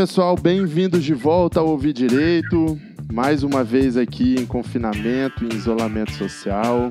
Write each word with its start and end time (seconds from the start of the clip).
Pessoal, 0.00 0.34
bem-vindos 0.34 1.04
de 1.04 1.12
volta 1.12 1.60
ao 1.60 1.68
Ouvir 1.68 1.92
Direito. 1.92 2.80
Mais 3.12 3.42
uma 3.42 3.62
vez 3.62 3.98
aqui 3.98 4.34
em 4.34 4.46
confinamento, 4.46 5.44
em 5.44 5.54
isolamento 5.54 6.12
social. 6.12 6.88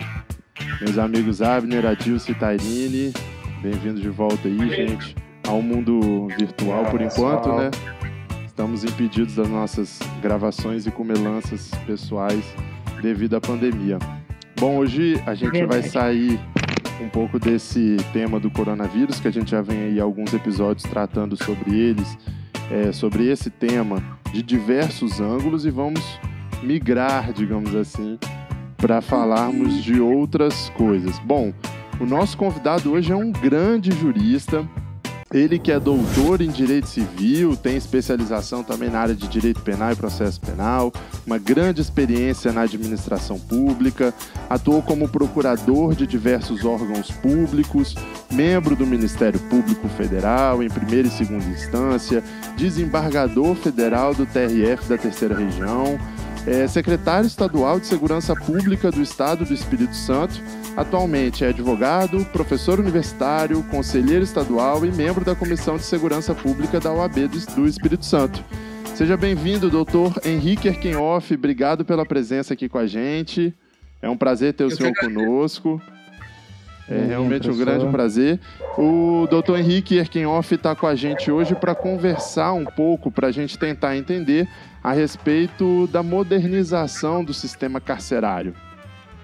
Meus 0.80 0.95
amigos 1.00 1.41
Abner, 1.41 1.88
Adilson 1.88 2.34
e 2.34 2.36
Tairini, 2.36 3.12
bem-vindos 3.64 4.00
de 4.00 4.09
volta 4.09 4.48
aí, 4.48 4.70
gente, 4.70 5.16
ao 5.48 5.59
mundo 5.59 6.27
virtual 6.38 6.86
por 6.91 7.02
enquanto, 7.02 7.50
né? 7.50 7.72
Estamos 8.45 8.84
impedidos 8.84 9.34
das 9.34 9.50
nossas 9.50 9.98
gravações 10.22 10.86
e 10.86 10.91
comelanças 10.91 11.72
pessoais 11.88 12.45
devido 13.02 13.36
à 13.38 13.41
pandemia. 13.41 13.98
Bom, 14.59 14.78
hoje 14.78 15.20
a 15.26 15.34
gente 15.34 15.66
vai 15.66 15.81
sair 15.81 16.39
um 17.02 17.09
pouco 17.09 17.39
desse 17.39 17.98
tema 18.14 18.39
do 18.39 18.52
coronavírus, 18.52 19.20
que 19.20 19.28
a 19.28 19.31
gente 19.31 19.50
já 19.50 19.64
vem 19.64 19.80
aí 19.80 20.00
alguns 20.00 20.31
episódios 20.31 20.84
tratando 20.84 21.36
sobre 21.44 21.76
eles 21.76 22.16
é, 22.72 22.92
sobre 22.92 23.28
esse 23.30 23.50
tema 23.50 24.03
de 24.31 24.42
diversos 24.44 25.20
ângulos 25.20 25.66
e 25.66 25.72
vamos 25.72 26.02
migrar, 26.62 27.34
digamos 27.34 27.76
assim, 27.76 28.17
para 28.78 29.02
falarmos 29.02 29.84
de 29.84 30.00
outras 30.00 30.70
coisas. 30.72 31.17
Bom, 31.20 31.53
o 32.00 32.06
nosso 32.06 32.38
convidado 32.38 32.92
hoje 32.92 33.11
é 33.11 33.16
um 33.16 33.31
grande 33.31 33.92
jurista, 33.92 34.67
ele 35.33 35.59
que 35.59 35.72
é 35.72 35.80
doutor 35.80 36.41
em 36.41 36.49
Direito 36.49 36.88
Civil, 36.88 37.55
tem 37.55 37.77
especialização 37.77 38.63
também 38.63 38.89
na 38.89 38.99
área 38.99 39.16
de 39.16 39.27
Direito 39.27 39.61
Penal 39.61 39.91
e 39.91 39.95
Processo 39.95 40.41
Penal, 40.41 40.91
uma 41.25 41.38
grande 41.38 41.81
experiência 41.81 42.52
na 42.52 42.61
administração 42.61 43.39
pública, 43.39 44.13
atuou 44.49 44.81
como 44.81 45.08
procurador 45.08 45.94
de 45.94 46.08
diversos 46.08 46.66
órgãos 46.66 47.11
públicos, 47.11 47.95
membro 48.31 48.75
do 48.75 48.88
Ministério 48.88 49.39
Público 49.41 49.88
Federal 49.89 50.63
em 50.63 50.69
primeira 50.69 51.08
e 51.08 51.11
segunda 51.11 51.45
instância, 51.45 52.23
desembargador 52.58 53.55
federal 53.55 54.16
do 54.16 54.25
TRF 54.25 54.89
da 54.89 54.97
Terceira 54.97 55.38
Região, 55.38 55.99
é 56.47 56.67
secretário 56.67 57.27
estadual 57.27 57.80
de 57.80 57.86
Segurança 57.86 58.33
Pública 58.36 58.89
do 58.89 59.02
Estado 59.02 59.45
do 59.45 59.53
Espírito 59.53 59.95
Santo 59.95 60.41
Atualmente 60.75 61.44
é 61.44 61.50
advogado, 61.50 62.23
professor 62.25 62.80
universitário, 62.80 63.62
conselheiro 63.64 64.23
estadual 64.23 64.86
e 64.86 64.92
membro 64.92 65.26
da 65.26 65.36
Comissão 65.36 65.78
de 65.78 65.84
Segurança 65.84 66.34
Pública 66.34 66.80
da 66.80 66.92
OAB 66.92 67.28
do 67.56 67.67
Espírito 67.67 68.06
Santo. 68.06 68.44
Seja 68.95 69.17
bem-vindo, 69.17 69.70
doutor 69.70 70.14
Henrique 70.26 70.67
Erkenhoff. 70.67 71.34
Obrigado 71.34 71.84
pela 71.84 72.06
presença 72.06 72.53
aqui 72.53 72.70
com 72.70 72.78
a 72.78 72.88
gente. 72.88 73.53
É 74.02 74.09
um 74.09 74.17
prazer 74.17 74.53
ter 74.53 74.64
o 74.64 74.70
Eu 74.70 74.76
senhor 74.76 74.94
conosco. 74.95 75.81
É 76.89 77.06
realmente 77.06 77.50
um 77.50 77.58
grande 77.58 77.86
prazer. 77.88 78.39
O 78.78 79.28
doutor 79.30 79.59
Henrique 79.59 79.98
Erkenhoff 79.98 80.56
está 80.56 80.76
com 80.76 80.88
a 80.88 80.95
gente 80.95 81.30
hoje 81.30 81.54
para 81.54 81.76
conversar 81.76 82.54
um 82.54 82.66
pouco, 82.66 83.11
para 83.11 83.28
a 83.28 83.31
gente 83.31 83.59
tentar 83.59 83.95
entender 83.95 84.48
a 84.83 84.92
respeito 84.92 85.88
da 85.88 86.02
modernização 86.02 87.23
do 87.23 87.33
sistema 87.33 87.80
carcerário. 87.80 88.55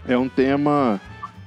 É 0.08 0.16
um 0.16 0.30
tema 0.30 1.02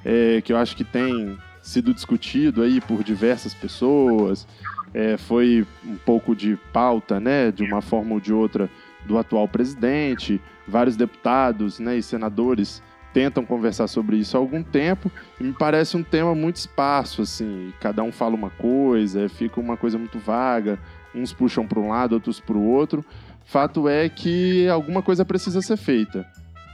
é, 0.08 0.40
que 0.40 0.54
eu 0.54 0.56
acho 0.56 0.74
que 0.74 0.84
tem 0.84 1.38
sido 1.60 1.92
discutido 1.92 2.62
aí 2.62 2.80
por 2.80 3.04
diversas 3.04 3.52
pessoas, 3.52 4.48
é, 4.94 5.18
foi 5.18 5.66
um 5.84 5.96
pouco 5.96 6.34
de 6.34 6.56
pauta, 6.72 7.20
né, 7.20 7.52
de 7.52 7.62
uma 7.62 7.82
forma 7.82 8.14
ou 8.14 8.20
de 8.20 8.32
outra, 8.32 8.70
do 9.04 9.18
atual 9.18 9.46
presidente, 9.46 10.40
vários 10.66 10.96
deputados 10.96 11.78
né, 11.78 11.98
e 11.98 12.02
senadores 12.02 12.82
tentam 13.12 13.44
conversar 13.44 13.86
sobre 13.86 14.16
isso 14.16 14.34
há 14.34 14.40
algum 14.40 14.62
tempo, 14.62 15.12
e 15.38 15.44
me 15.44 15.52
parece 15.52 15.94
um 15.94 16.02
tema 16.02 16.34
muito 16.34 16.56
espaço, 16.56 17.20
assim, 17.20 17.70
cada 17.78 18.02
um 18.02 18.10
fala 18.10 18.34
uma 18.34 18.50
coisa, 18.50 19.28
fica 19.28 19.60
uma 19.60 19.76
coisa 19.76 19.98
muito 19.98 20.18
vaga, 20.18 20.78
uns 21.14 21.34
puxam 21.34 21.66
para 21.66 21.80
um 21.80 21.88
lado, 21.88 22.14
outros 22.14 22.40
para 22.40 22.56
o 22.56 22.64
outro. 22.64 23.04
Fato 23.44 23.88
é 23.88 24.08
que 24.08 24.68
alguma 24.68 25.02
coisa 25.02 25.24
precisa 25.24 25.60
ser 25.60 25.76
feita, 25.76 26.26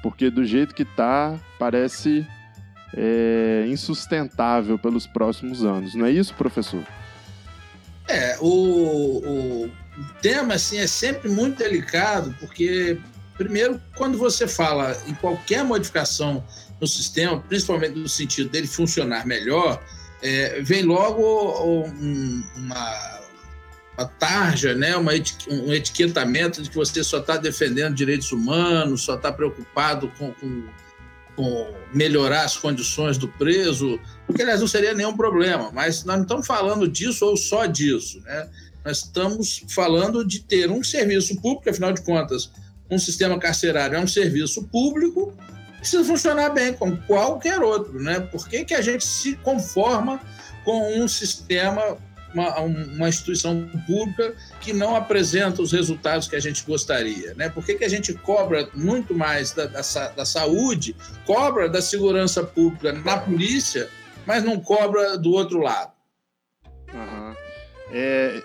porque 0.02 0.30
do 0.30 0.44
jeito 0.44 0.74
que 0.74 0.82
está, 0.82 1.36
parece 1.58 2.26
é, 2.96 3.66
insustentável 3.68 4.78
pelos 4.78 5.06
próximos 5.06 5.64
anos. 5.64 5.94
Não 5.94 6.06
é 6.06 6.10
isso, 6.10 6.34
professor? 6.34 6.84
É, 8.08 8.36
o, 8.40 9.66
o 9.66 9.70
tema 10.20 10.54
assim, 10.54 10.78
é 10.78 10.86
sempre 10.86 11.28
muito 11.28 11.58
delicado, 11.58 12.34
porque, 12.38 12.98
primeiro, 13.36 13.80
quando 13.96 14.18
você 14.18 14.46
fala 14.46 14.96
em 15.06 15.14
qualquer 15.14 15.64
modificação 15.64 16.44
no 16.80 16.86
sistema, 16.86 17.40
principalmente 17.40 17.98
no 17.98 18.08
sentido 18.08 18.50
dele 18.50 18.66
funcionar 18.66 19.26
melhor, 19.26 19.82
é, 20.22 20.60
vem 20.62 20.82
logo 20.82 21.62
um, 21.62 22.44
uma, 22.56 23.20
uma 23.96 24.06
tarja, 24.18 24.74
né? 24.74 24.96
uma, 24.96 25.12
um 25.50 25.72
etiquetamento 25.72 26.62
de 26.62 26.70
que 26.70 26.76
você 26.76 27.02
só 27.02 27.18
está 27.18 27.36
defendendo 27.36 27.94
direitos 27.94 28.32
humanos, 28.32 29.02
só 29.02 29.14
está 29.14 29.32
preocupado 29.32 30.10
com, 30.18 30.32
com 30.32 30.64
com 31.36 31.72
melhorar 31.92 32.44
as 32.44 32.56
condições 32.56 33.18
do 33.18 33.28
preso, 33.28 33.98
que 34.34 34.42
aliás 34.42 34.60
não 34.60 34.68
seria 34.68 34.94
nenhum 34.94 35.16
problema, 35.16 35.70
mas 35.72 36.04
nós 36.04 36.16
não 36.16 36.22
estamos 36.22 36.46
falando 36.46 36.88
disso 36.88 37.26
ou 37.26 37.36
só 37.36 37.66
disso, 37.66 38.20
né? 38.20 38.48
Nós 38.84 38.98
estamos 38.98 39.64
falando 39.68 40.24
de 40.24 40.40
ter 40.40 40.70
um 40.70 40.82
serviço 40.82 41.40
público, 41.40 41.70
afinal 41.70 41.92
de 41.92 42.02
contas, 42.02 42.50
um 42.90 42.98
sistema 42.98 43.38
carcerário 43.38 43.96
é 43.96 44.00
um 44.00 44.06
serviço 44.06 44.64
público, 44.64 45.32
precisa 45.78 46.04
funcionar 46.04 46.50
bem, 46.50 46.74
como 46.74 46.96
qualquer 47.06 47.60
outro, 47.60 48.00
né? 48.00 48.20
Por 48.20 48.48
que, 48.48 48.64
que 48.64 48.74
a 48.74 48.80
gente 48.80 49.04
se 49.04 49.36
conforma 49.36 50.20
com 50.64 50.98
um 50.98 51.08
sistema 51.08 51.96
uma, 52.34 52.60
uma 52.60 53.08
instituição 53.08 53.68
pública 53.86 54.34
que 54.60 54.72
não 54.72 54.96
apresenta 54.96 55.62
os 55.62 55.72
resultados 55.72 56.28
que 56.28 56.36
a 56.36 56.40
gente 56.40 56.64
gostaria. 56.66 57.32
Né? 57.34 57.48
Por 57.48 57.64
que, 57.64 57.74
que 57.74 57.84
a 57.84 57.88
gente 57.88 58.12
cobra 58.12 58.68
muito 58.74 59.14
mais 59.14 59.52
da, 59.52 59.66
da, 59.66 59.80
da 60.08 60.24
saúde, 60.24 60.94
cobra 61.24 61.68
da 61.68 61.80
segurança 61.80 62.42
pública 62.42 62.92
na 62.92 63.16
polícia, 63.18 63.88
mas 64.26 64.42
não 64.42 64.58
cobra 64.58 65.16
do 65.16 65.32
outro 65.32 65.60
lado? 65.60 65.92
Uhum. 66.92 67.34
É, 67.92 68.42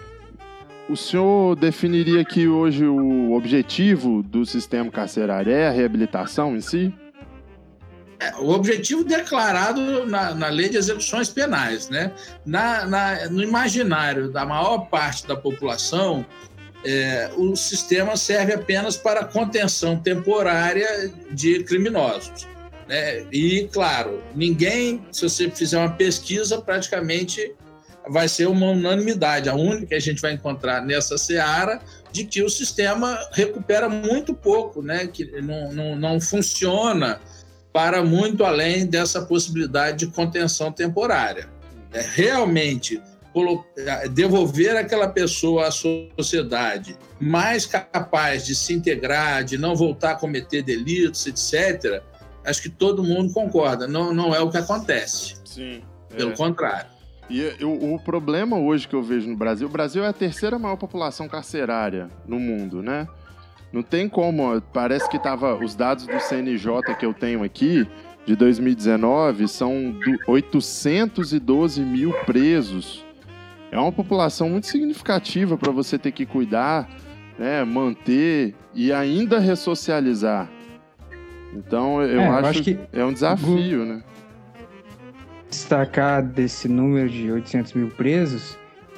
o 0.87 0.95
senhor 0.95 1.55
definiria 1.55 2.23
que 2.23 2.47
hoje 2.47 2.85
o 2.85 3.33
objetivo 3.33 4.21
do 4.23 4.45
sistema 4.45 4.91
carcerário 4.91 5.51
é 5.51 5.67
a 5.67 5.71
reabilitação 5.71 6.55
em 6.55 6.61
si? 6.61 6.93
É, 8.19 8.35
o 8.35 8.49
objetivo 8.49 9.03
declarado 9.03 10.05
na, 10.05 10.35
na, 10.35 10.49
lei 10.49 10.67
de 10.67 10.75
execuções 10.75 11.29
penais, 11.29 11.87
né? 11.87 12.11
Na, 12.45 12.85
na, 12.85 13.29
no 13.29 13.41
imaginário 13.41 14.29
da 14.29 14.45
maior 14.45 14.89
parte 14.89 15.25
da 15.25 15.37
população, 15.37 16.25
é, 16.83 17.31
o 17.37 17.55
sistema 17.55 18.17
serve 18.17 18.53
apenas 18.53 18.97
para 18.97 19.23
contenção 19.23 19.97
temporária 19.97 21.11
de 21.31 21.63
criminosos. 21.63 22.47
Né? 22.87 23.25
E, 23.31 23.69
claro, 23.71 24.21
ninguém, 24.35 25.05
se 25.11 25.21
você 25.21 25.49
fizer 25.49 25.77
uma 25.77 25.91
pesquisa, 25.91 26.59
praticamente 26.61 27.53
vai 28.09 28.27
ser 28.27 28.47
uma 28.47 28.67
unanimidade, 28.67 29.49
a 29.49 29.55
única 29.55 29.87
que 29.87 29.95
a 29.95 29.99
gente 29.99 30.21
vai 30.21 30.33
encontrar 30.33 30.83
nessa 30.83 31.17
seara, 31.17 31.79
de 32.11 32.25
que 32.25 32.41
o 32.41 32.49
sistema 32.49 33.19
recupera 33.31 33.87
muito 33.87 34.33
pouco, 34.33 34.81
né? 34.81 35.07
que 35.07 35.25
não, 35.41 35.71
não, 35.71 35.95
não 35.95 36.19
funciona 36.19 37.21
para 37.79 38.03
muito 38.03 38.43
além 38.43 38.85
dessa 38.85 39.21
possibilidade 39.21 39.99
de 39.99 40.07
contenção 40.07 40.69
temporária. 40.69 41.47
É, 41.93 42.01
realmente 42.01 43.01
é, 43.77 44.09
devolver 44.09 44.75
aquela 44.75 45.07
pessoa 45.07 45.67
à 45.67 45.71
sociedade 45.71 46.97
mais 47.21 47.65
capaz 47.65 48.45
de 48.45 48.53
se 48.53 48.73
integrar, 48.73 49.45
de 49.45 49.57
não 49.57 49.77
voltar 49.77 50.11
a 50.11 50.15
cometer 50.15 50.61
delitos, 50.61 51.25
etc., 51.25 52.03
acho 52.43 52.61
que 52.63 52.69
todo 52.69 53.01
mundo 53.01 53.31
concorda. 53.31 53.87
Não, 53.87 54.13
não 54.13 54.35
é 54.35 54.41
o 54.41 54.49
que 54.49 54.57
acontece. 54.57 55.35
Sim. 55.45 55.81
Pelo 56.09 56.33
é. 56.33 56.35
contrário. 56.35 56.89
E 57.29 57.63
o, 57.63 57.93
o 57.95 57.99
problema 57.99 58.59
hoje 58.59 58.89
que 58.89 58.95
eu 58.95 59.01
vejo 59.01 59.29
no 59.29 59.37
Brasil, 59.37 59.67
o 59.67 59.71
Brasil 59.71 60.03
é 60.03 60.09
a 60.09 60.13
terceira 60.13 60.59
maior 60.59 60.75
população 60.75 61.29
carcerária 61.29 62.09
no 62.27 62.39
mundo, 62.41 62.83
né? 62.83 63.07
Não 63.71 63.83
tem 63.83 64.09
como. 64.09 64.61
Parece 64.73 65.09
que 65.09 65.19
tava. 65.19 65.55
Os 65.55 65.75
dados 65.75 66.07
do 66.07 66.19
CNJ 66.19 66.95
que 66.97 67.05
eu 67.05 67.13
tenho 67.13 67.43
aqui, 67.43 67.87
de 68.25 68.35
2019, 68.35 69.47
são 69.47 69.95
812 70.27 71.81
mil 71.81 72.13
presos. 72.25 73.05
É 73.71 73.77
uma 73.77 73.91
população 73.91 74.49
muito 74.49 74.67
significativa 74.67 75.57
para 75.57 75.71
você 75.71 75.97
ter 75.97 76.11
que 76.11 76.25
cuidar, 76.25 76.89
né, 77.37 77.63
manter 77.63 78.55
e 78.73 78.91
ainda 78.91 79.39
ressocializar. 79.39 80.49
Então, 81.53 82.01
eu, 82.01 82.21
é, 82.21 82.27
acho, 82.27 82.39
eu 82.39 82.45
acho, 82.45 82.63
que 82.63 82.79
é 82.91 83.05
um 83.05 83.13
desafio, 83.13 83.85
né? 83.85 84.03
Destacar 85.49 86.23
desse 86.23 86.67
número 86.67 87.09
de 87.09 87.31
800 87.31 87.73
mil 87.73 87.89
presos, 87.89 88.57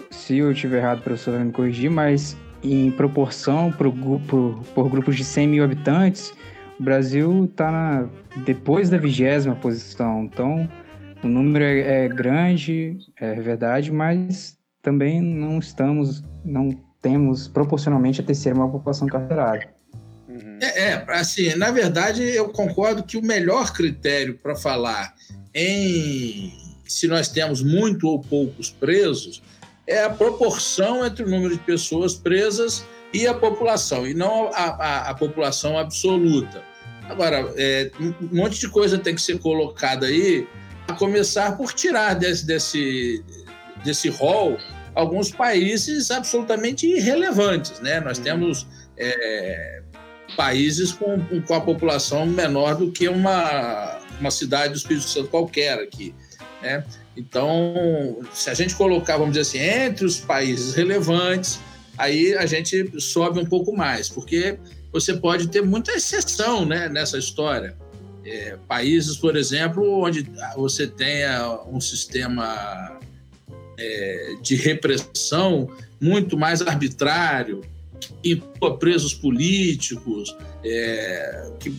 se 0.09 0.37
eu 0.37 0.51
estiver 0.51 0.79
errado, 0.79 1.01
professor 1.01 1.35
vai 1.35 1.45
me 1.45 1.51
corrigir, 1.51 1.89
mas 1.89 2.37
em 2.63 2.91
proporção 2.91 3.71
por, 3.71 3.91
por, 4.27 4.63
por 4.75 4.89
grupos 4.89 5.15
de 5.15 5.23
100 5.23 5.47
mil 5.47 5.63
habitantes, 5.63 6.33
o 6.79 6.83
Brasil 6.83 7.45
está 7.45 8.07
depois 8.45 8.89
da 8.89 8.97
vigésima 8.97 9.55
posição. 9.55 10.23
Então, 10.23 10.69
o 11.23 11.27
número 11.27 11.63
é, 11.63 12.05
é, 12.05 12.07
grande, 12.07 12.97
é 13.19 13.35
verdade, 13.35 13.91
mas 13.91 14.57
também 14.81 15.21
não 15.21 15.59
estamos, 15.59 16.23
não 16.43 16.71
temos 17.01 17.47
proporcionalmente 17.47 18.21
a 18.21 18.23
terceira 18.23 18.57
maior 18.57 18.71
população 18.71 19.07
carcerária. 19.07 19.69
Uhum. 20.27 20.57
É, 20.61 20.91
é, 20.91 21.05
assim, 21.09 21.53
na 21.55 21.71
verdade, 21.71 22.23
eu 22.23 22.49
concordo 22.49 23.03
que 23.03 23.17
o 23.17 23.21
melhor 23.21 23.73
critério 23.73 24.37
para 24.37 24.55
falar 24.55 25.13
em 25.53 26.51
se 26.85 27.07
nós 27.07 27.29
temos 27.29 27.63
muito 27.63 28.07
ou 28.07 28.19
poucos 28.19 28.69
presos 28.69 29.41
é 29.87 30.03
a 30.03 30.09
proporção 30.09 31.05
entre 31.05 31.23
o 31.23 31.29
número 31.29 31.55
de 31.55 31.63
pessoas 31.63 32.15
presas 32.15 32.85
e 33.13 33.27
a 33.27 33.33
população, 33.33 34.07
e 34.07 34.13
não 34.13 34.47
a, 34.53 34.63
a, 34.63 35.09
a 35.09 35.13
população 35.13 35.77
absoluta. 35.77 36.63
Agora, 37.09 37.53
é, 37.57 37.91
um 37.99 38.13
monte 38.31 38.59
de 38.59 38.69
coisa 38.69 38.97
tem 38.97 39.15
que 39.15 39.21
ser 39.21 39.39
colocada 39.39 40.05
aí, 40.05 40.47
a 40.87 40.93
começar 40.93 41.57
por 41.57 41.73
tirar 41.73 42.13
desse, 42.13 42.45
desse, 42.45 43.23
desse 43.83 44.09
rol 44.09 44.57
alguns 44.95 45.31
países 45.31 46.11
absolutamente 46.11 46.87
irrelevantes. 46.87 47.79
Né? 47.79 47.99
Nós 47.99 48.17
uhum. 48.17 48.23
temos 48.23 48.67
é, 48.97 49.81
países 50.35 50.91
com, 50.91 51.19
com 51.41 51.53
a 51.53 51.61
população 51.61 52.25
menor 52.25 52.75
do 52.75 52.91
que 52.91 53.07
uma, 53.07 53.99
uma 54.19 54.31
cidade 54.31 54.73
do 54.73 54.77
Espírito 54.77 55.07
Santo 55.07 55.27
qualquer 55.29 55.79
aqui. 55.79 56.13
Né? 56.61 56.83
Então, 57.15 58.19
se 58.33 58.49
a 58.49 58.53
gente 58.53 58.75
colocar, 58.75 59.17
vamos 59.17 59.33
dizer 59.33 59.41
assim, 59.41 59.59
entre 59.59 60.05
os 60.05 60.19
países 60.19 60.73
relevantes, 60.73 61.59
aí 61.97 62.33
a 62.35 62.45
gente 62.45 62.99
sobe 63.01 63.39
um 63.39 63.45
pouco 63.45 63.75
mais, 63.75 64.07
porque 64.09 64.57
você 64.91 65.13
pode 65.13 65.47
ter 65.49 65.61
muita 65.61 65.91
exceção 65.91 66.65
né, 66.65 66.89
nessa 66.89 67.17
história. 67.17 67.75
É, 68.23 68.57
países, 68.67 69.17
por 69.17 69.35
exemplo, 69.35 70.03
onde 70.03 70.25
você 70.55 70.87
tenha 70.87 71.59
um 71.67 71.81
sistema 71.81 72.99
é, 73.77 74.35
de 74.41 74.55
repressão 74.55 75.69
muito 75.99 76.37
mais 76.37 76.61
arbitrário, 76.61 77.61
que 77.99 78.33
inclua 78.33 78.77
presos 78.77 79.13
políticos, 79.13 80.35
é, 80.63 81.51
que, 81.59 81.73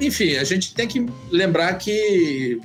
enfim, 0.00 0.36
a 0.36 0.44
gente 0.44 0.74
tem 0.74 0.86
que 0.86 1.06
lembrar 1.30 1.74
que 1.74 2.60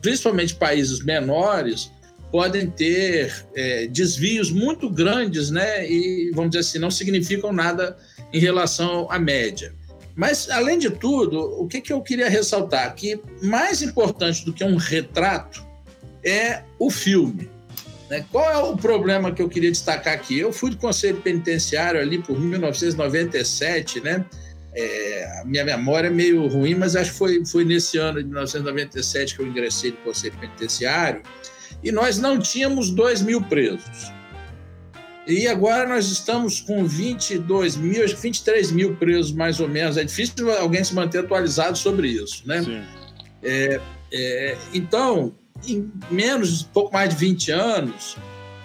principalmente 0.00 0.54
países 0.54 1.02
menores 1.02 1.90
podem 2.30 2.68
ter 2.68 3.32
é, 3.54 3.86
desvios 3.86 4.50
muito 4.50 4.90
grandes, 4.90 5.50
né? 5.50 5.88
E 5.88 6.32
vamos 6.34 6.50
dizer 6.50 6.60
assim, 6.60 6.78
não 6.78 6.90
significam 6.90 7.52
nada 7.52 7.96
em 8.32 8.40
relação 8.40 9.06
à 9.10 9.18
média. 9.18 9.72
Mas, 10.16 10.48
além 10.50 10.78
de 10.78 10.90
tudo, 10.90 11.40
o 11.60 11.66
que, 11.66 11.80
que 11.80 11.92
eu 11.92 12.00
queria 12.00 12.28
ressaltar? 12.28 12.94
Que 12.94 13.20
mais 13.42 13.82
importante 13.82 14.44
do 14.44 14.52
que 14.52 14.64
um 14.64 14.76
retrato 14.76 15.64
é 16.24 16.62
o 16.78 16.90
filme. 16.90 17.48
Né? 18.08 18.24
Qual 18.30 18.50
é 18.50 18.58
o 18.58 18.76
problema 18.76 19.32
que 19.32 19.42
eu 19.42 19.48
queria 19.48 19.70
destacar 19.70 20.14
aqui? 20.14 20.38
Eu 20.38 20.52
fui 20.52 20.70
do 20.70 20.76
Conselho 20.76 21.18
Penitenciário 21.18 22.00
ali 22.00 22.18
por 22.18 22.38
1997, 22.38 24.00
né? 24.00 24.24
É, 24.76 25.40
a 25.40 25.44
minha 25.44 25.64
memória 25.64 26.08
é 26.08 26.10
meio 26.10 26.46
ruim, 26.48 26.74
mas 26.74 26.96
acho 26.96 27.12
que 27.12 27.18
foi, 27.18 27.44
foi 27.46 27.64
nesse 27.64 27.96
ano 27.96 28.18
de 28.18 28.24
1997 28.24 29.36
que 29.36 29.42
eu 29.42 29.46
ingressei 29.46 29.92
no 29.92 29.98
Conselho 29.98 30.36
Penitenciário 30.38 31.22
e 31.82 31.92
nós 31.92 32.18
não 32.18 32.38
tínhamos 32.38 32.90
2 32.90 33.22
mil 33.22 33.40
presos. 33.42 34.12
E 35.26 35.46
agora 35.48 35.88
nós 35.88 36.10
estamos 36.10 36.60
com 36.60 36.84
22 36.84 37.76
mil, 37.76 38.06
23 38.06 38.70
mil 38.72 38.96
presos 38.96 39.32
mais 39.32 39.58
ou 39.58 39.68
menos. 39.68 39.96
É 39.96 40.04
difícil 40.04 40.50
alguém 40.52 40.84
se 40.84 40.94
manter 40.94 41.20
atualizado 41.20 41.78
sobre 41.78 42.08
isso, 42.08 42.46
né? 42.46 42.60
É, 43.42 43.80
é, 44.12 44.56
então, 44.72 45.34
em 45.66 45.90
menos, 46.10 46.62
pouco 46.62 46.92
mais 46.92 47.10
de 47.10 47.16
20 47.16 47.50
anos, 47.52 48.16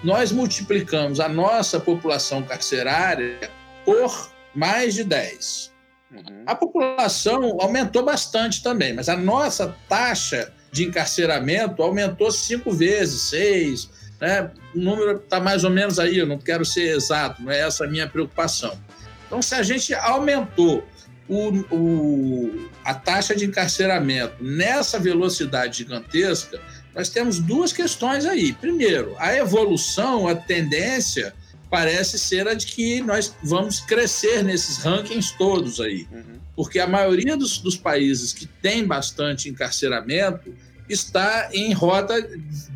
nós 0.03 0.31
multiplicamos 0.31 1.19
a 1.19 1.29
nossa 1.29 1.79
população 1.79 2.43
carcerária 2.43 3.49
por 3.85 4.29
mais 4.53 4.95
de 4.95 5.03
10. 5.03 5.71
Uhum. 6.11 6.43
A 6.45 6.55
população 6.55 7.57
aumentou 7.59 8.03
bastante 8.03 8.63
também, 8.63 8.93
mas 8.93 9.09
a 9.09 9.17
nossa 9.17 9.75
taxa 9.87 10.51
de 10.71 10.83
encarceramento 10.83 11.81
aumentou 11.81 12.31
cinco 12.31 12.71
vezes, 12.71 13.21
seis. 13.23 13.89
Né? 14.19 14.49
O 14.75 14.79
número 14.79 15.17
está 15.17 15.39
mais 15.39 15.63
ou 15.63 15.69
menos 15.69 15.99
aí, 15.99 16.17
eu 16.17 16.27
não 16.27 16.37
quero 16.37 16.65
ser 16.65 16.95
exato, 16.95 17.41
não 17.41 17.51
é 17.51 17.59
essa 17.59 17.85
a 17.85 17.87
minha 17.87 18.07
preocupação. 18.07 18.77
Então, 19.25 19.41
se 19.41 19.53
a 19.53 19.63
gente 19.63 19.93
aumentou 19.93 20.83
o, 21.27 21.49
o, 21.73 22.69
a 22.83 22.95
taxa 22.95 23.35
de 23.35 23.45
encarceramento 23.45 24.43
nessa 24.43 24.97
velocidade 24.97 25.77
gigantesca, 25.77 26.59
nós 26.95 27.09
temos 27.09 27.39
duas 27.39 27.71
questões 27.71 28.25
aí. 28.25 28.51
Primeiro, 28.53 29.15
a 29.19 29.35
evolução, 29.35 30.27
a 30.27 30.33
tendência 30.33 31.33
parece 31.69 32.17
ser 32.17 32.47
a 32.47 32.53
de 32.53 32.65
que 32.65 33.01
nós 33.01 33.35
vamos 33.43 33.79
crescer 33.81 34.43
nesses 34.43 34.77
rankings 34.77 35.37
todos 35.37 35.79
aí. 35.79 36.07
Uhum. 36.11 36.39
Porque 36.55 36.79
a 36.79 36.87
maioria 36.87 37.37
dos, 37.37 37.59
dos 37.59 37.77
países 37.77 38.33
que 38.33 38.45
tem 38.45 38.85
bastante 38.85 39.47
encarceramento 39.47 40.53
está 40.89 41.49
em 41.53 41.71
rota 41.71 42.19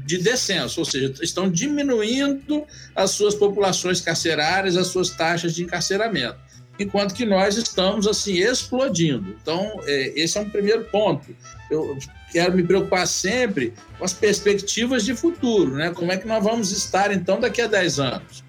de 0.06 0.18
descenso, 0.19 0.80
ou 0.80 0.86
seja, 0.86 1.13
estão 1.22 1.50
diminuindo 1.50 2.63
as 2.95 3.12
suas 3.12 3.34
populações 3.34 4.00
carcerárias, 4.00 4.78
as 4.78 4.88
suas 4.88 5.10
taxas 5.10 5.56
de 5.56 5.63
encarceramento, 5.63 6.38
enquanto 6.78 7.16
que 7.16 7.25
nós 7.25 7.57
estamos 7.57 8.06
assim 8.06 8.38
explodindo. 8.38 9.36
Então, 9.42 9.80
é, 9.86 10.13
esse 10.16 10.38
é 10.38 10.42
um 10.42 10.50
primeiro 10.50 10.86
ponto. 10.86 11.36
Eu 11.72 11.98
quero 12.31 12.54
me 12.54 12.63
preocupar 12.63 13.07
sempre 13.07 13.74
com 13.98 14.06
as 14.06 14.13
perspectivas 14.13 15.04
de 15.04 15.16
futuro, 15.16 15.75
né? 15.75 15.89
Como 15.89 16.12
é 16.12 16.18
que 16.18 16.28
nós 16.28 16.44
vamos 16.44 16.72
estar 16.72 17.12
então 17.12 17.39
daqui 17.39 17.62
a 17.62 17.68
10 17.68 18.00
anos? 18.00 18.44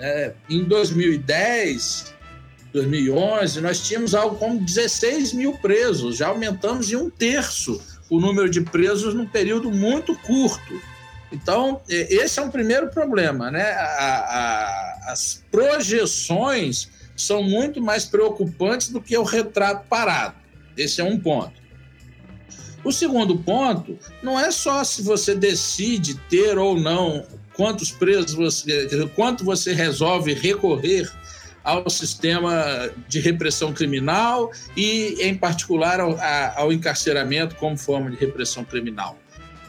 É, 0.00 0.32
em 0.48 0.64
2010, 0.64 2.14
2011, 2.72 3.60
nós 3.60 3.86
tínhamos 3.86 4.14
algo 4.14 4.36
como 4.36 4.58
16 4.58 5.34
mil 5.34 5.58
presos, 5.58 6.16
já 6.16 6.28
aumentamos 6.28 6.90
em 6.90 6.96
um 6.96 7.10
terço 7.10 7.80
o 8.08 8.18
número 8.18 8.48
de 8.48 8.62
presos 8.62 9.14
num 9.14 9.26
período 9.26 9.70
muito 9.70 10.16
curto. 10.16 10.80
Então, 11.30 11.80
é, 11.88 12.12
esse 12.14 12.40
é 12.40 12.42
um 12.42 12.50
primeiro 12.50 12.88
problema, 12.88 13.50
né? 13.50 13.72
A, 13.72 15.04
a, 15.06 15.12
as 15.12 15.44
projeções 15.50 16.88
são 17.16 17.42
muito 17.42 17.80
mais 17.80 18.04
preocupantes 18.04 18.88
do 18.88 19.00
que 19.00 19.16
o 19.16 19.22
retrato 19.22 19.86
parado. 19.86 20.36
Esse 20.76 21.00
é 21.00 21.04
um 21.04 21.18
ponto. 21.20 21.60
O 22.82 22.90
segundo 22.90 23.38
ponto 23.38 23.98
não 24.22 24.40
é 24.40 24.50
só 24.50 24.82
se 24.82 25.02
você 25.02 25.34
decide 25.34 26.14
ter 26.30 26.56
ou 26.56 26.80
não 26.80 27.26
quantos 27.60 27.90
presos 27.90 28.32
você, 28.32 28.88
quanto 29.14 29.44
você 29.44 29.74
resolve 29.74 30.32
recorrer 30.32 31.12
ao 31.62 31.90
sistema 31.90 32.88
de 33.06 33.20
repressão 33.20 33.70
criminal 33.70 34.50
e, 34.74 35.18
em 35.20 35.34
particular, 35.34 36.00
ao, 36.00 36.18
ao 36.56 36.72
encarceramento 36.72 37.56
como 37.56 37.76
forma 37.76 38.10
de 38.10 38.16
repressão 38.16 38.64
criminal. 38.64 39.18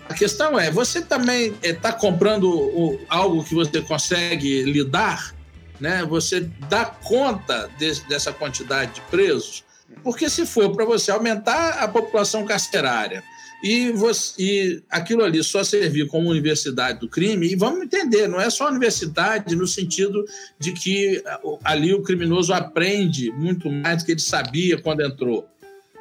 A 0.08 0.14
questão 0.14 0.58
é, 0.58 0.72
você 0.72 1.02
também 1.02 1.54
está 1.62 1.90
é, 1.90 1.92
comprando 1.92 2.98
algo 3.10 3.44
que 3.44 3.54
você 3.54 3.82
consegue 3.82 4.64
lidar? 4.64 5.36
Né? 5.78 6.06
Você 6.06 6.50
dá 6.70 6.86
conta 6.86 7.70
de, 7.78 7.92
dessa 8.08 8.32
quantidade 8.32 8.94
de 8.94 9.02
presos? 9.02 9.66
Porque 10.02 10.30
se 10.30 10.46
for 10.46 10.74
para 10.74 10.86
você 10.86 11.12
aumentar 11.12 11.72
a 11.72 11.90
população 11.90 12.46
carcerária 12.46 13.22
e, 13.64 13.92
você, 13.92 14.34
e 14.42 14.84
aquilo 14.90 15.24
ali 15.24 15.44
só 15.44 15.64
servir 15.64 16.08
como 16.08 16.30
universidade 16.30 17.00
do 17.00 17.08
crime, 17.08 17.48
e 17.48 17.56
vamos 17.56 17.84
entender, 17.84 18.28
não 18.28 18.40
é 18.40 18.50
só 18.50 18.68
universidade 18.68 19.56
no 19.56 19.68
sentido 19.68 20.26
de 20.60 20.74
que 20.74 21.24
ali 21.64 21.94
o 21.94 22.02
criminoso 22.02 22.54
aprende 22.54 23.32
muito 23.32 23.70
mais 23.70 24.02
do 24.02 24.06
que 24.06 24.14
ele 24.14 24.22
sabia 24.22 24.82
quando 24.82 25.02
entrou. 25.02 25.48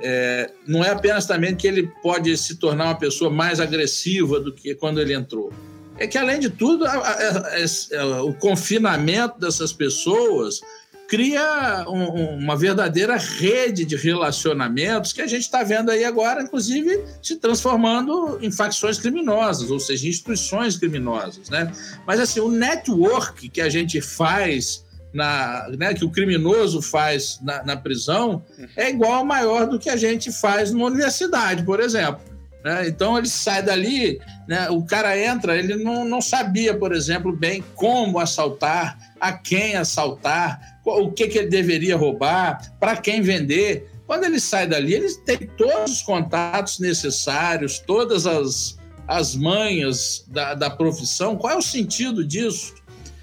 É, 0.02 0.50
não 0.66 0.82
é 0.82 0.90
apenas 0.90 1.26
também 1.26 1.54
que 1.54 1.66
ele 1.66 1.90
pode 2.02 2.34
se 2.38 2.56
tornar 2.56 2.86
uma 2.86 2.98
pessoa 2.98 3.30
mais 3.30 3.60
agressiva 3.60 4.40
do 4.40 4.52
que 4.52 4.74
quando 4.74 5.00
ele 5.00 5.12
entrou. 5.12 5.52
É 5.98 6.06
que, 6.06 6.16
além 6.16 6.40
de 6.40 6.48
tudo, 6.48 6.86
a, 6.86 6.92
a, 6.92 8.00
a, 8.00 8.22
o 8.22 8.32
confinamento 8.32 9.38
dessas 9.38 9.70
pessoas 9.70 10.62
cria 11.10 11.86
um, 11.88 12.36
uma 12.36 12.56
verdadeira 12.56 13.16
rede 13.16 13.84
de 13.84 13.96
relacionamentos 13.96 15.12
que 15.12 15.20
a 15.20 15.26
gente 15.26 15.42
está 15.42 15.64
vendo 15.64 15.90
aí 15.90 16.04
agora, 16.04 16.40
inclusive 16.40 17.04
se 17.20 17.34
transformando 17.34 18.38
em 18.40 18.52
facções 18.52 18.96
criminosas, 18.96 19.72
ou 19.72 19.80
seja, 19.80 20.06
instituições 20.06 20.76
criminosas, 20.76 21.50
né? 21.50 21.72
Mas 22.06 22.20
assim, 22.20 22.38
o 22.38 22.48
network 22.48 23.48
que 23.48 23.60
a 23.60 23.68
gente 23.68 24.00
faz 24.00 24.86
na, 25.12 25.68
né, 25.76 25.92
que 25.94 26.04
o 26.04 26.10
criminoso 26.10 26.80
faz 26.80 27.40
na, 27.42 27.64
na 27.64 27.76
prisão 27.76 28.44
é 28.76 28.88
igual 28.88 29.24
maior 29.24 29.66
do 29.66 29.80
que 29.80 29.90
a 29.90 29.96
gente 29.96 30.30
faz 30.30 30.70
numa 30.70 30.86
universidade, 30.86 31.64
por 31.64 31.80
exemplo. 31.80 32.20
Né? 32.64 32.86
Então 32.86 33.18
ele 33.18 33.26
sai 33.26 33.64
dali, 33.64 34.20
né? 34.46 34.70
o 34.70 34.84
cara 34.84 35.18
entra, 35.18 35.56
ele 35.56 35.82
não, 35.82 36.04
não 36.04 36.20
sabia, 36.20 36.72
por 36.72 36.92
exemplo, 36.92 37.34
bem 37.34 37.64
como 37.74 38.20
assaltar, 38.20 38.96
a 39.20 39.32
quem 39.32 39.74
assaltar, 39.74 40.69
o 40.84 41.10
que, 41.10 41.28
que 41.28 41.38
ele 41.38 41.48
deveria 41.48 41.96
roubar, 41.96 42.74
para 42.78 42.96
quem 42.96 43.20
vender. 43.20 43.90
Quando 44.06 44.24
ele 44.24 44.40
sai 44.40 44.66
dali, 44.66 44.94
ele 44.94 45.14
tem 45.24 45.38
todos 45.56 45.92
os 45.92 46.02
contatos 46.02 46.78
necessários, 46.78 47.78
todas 47.78 48.26
as, 48.26 48.78
as 49.06 49.36
manhas 49.36 50.24
da, 50.28 50.54
da 50.54 50.70
profissão. 50.70 51.36
Qual 51.36 51.52
é 51.52 51.56
o 51.56 51.62
sentido 51.62 52.24
disso? 52.24 52.74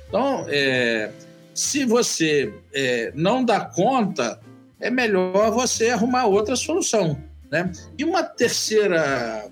Então, 0.07 0.45
é, 0.47 1.11
Se 1.53 1.83
você 1.85 2.53
é, 2.73 3.11
não 3.15 3.43
dá 3.43 3.61
conta, 3.61 4.39
é 4.79 4.89
melhor 4.89 5.51
você 5.51 5.89
arrumar 5.89 6.25
outra 6.25 6.55
solução. 6.55 7.21
Né? 7.51 7.71
E 7.97 8.05
uma 8.05 8.23
terceira 8.23 9.49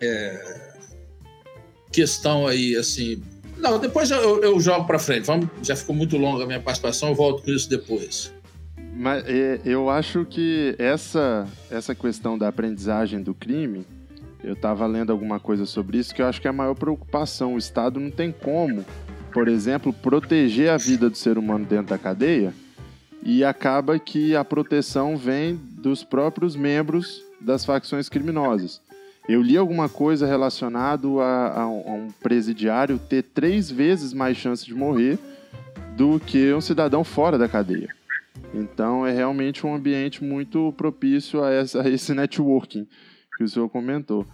é, 0.00 0.70
questão 1.90 2.46
aí, 2.46 2.76
assim. 2.76 3.22
Não, 3.60 3.78
depois 3.78 4.10
eu, 4.10 4.42
eu 4.42 4.58
jogo 4.58 4.86
para 4.86 4.98
frente. 4.98 5.26
Vamos, 5.26 5.48
já 5.62 5.76
ficou 5.76 5.94
muito 5.94 6.16
longa 6.16 6.44
a 6.44 6.46
minha 6.46 6.60
participação, 6.60 7.10
eu 7.10 7.14
volto 7.14 7.42
com 7.42 7.50
isso 7.50 7.68
depois. 7.68 8.32
Mas 8.94 9.24
é, 9.26 9.60
eu 9.64 9.88
acho 9.88 10.24
que 10.24 10.74
essa, 10.78 11.46
essa 11.70 11.94
questão 11.94 12.36
da 12.36 12.48
aprendizagem 12.48 13.22
do 13.22 13.34
crime, 13.34 13.86
eu 14.42 14.54
estava 14.54 14.86
lendo 14.86 15.10
alguma 15.10 15.38
coisa 15.38 15.66
sobre 15.66 15.98
isso, 15.98 16.14
que 16.14 16.22
eu 16.22 16.26
acho 16.26 16.40
que 16.40 16.46
é 16.46 16.50
a 16.50 16.52
maior 16.52 16.74
preocupação. 16.74 17.54
O 17.54 17.58
Estado 17.58 18.00
não 18.00 18.10
tem 18.10 18.32
como, 18.32 18.84
por 19.32 19.48
exemplo, 19.48 19.92
proteger 19.92 20.70
a 20.70 20.76
vida 20.76 21.08
do 21.08 21.16
ser 21.16 21.38
humano 21.38 21.64
dentro 21.64 21.86
da 21.86 21.98
cadeia 21.98 22.52
e 23.22 23.44
acaba 23.44 23.98
que 23.98 24.34
a 24.34 24.44
proteção 24.44 25.16
vem 25.16 25.54
dos 25.54 26.02
próprios 26.02 26.56
membros 26.56 27.22
das 27.40 27.64
facções 27.64 28.08
criminosas. 28.08 28.80
Eu 29.30 29.42
li 29.42 29.56
alguma 29.56 29.88
coisa 29.88 30.26
relacionado 30.26 31.20
a, 31.20 31.60
a, 31.60 31.68
um 31.68 32.08
presidiário 32.20 32.98
ter 32.98 33.22
três 33.22 33.70
vezes 33.70 34.12
mais 34.12 34.36
chance 34.36 34.66
de 34.66 34.74
morrer 34.74 35.20
do 35.96 36.18
que 36.18 36.52
um 36.52 36.60
cidadão 36.60 37.04
fora 37.04 37.38
da 37.38 37.48
cadeia. 37.48 37.94
Então 38.52 39.06
é 39.06 39.12
realmente 39.12 39.64
um 39.64 39.72
ambiente 39.72 40.24
muito 40.24 40.74
propício 40.76 41.44
a, 41.44 41.52
essa, 41.52 41.82
a 41.82 41.88
esse 41.88 42.12
networking 42.12 42.88
que 43.36 43.44
o 43.44 43.48
senhor 43.48 43.68
comentou. 43.68 44.26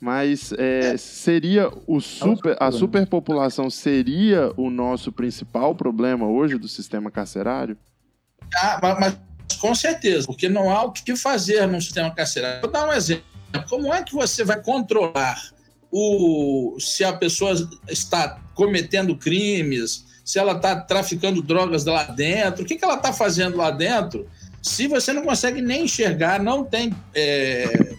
Mas 0.00 0.52
é, 0.52 0.96
seria 0.96 1.68
o 1.84 2.00
super, 2.00 2.56
a 2.60 2.70
superpopulação 2.70 3.68
seria 3.68 4.52
o 4.56 4.70
nosso 4.70 5.10
principal 5.10 5.74
problema 5.74 6.28
hoje 6.28 6.58
do 6.58 6.68
sistema 6.68 7.10
carcerário? 7.10 7.76
Ah, 8.56 8.78
mas, 9.00 9.18
com 9.58 9.74
certeza, 9.74 10.28
porque 10.28 10.48
não 10.48 10.70
há 10.70 10.84
o 10.84 10.92
que 10.92 11.16
fazer 11.16 11.66
num 11.66 11.80
sistema 11.80 12.12
carcerário. 12.12 12.60
Vou 12.60 12.70
dar 12.70 12.86
um 12.86 12.92
exemplo. 12.92 13.33
Como 13.62 13.92
é 13.92 14.02
que 14.02 14.14
você 14.14 14.44
vai 14.44 14.60
controlar 14.62 15.40
o, 15.90 16.76
se 16.80 17.04
a 17.04 17.12
pessoa 17.12 17.54
está 17.88 18.40
cometendo 18.54 19.16
crimes, 19.16 20.04
se 20.24 20.38
ela 20.38 20.52
está 20.52 20.80
traficando 20.80 21.42
drogas 21.42 21.84
lá 21.84 22.04
dentro, 22.04 22.62
o 22.62 22.66
que, 22.66 22.76
que 22.76 22.84
ela 22.84 22.96
está 22.96 23.12
fazendo 23.12 23.56
lá 23.56 23.70
dentro, 23.70 24.28
se 24.62 24.88
você 24.88 25.12
não 25.12 25.22
consegue 25.22 25.60
nem 25.60 25.84
enxergar, 25.84 26.42
não 26.42 26.64
tem 26.64 26.94
é, 27.14 27.94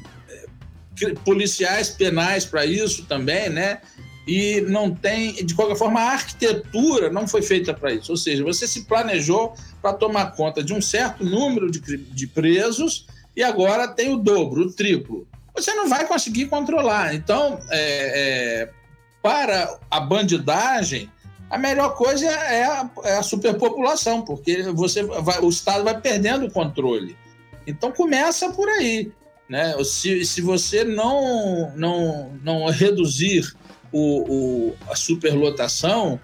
é 1.00 1.14
policiais 1.24 1.90
penais 1.90 2.46
para 2.46 2.66
isso 2.66 3.06
também, 3.06 3.50
né? 3.50 3.80
e 4.28 4.62
não 4.62 4.94
tem, 4.94 5.34
de 5.46 5.54
qualquer 5.54 5.78
forma, 5.78 6.00
a 6.00 6.14
arquitetura 6.14 7.12
não 7.12 7.28
foi 7.28 7.42
feita 7.42 7.74
para 7.74 7.94
isso. 7.94 8.12
Ou 8.12 8.18
seja, 8.18 8.44
você 8.44 8.68
se 8.68 8.86
planejou 8.86 9.54
para 9.82 9.94
tomar 9.94 10.32
conta 10.32 10.64
de 10.64 10.74
um 10.74 10.82
certo 10.82 11.24
número 11.24 11.70
de, 11.70 11.80
de 11.80 12.28
presos 12.28 13.06
e 13.36 13.44
agora 13.44 13.88
tem 13.88 14.12
o 14.12 14.18
dobro, 14.18 14.64
o 14.64 14.72
triplo. 14.72 15.28
Você 15.56 15.74
não 15.74 15.88
vai 15.88 16.06
conseguir 16.08 16.48
controlar. 16.48 17.16
Então, 17.16 17.60
é, 17.70 18.64
é, 18.64 18.70
para 19.22 19.80
a 19.90 20.00
bandidagem, 20.00 21.10
a 21.50 21.58
melhor 21.58 21.96
coisa 21.96 22.26
é 22.26 22.66
a, 22.66 22.90
é 23.04 23.18
a 23.18 23.24
superpopulação, 23.24 24.22
porque 24.22 24.64
você 24.74 25.04
vai, 25.04 25.40
o 25.40 25.50
Estado 25.50 25.84
vai 25.84 26.00
perdendo 26.00 26.46
o 26.46 26.52
controle. 26.52 27.18
Então, 27.66 27.92
começa 27.92 28.52
por 28.52 28.68
aí. 28.68 29.12
Né? 29.48 29.76
Se, 29.84 30.26
se 30.26 30.42
você 30.42 30.84
não, 30.84 31.72
não, 31.76 32.32
não 32.44 32.66
reduzir 32.70 33.56
o, 33.92 34.70
o, 34.72 34.76
a 34.90 34.96
superlotação 34.96 36.20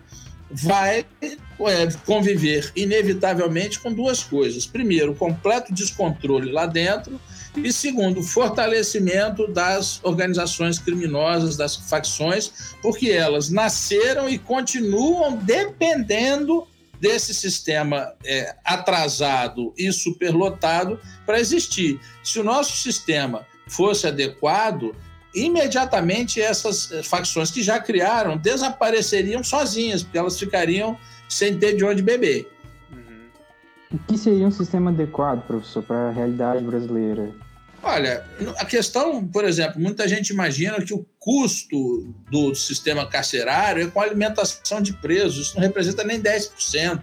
vai 0.51 1.05
é, 1.29 1.87
conviver 2.05 2.71
inevitavelmente 2.75 3.79
com 3.79 3.93
duas 3.93 4.23
coisas. 4.23 4.65
Primeiro, 4.65 5.15
completo 5.15 5.73
descontrole 5.73 6.51
lá 6.51 6.65
dentro, 6.65 7.19
e 7.55 7.71
segundo, 7.73 8.23
fortalecimento 8.23 9.47
das 9.47 9.99
organizações 10.03 10.79
criminosas, 10.79 11.57
das 11.57 11.75
facções, 11.75 12.75
porque 12.81 13.09
elas 13.09 13.49
nasceram 13.49 14.29
e 14.29 14.37
continuam 14.37 15.35
dependendo 15.37 16.65
desse 16.99 17.33
sistema 17.33 18.13
é, 18.23 18.55
atrasado 18.63 19.73
e 19.77 19.91
superlotado 19.91 20.99
para 21.25 21.39
existir. 21.39 21.99
Se 22.23 22.39
o 22.39 22.43
nosso 22.43 22.77
sistema 22.77 23.45
fosse 23.67 24.07
adequado, 24.07 24.95
imediatamente 25.33 26.41
essas 26.41 26.91
eh, 26.91 27.01
facções 27.03 27.49
que 27.49 27.63
já 27.63 27.79
criaram 27.79 28.37
desapareceriam 28.37 29.43
sozinhas, 29.43 30.03
porque 30.03 30.17
elas 30.17 30.37
ficariam 30.37 30.97
sem 31.27 31.57
ter 31.57 31.75
de 31.75 31.85
onde 31.85 32.01
beber. 32.01 32.51
O 33.93 33.97
que 33.99 34.17
seria 34.17 34.47
um 34.47 34.51
sistema 34.51 34.89
adequado, 34.89 35.45
professor, 35.45 35.83
para 35.83 36.09
a 36.09 36.11
realidade 36.11 36.63
brasileira? 36.63 37.29
Olha, 37.83 38.23
a 38.57 38.65
questão, 38.65 39.25
por 39.27 39.43
exemplo, 39.43 39.81
muita 39.81 40.07
gente 40.07 40.29
imagina 40.29 40.81
que 40.81 40.93
o 40.93 41.05
custo 41.19 42.13
do 42.29 42.53
sistema 42.53 43.07
carcerário 43.07 43.83
é 43.83 43.87
com 43.89 43.99
a 43.99 44.03
alimentação 44.03 44.81
de 44.81 44.93
presos. 44.93 45.47
Isso 45.47 45.55
não 45.55 45.63
representa 45.63 46.03
nem 46.03 46.21
10% 46.21 47.01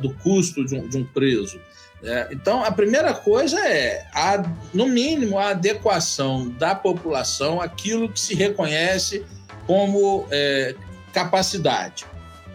do 0.00 0.14
custo 0.14 0.64
de 0.64 0.76
um, 0.76 0.88
de 0.88 0.96
um 0.96 1.04
preso. 1.04 1.60
É, 2.02 2.28
então, 2.30 2.64
a 2.64 2.70
primeira 2.70 3.12
coisa 3.12 3.58
é, 3.66 4.06
a, 4.14 4.42
no 4.72 4.86
mínimo, 4.86 5.38
a 5.38 5.50
adequação 5.50 6.48
da 6.48 6.74
população 6.74 7.60
àquilo 7.60 8.08
que 8.08 8.18
se 8.18 8.34
reconhece 8.34 9.24
como 9.66 10.26
é, 10.30 10.74
capacidade, 11.12 12.06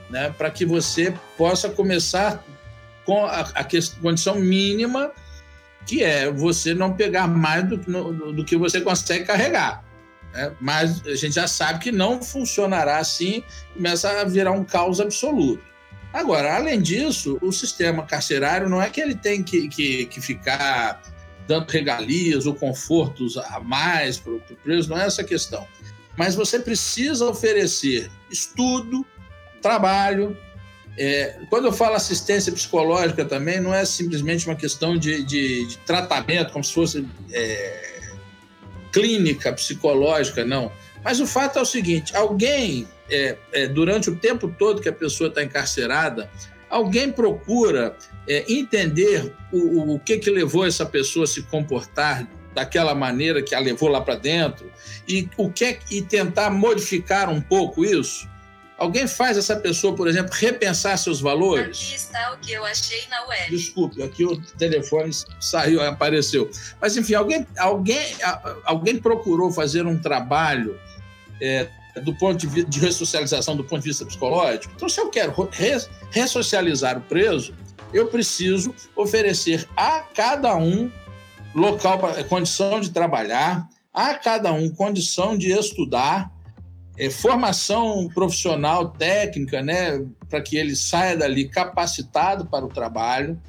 né, 0.09 0.33
para 0.35 0.49
que 0.49 0.65
você 0.65 1.13
possa 1.37 1.69
começar 1.69 2.43
com 3.05 3.25
a, 3.25 3.41
a 3.41 3.65
condição 4.01 4.35
mínima, 4.35 5.11
que 5.85 6.03
é 6.03 6.31
você 6.31 6.73
não 6.73 6.93
pegar 6.93 7.27
mais 7.27 7.67
do, 7.67 7.79
no, 7.87 8.33
do 8.33 8.43
que 8.43 8.57
você 8.57 8.81
consegue 8.81 9.25
carregar. 9.25 9.83
Né? 10.33 10.51
Mas 10.59 11.05
a 11.05 11.15
gente 11.15 11.35
já 11.35 11.47
sabe 11.47 11.79
que 11.79 11.91
não 11.91 12.21
funcionará 12.21 12.97
assim, 12.97 13.43
começa 13.73 14.09
a 14.21 14.23
virar 14.25 14.51
um 14.51 14.63
caos 14.63 14.99
absoluto. 14.99 15.63
Agora, 16.11 16.55
além 16.55 16.81
disso, 16.81 17.37
o 17.41 17.51
sistema 17.51 18.03
carcerário 18.05 18.69
não 18.69 18.81
é 18.81 18.89
que 18.89 19.01
ele 19.01 19.15
tem 19.15 19.43
que, 19.43 19.67
que, 19.67 20.05
que 20.05 20.21
ficar 20.21 21.01
dando 21.45 21.69
regalias 21.69 22.45
ou 22.45 22.55
confortos 22.55 23.37
a 23.37 23.59
mais 23.59 24.17
para 24.17 24.33
o 24.33 24.41
preso, 24.63 24.89
não 24.89 24.97
é 24.97 25.05
essa 25.05 25.21
a 25.21 25.25
questão. 25.25 25.67
Mas 26.17 26.33
você 26.33 26.59
precisa 26.59 27.25
oferecer 27.25 28.09
estudo, 28.31 29.05
trabalho. 29.61 30.37
É, 30.97 31.39
quando 31.49 31.65
eu 31.65 31.73
falo 31.73 31.95
assistência 31.95 32.51
psicológica 32.51 33.25
também, 33.25 33.59
não 33.59 33.73
é 33.73 33.83
simplesmente 33.83 34.45
uma 34.47 34.55
questão 34.55 34.97
de, 34.97 35.23
de, 35.23 35.67
de 35.67 35.77
tratamento, 35.79 36.53
como 36.53 36.63
se 36.63 36.73
fosse 36.73 37.05
é, 37.31 38.01
clínica 38.91 39.51
psicológica, 39.51 40.45
não. 40.45 40.71
Mas 41.03 41.19
o 41.19 41.27
fato 41.27 41.59
é 41.59 41.61
o 41.61 41.65
seguinte: 41.65 42.15
alguém 42.15 42.87
é, 43.09 43.37
é, 43.51 43.67
durante 43.67 44.09
o 44.09 44.15
tempo 44.15 44.47
todo 44.47 44.81
que 44.81 44.89
a 44.89 44.93
pessoa 44.93 45.27
está 45.27 45.43
encarcerada, 45.43 46.29
alguém 46.69 47.11
procura 47.11 47.95
é, 48.27 48.45
entender 48.51 49.33
o, 49.51 49.95
o 49.95 49.99
que, 49.99 50.17
que 50.17 50.29
levou 50.29 50.65
essa 50.65 50.85
pessoa 50.85 51.25
a 51.25 51.27
se 51.27 51.43
comportar 51.43 52.27
daquela 52.53 52.95
maneira 52.95 53.43
que 53.43 53.53
a 53.53 53.59
levou 53.59 53.89
lá 53.89 53.99
para 53.99 54.15
dentro 54.15 54.71
e 55.07 55.29
o 55.37 55.51
que 55.51 55.77
e 55.91 56.01
tentar 56.01 56.49
modificar 56.49 57.29
um 57.29 57.41
pouco 57.41 57.83
isso. 57.83 58.27
Alguém 58.77 59.07
faz 59.07 59.37
essa 59.37 59.55
pessoa, 59.55 59.95
por 59.95 60.07
exemplo, 60.07 60.33
repensar 60.33 60.97
seus 60.97 61.21
valores? 61.21 61.79
Aqui 61.79 61.95
está 61.95 62.33
o 62.33 62.37
que 62.37 62.51
eu 62.51 62.65
achei 62.65 63.03
na 63.09 63.25
web. 63.25 63.49
Desculpe, 63.49 64.03
aqui 64.03 64.25
o 64.25 64.41
telefone 64.57 65.11
saiu, 65.39 65.81
apareceu. 65.81 66.49
Mas 66.81 66.97
enfim, 66.97 67.13
alguém, 67.13 67.47
alguém, 67.57 68.05
alguém 68.65 68.99
procurou 68.99 69.49
fazer 69.49 69.85
um 69.85 69.97
trabalho 69.97 70.77
é, 71.41 71.69
do 72.01 72.13
ponto 72.15 72.37
de, 72.37 72.47
vista 72.47 72.69
de 72.69 72.79
ressocialização 72.79 73.55
do 73.55 73.63
ponto 73.63 73.81
de 73.81 73.89
vista 73.89 74.05
psicológico. 74.05 74.73
Então, 74.75 74.89
se 74.89 74.99
eu 74.99 75.09
quero 75.09 75.33
ressocializar 76.11 76.97
o 76.97 77.01
preso, 77.01 77.53
eu 77.93 78.07
preciso 78.07 78.75
oferecer 78.93 79.67
a 79.75 80.01
cada 80.01 80.55
um 80.57 80.91
local, 81.53 81.99
condição 82.27 82.81
de 82.81 82.89
trabalhar, 82.89 83.67
a 83.93 84.13
cada 84.15 84.51
um 84.51 84.69
condição 84.69 85.37
de 85.37 85.51
estudar, 85.51 86.29
é, 86.97 87.09
formação 87.09 88.07
profissional, 88.13 88.89
técnica, 88.89 89.61
né, 89.61 90.05
para 90.29 90.41
que 90.41 90.57
ele 90.57 90.75
saia 90.75 91.17
dali 91.17 91.47
capacitado 91.47 92.45
para 92.45 92.65
o 92.65 92.69
trabalho. 92.69 93.39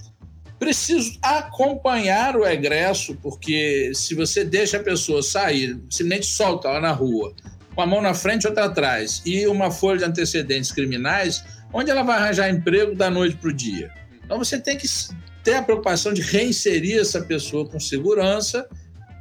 Preciso 0.58 1.18
acompanhar 1.20 2.36
o 2.36 2.46
egresso, 2.46 3.16
porque 3.22 3.92
se 3.94 4.14
você 4.14 4.44
deixa 4.44 4.78
a 4.78 4.82
pessoa 4.82 5.22
sair, 5.22 5.78
simplesmente 5.90 6.26
solta 6.26 6.68
lá 6.68 6.80
na 6.80 6.92
rua, 6.92 7.34
uma 7.76 7.86
mão 7.86 8.00
na 8.00 8.14
frente 8.14 8.44
e 8.44 8.48
outra 8.48 8.64
atrás, 8.64 9.20
e 9.26 9.46
uma 9.46 9.70
folha 9.70 9.98
de 9.98 10.04
antecedentes 10.04 10.72
criminais, 10.72 11.44
onde 11.72 11.90
ela 11.90 12.02
vai 12.02 12.16
arranjar 12.16 12.48
emprego 12.48 12.94
da 12.94 13.10
noite 13.10 13.36
para 13.36 13.50
o 13.50 13.52
dia. 13.52 13.90
Então 14.24 14.38
você 14.38 14.58
tem 14.58 14.78
que 14.78 14.88
ter 15.44 15.54
a 15.54 15.62
preocupação 15.62 16.12
de 16.12 16.22
reinserir 16.22 16.98
essa 16.98 17.20
pessoa 17.20 17.68
com 17.68 17.78
segurança. 17.78 18.68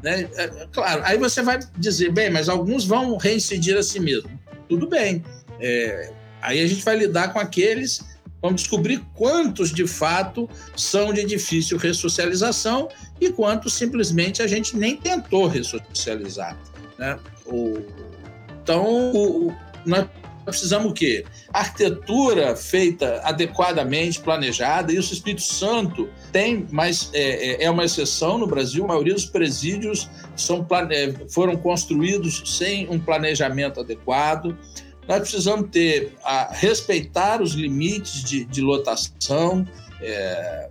Né? 0.05 0.29
É, 0.35 0.67
claro, 0.71 1.01
aí 1.03 1.17
você 1.17 1.41
vai 1.41 1.57
dizer, 1.79 2.11
bem, 2.11 2.29
mas 2.29 2.47
alguns 2.47 2.85
vão 2.85 3.17
reincidir 3.17 3.75
a 3.75 3.81
si 3.81 3.99
mesmo. 3.99 4.29
Tudo 4.69 4.87
bem. 4.87 5.23
É, 5.59 6.11
aí 6.43 6.61
a 6.61 6.67
gente 6.67 6.85
vai 6.85 6.95
lidar 6.95 7.33
com 7.33 7.39
aqueles 7.39 8.05
Vamos 8.45 8.61
descobrir 8.61 9.03
quantos 9.15 9.71
de 9.71 9.87
fato 9.87 10.47
são 10.77 11.11
de 11.11 11.25
difícil 11.25 11.79
ressocialização 11.79 12.89
e 13.19 13.31
quantos 13.31 13.73
simplesmente 13.73 14.39
a 14.39 14.45
gente 14.45 14.77
nem 14.77 14.95
tentou 14.95 15.47
ressocializar. 15.47 16.55
Né? 16.99 17.17
O, 17.43 17.81
então, 18.61 19.11
o, 19.15 19.55
nós 19.83 20.05
precisamos 20.51 20.91
o 20.91 20.93
quê? 20.93 21.25
Arquitetura 21.51 22.55
feita 22.55 23.21
adequadamente, 23.23 24.19
planejada. 24.19 24.93
Isso 24.93 25.11
o 25.11 25.13
Espírito 25.13 25.41
Santo 25.41 26.09
tem, 26.31 26.67
mas 26.71 27.09
é, 27.13 27.63
é, 27.63 27.63
é 27.65 27.69
uma 27.69 27.83
exceção 27.83 28.37
no 28.37 28.47
Brasil. 28.47 28.83
A 28.85 28.87
maioria 28.89 29.13
dos 29.13 29.25
presídios 29.25 30.09
são, 30.35 30.65
é, 30.91 31.13
foram 31.29 31.55
construídos 31.57 32.43
sem 32.57 32.87
um 32.89 32.99
planejamento 32.99 33.79
adequado. 33.79 34.57
Nós 35.07 35.19
precisamos 35.19 35.69
ter, 35.69 36.13
a, 36.23 36.49
respeitar 36.51 37.41
os 37.41 37.53
limites 37.53 38.23
de, 38.23 38.45
de 38.45 38.61
lotação, 38.61 39.67
é, 40.01 40.69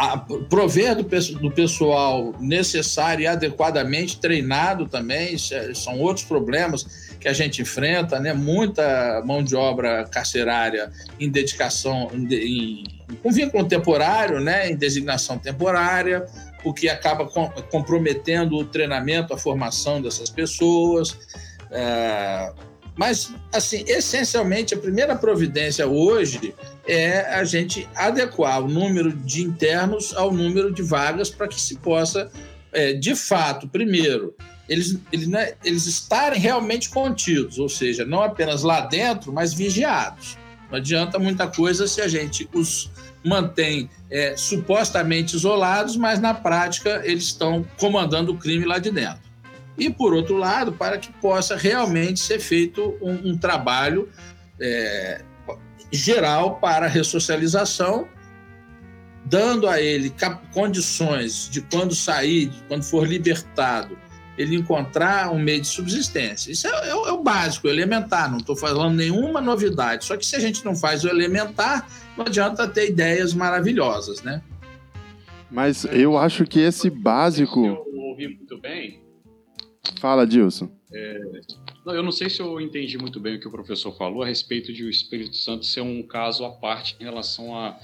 a, 0.00 0.16
prover 0.16 0.96
do, 0.96 1.02
do, 1.02 1.50
pessoal 1.50 2.34
necessário 2.40 3.24
e 3.24 3.26
adequadamente 3.26 4.18
treinado 4.18 4.86
também, 4.86 5.36
é, 5.52 5.74
são 5.74 6.00
outros 6.00 6.24
problemas 6.24 7.10
que 7.20 7.28
a 7.28 7.34
gente 7.34 7.60
enfrenta, 7.60 8.18
né? 8.18 8.32
Muita 8.32 9.22
mão 9.26 9.44
de 9.44 9.54
obra 9.54 10.06
carcerária 10.06 10.90
em 11.18 11.28
dedicação, 11.28 12.10
em, 12.14 12.32
em, 12.32 12.84
com 13.22 13.30
vínculo 13.30 13.68
temporário, 13.68 14.40
né? 14.40 14.70
Em 14.70 14.74
designação 14.74 15.36
temporária, 15.36 16.24
o 16.64 16.72
que 16.72 16.88
acaba 16.88 17.26
com, 17.26 17.50
comprometendo 17.70 18.56
o 18.56 18.64
treinamento, 18.64 19.34
a 19.34 19.38
formação 19.38 20.00
dessas 20.00 20.30
pessoas. 20.30 21.18
É, 21.70 22.50
mas, 22.96 23.32
assim, 23.52 23.84
essencialmente, 23.86 24.74
a 24.74 24.78
primeira 24.78 25.16
providência 25.16 25.86
hoje 25.86 26.54
é 26.86 27.20
a 27.34 27.44
gente 27.44 27.88
adequar 27.94 28.62
o 28.62 28.68
número 28.68 29.12
de 29.12 29.42
internos 29.42 30.14
ao 30.14 30.32
número 30.32 30.72
de 30.72 30.82
vagas 30.82 31.30
para 31.30 31.48
que 31.48 31.60
se 31.60 31.76
possa, 31.76 32.30
é, 32.72 32.92
de 32.92 33.14
fato, 33.14 33.68
primeiro, 33.68 34.34
eles, 34.68 34.98
eles, 35.12 35.28
né, 35.28 35.54
eles 35.64 35.86
estarem 35.86 36.38
realmente 36.38 36.90
contidos, 36.90 37.58
ou 37.58 37.68
seja, 37.68 38.04
não 38.04 38.22
apenas 38.22 38.62
lá 38.62 38.82
dentro, 38.82 39.32
mas 39.32 39.52
vigiados. 39.52 40.36
Não 40.70 40.78
adianta 40.78 41.18
muita 41.18 41.46
coisa 41.46 41.88
se 41.88 42.00
a 42.00 42.06
gente 42.06 42.48
os 42.52 42.90
mantém 43.24 43.90
é, 44.10 44.36
supostamente 44.36 45.36
isolados, 45.36 45.96
mas 45.96 46.20
na 46.20 46.32
prática 46.32 47.02
eles 47.04 47.24
estão 47.24 47.66
comandando 47.78 48.32
o 48.32 48.36
crime 48.38 48.64
lá 48.64 48.78
de 48.78 48.90
dentro 48.90 49.29
e, 49.80 49.88
por 49.88 50.12
outro 50.12 50.36
lado, 50.36 50.72
para 50.72 50.98
que 50.98 51.10
possa 51.14 51.56
realmente 51.56 52.20
ser 52.20 52.38
feito 52.38 52.98
um, 53.00 53.30
um 53.30 53.38
trabalho 53.38 54.10
é, 54.60 55.22
geral 55.90 56.56
para 56.56 56.84
a 56.84 56.88
ressocialização, 56.88 58.06
dando 59.24 59.66
a 59.66 59.80
ele 59.80 60.12
condições 60.52 61.48
de 61.48 61.62
quando 61.62 61.94
sair, 61.94 62.48
de 62.48 62.62
quando 62.64 62.82
for 62.82 63.08
libertado, 63.08 63.98
ele 64.36 64.54
encontrar 64.54 65.32
um 65.32 65.38
meio 65.38 65.62
de 65.62 65.68
subsistência. 65.68 66.52
Isso 66.52 66.66
é, 66.66 66.70
é, 66.70 66.90
é 66.90 67.12
o 67.12 67.22
básico, 67.22 67.66
o 67.66 67.70
elementar, 67.70 68.30
não 68.30 68.38
estou 68.38 68.54
falando 68.54 68.94
nenhuma 68.94 69.40
novidade. 69.40 70.04
Só 70.04 70.14
que 70.14 70.26
se 70.26 70.36
a 70.36 70.40
gente 70.40 70.62
não 70.62 70.76
faz 70.76 71.04
o 71.04 71.08
elementar, 71.08 71.88
não 72.18 72.26
adianta 72.26 72.68
ter 72.68 72.90
ideias 72.90 73.32
maravilhosas, 73.32 74.22
né? 74.22 74.42
Mas 75.50 75.86
eu 75.86 76.18
acho 76.18 76.44
que 76.44 76.60
esse 76.60 76.90
básico. 76.90 77.64
Eu 77.64 77.84
ouvi 77.96 78.28
muito 78.28 78.58
bem 78.60 78.99
Fala, 79.98 80.26
Dilson. 80.26 80.70
É, 80.92 81.20
não, 81.84 81.94
eu 81.94 82.02
não 82.02 82.12
sei 82.12 82.28
se 82.28 82.40
eu 82.40 82.60
entendi 82.60 82.98
muito 82.98 83.20
bem 83.20 83.36
o 83.36 83.40
que 83.40 83.48
o 83.48 83.50
professor 83.50 83.96
falou 83.96 84.22
a 84.22 84.26
respeito 84.26 84.72
de 84.72 84.84
o 84.84 84.90
Espírito 84.90 85.36
Santo 85.36 85.64
ser 85.64 85.80
um 85.80 86.02
caso 86.02 86.44
à 86.44 86.50
parte 86.50 86.96
em 87.00 87.04
relação 87.04 87.56
a, 87.56 87.78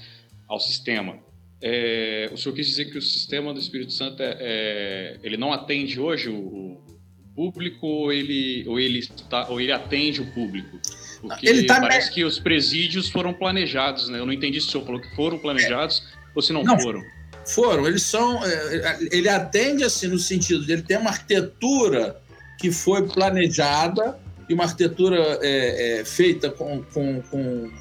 ao 0.47 0.59
sistema. 0.59 1.17
É, 1.61 2.29
o 2.31 2.37
senhor 2.37 2.53
quis 2.53 2.67
dizer 2.67 2.85
que 2.85 2.97
o 2.97 3.01
sistema 3.01 3.53
do 3.53 3.59
Espírito 3.59 3.91
Santo 3.91 4.21
é, 4.21 4.37
é 4.39 5.19
ele 5.23 5.37
não 5.37 5.51
atende 5.51 5.99
hoje 5.99 6.29
o, 6.29 6.35
o 6.35 6.97
público 7.35 7.87
ou 7.87 8.13
ele, 8.13 8.63
ou, 8.67 8.79
ele 8.79 8.99
está, 8.99 9.47
ou 9.49 9.59
ele 9.59 9.71
atende 9.71 10.21
o 10.21 10.31
público? 10.33 10.79
Porque 11.21 11.47
ele 11.47 11.63
tá 11.63 11.79
parece 11.79 12.11
que 12.11 12.23
os 12.23 12.37
presídios 12.39 13.09
foram 13.09 13.33
planejados, 13.33 14.07
né? 14.09 14.19
Eu 14.19 14.25
não 14.25 14.33
entendi 14.33 14.61
se 14.61 14.67
o 14.67 14.71
senhor 14.71 14.85
falou 14.85 15.01
que 15.01 15.15
foram 15.15 15.39
planejados 15.39 16.03
ou 16.35 16.41
se 16.41 16.53
não, 16.53 16.63
não 16.63 16.79
foram. 16.79 17.01
Foram, 17.47 17.87
eles 17.87 18.03
são. 18.03 18.43
É, 18.43 18.99
ele 19.11 19.29
atende 19.29 19.83
assim 19.83 20.07
no 20.07 20.19
sentido 20.19 20.65
de 20.65 20.73
ele 20.73 20.81
ter 20.81 20.97
uma 20.97 21.09
arquitetura 21.09 22.19
que 22.59 22.71
foi 22.71 23.07
planejada 23.07 24.17
e 24.49 24.53
uma 24.53 24.63
arquitetura 24.63 25.39
é, 25.41 25.99
é, 25.99 26.05
feita 26.05 26.49
com, 26.49 26.83
com, 26.93 27.21
com, 27.21 27.71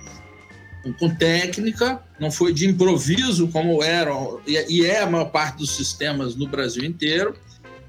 com, 0.99 1.15
técnica, 1.17 2.01
não 2.21 2.31
foi 2.31 2.53
de 2.53 2.67
improviso 2.69 3.49
como 3.49 3.83
eram 3.83 4.41
e 4.47 4.85
é 4.85 5.01
a 5.01 5.07
maior 5.07 5.27
parte 5.27 5.59
dos 5.59 5.75
sistemas 5.75 6.35
no 6.37 6.47
Brasil 6.47 6.85
inteiro. 6.85 7.35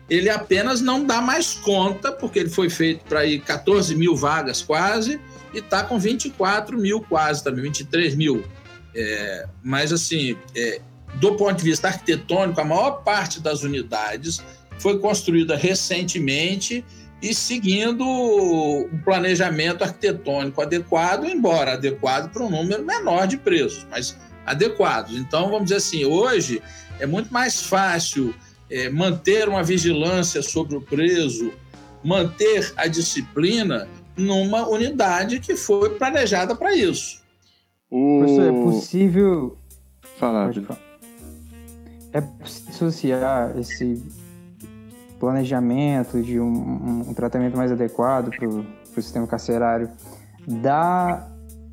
Ele 0.10 0.30
apenas 0.30 0.80
não 0.80 1.04
dá 1.04 1.22
mais 1.22 1.54
conta, 1.54 2.12
porque 2.12 2.40
ele 2.40 2.50
foi 2.50 2.70
feito 2.70 3.04
para 3.06 3.26
ir 3.26 3.42
14 3.42 3.94
mil 3.94 4.16
vagas 4.16 4.62
quase, 4.62 5.20
e 5.54 5.58
está 5.58 5.84
com 5.84 6.00
24 6.00 6.78
mil 6.78 7.02
quase 7.02 7.44
também, 7.44 7.64
23 7.64 8.16
mil. 8.16 8.46
É, 8.96 9.48
mas 9.62 9.92
assim, 9.92 10.38
é, 10.56 10.80
do 11.20 11.36
ponto 11.36 11.58
de 11.58 11.64
vista 11.64 11.88
arquitetônico, 11.88 12.60
a 12.62 12.66
maior 12.66 13.04
parte 13.04 13.40
das 13.40 13.64
unidades 13.64 14.44
foi 14.80 15.00
construída 15.00 15.56
recentemente 15.56 16.86
e 17.22 17.34
seguindo 17.34 18.04
um 18.04 19.02
planejamento 19.04 19.84
arquitetônico 19.84 20.62
adequado, 20.62 21.26
embora 21.26 21.74
adequado 21.74 22.32
para 22.32 22.44
um 22.44 22.50
número 22.50 22.86
menor 22.86 23.26
de 23.28 23.38
presos, 23.38 23.86
mas 23.90 24.16
adequados. 24.46 25.18
Então, 25.18 25.46
vamos 25.50 25.64
dizer 25.64 25.78
assim, 25.78 26.06
hoje 26.06 26.62
é 27.00 27.08
muito 27.08 27.34
mais 27.34 27.64
fácil 27.64 28.36
é, 28.70 28.90
manter 28.90 29.50
uma 29.50 29.64
vigilância 29.64 30.44
sobre 30.44 30.76
o 30.76 30.82
preso, 30.82 31.52
manter 32.04 32.72
a 32.78 32.86
disciplina 32.86 33.88
numa 34.16 34.68
unidade 34.68 35.40
que 35.40 35.56
foi 35.56 35.92
planejada 35.96 36.56
para 36.56 36.76
isso. 36.76 37.24
O... 37.90 38.20
Professor, 38.20 38.48
é 38.48 38.52
possível. 38.52 39.58
Falar. 40.18 40.46
Pode 40.46 40.62
falar 40.62 40.87
é 42.18 42.24
associar 42.44 43.58
esse 43.58 44.04
planejamento 45.20 46.22
de 46.22 46.40
um, 46.40 47.04
um 47.08 47.14
tratamento 47.14 47.58
mais 47.58 47.72
adequado 47.72 48.32
para 48.32 48.48
o 48.48 48.66
sistema 49.02 49.28
carcerário 49.28 49.90
da, 50.48 51.28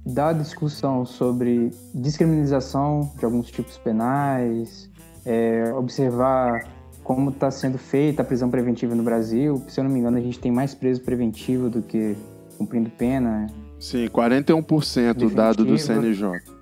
da 0.04 0.32
discussão 0.32 1.04
sobre 1.04 1.70
descriminalização 1.94 3.12
de 3.18 3.24
alguns 3.24 3.50
tipos 3.50 3.78
penais, 3.78 4.90
é, 5.24 5.72
observar 5.74 6.66
como 7.02 7.30
está 7.30 7.50
sendo 7.50 7.76
feita 7.76 8.22
a 8.22 8.24
prisão 8.24 8.50
preventiva 8.50 8.94
no 8.94 9.02
Brasil. 9.02 9.62
Se 9.68 9.78
eu 9.78 9.84
não 9.84 9.90
me 9.90 10.00
engano, 10.00 10.16
a 10.16 10.20
gente 10.20 10.38
tem 10.38 10.50
mais 10.50 10.74
preso 10.74 11.02
preventivo 11.02 11.68
do 11.68 11.82
que 11.82 12.16
cumprindo 12.56 12.90
pena. 12.90 13.46
Sim, 13.78 14.06
41% 14.08 15.32
dado 15.34 15.64
do 15.64 15.78
CNJ. 15.78 16.53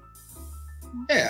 É, 1.09 1.23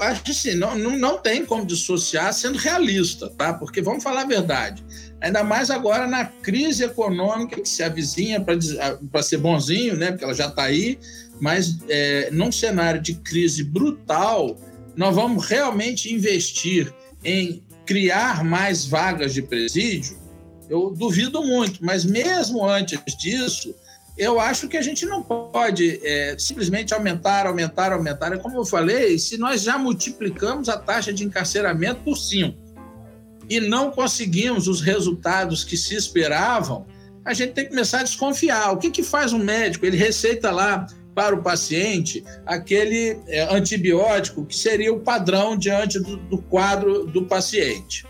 acho 0.00 0.22
que 0.22 0.30
assim, 0.30 0.54
não, 0.54 0.76
não, 0.76 0.98
não 0.98 1.18
tem 1.18 1.44
como 1.44 1.64
dissociar 1.64 2.32
sendo 2.32 2.58
realista, 2.58 3.30
tá? 3.30 3.52
Porque 3.54 3.80
vamos 3.80 4.02
falar 4.02 4.22
a 4.22 4.26
verdade. 4.26 4.84
Ainda 5.20 5.42
mais 5.42 5.70
agora 5.70 6.06
na 6.06 6.24
crise 6.24 6.84
econômica 6.84 7.60
que 7.60 7.68
se 7.68 7.82
avizinha 7.82 8.40
para 8.40 9.22
ser 9.22 9.38
bonzinho, 9.38 9.96
né? 9.96 10.10
Porque 10.10 10.24
ela 10.24 10.34
já 10.34 10.46
está 10.46 10.64
aí, 10.64 10.98
mas 11.40 11.78
é, 11.88 12.30
num 12.30 12.52
cenário 12.52 13.00
de 13.00 13.14
crise 13.14 13.64
brutal, 13.64 14.56
nós 14.96 15.14
vamos 15.14 15.46
realmente 15.46 16.12
investir 16.12 16.92
em 17.24 17.62
criar 17.86 18.44
mais 18.44 18.84
vagas 18.84 19.32
de 19.32 19.42
presídio? 19.42 20.18
Eu 20.68 20.90
duvido 20.90 21.42
muito, 21.42 21.84
mas 21.84 22.04
mesmo 22.04 22.68
antes 22.68 23.00
disso, 23.16 23.74
eu 24.18 24.40
acho 24.40 24.66
que 24.66 24.76
a 24.76 24.82
gente 24.82 25.06
não 25.06 25.22
pode 25.22 26.00
é, 26.02 26.34
simplesmente 26.36 26.92
aumentar, 26.92 27.46
aumentar, 27.46 27.92
aumentar. 27.92 28.32
É 28.32 28.36
como 28.36 28.56
eu 28.56 28.64
falei, 28.64 29.16
se 29.16 29.38
nós 29.38 29.62
já 29.62 29.78
multiplicamos 29.78 30.68
a 30.68 30.76
taxa 30.76 31.12
de 31.12 31.22
encarceramento 31.24 32.00
por 32.02 32.16
cinco 32.16 32.58
e 33.48 33.60
não 33.60 33.92
conseguimos 33.92 34.66
os 34.66 34.80
resultados 34.80 35.62
que 35.62 35.76
se 35.76 35.94
esperavam, 35.94 36.84
a 37.24 37.32
gente 37.32 37.52
tem 37.52 37.64
que 37.64 37.70
começar 37.70 38.00
a 38.00 38.02
desconfiar. 38.02 38.72
O 38.72 38.78
que, 38.78 38.90
que 38.90 39.04
faz 39.04 39.32
um 39.32 39.38
médico? 39.38 39.86
Ele 39.86 39.96
receita 39.96 40.50
lá 40.50 40.86
para 41.14 41.36
o 41.36 41.42
paciente 41.42 42.24
aquele 42.44 43.20
é, 43.28 43.54
antibiótico 43.54 44.44
que 44.44 44.56
seria 44.56 44.92
o 44.92 44.98
padrão 44.98 45.56
diante 45.56 46.00
do, 46.00 46.16
do 46.16 46.38
quadro 46.38 47.06
do 47.06 47.24
paciente. 47.24 48.04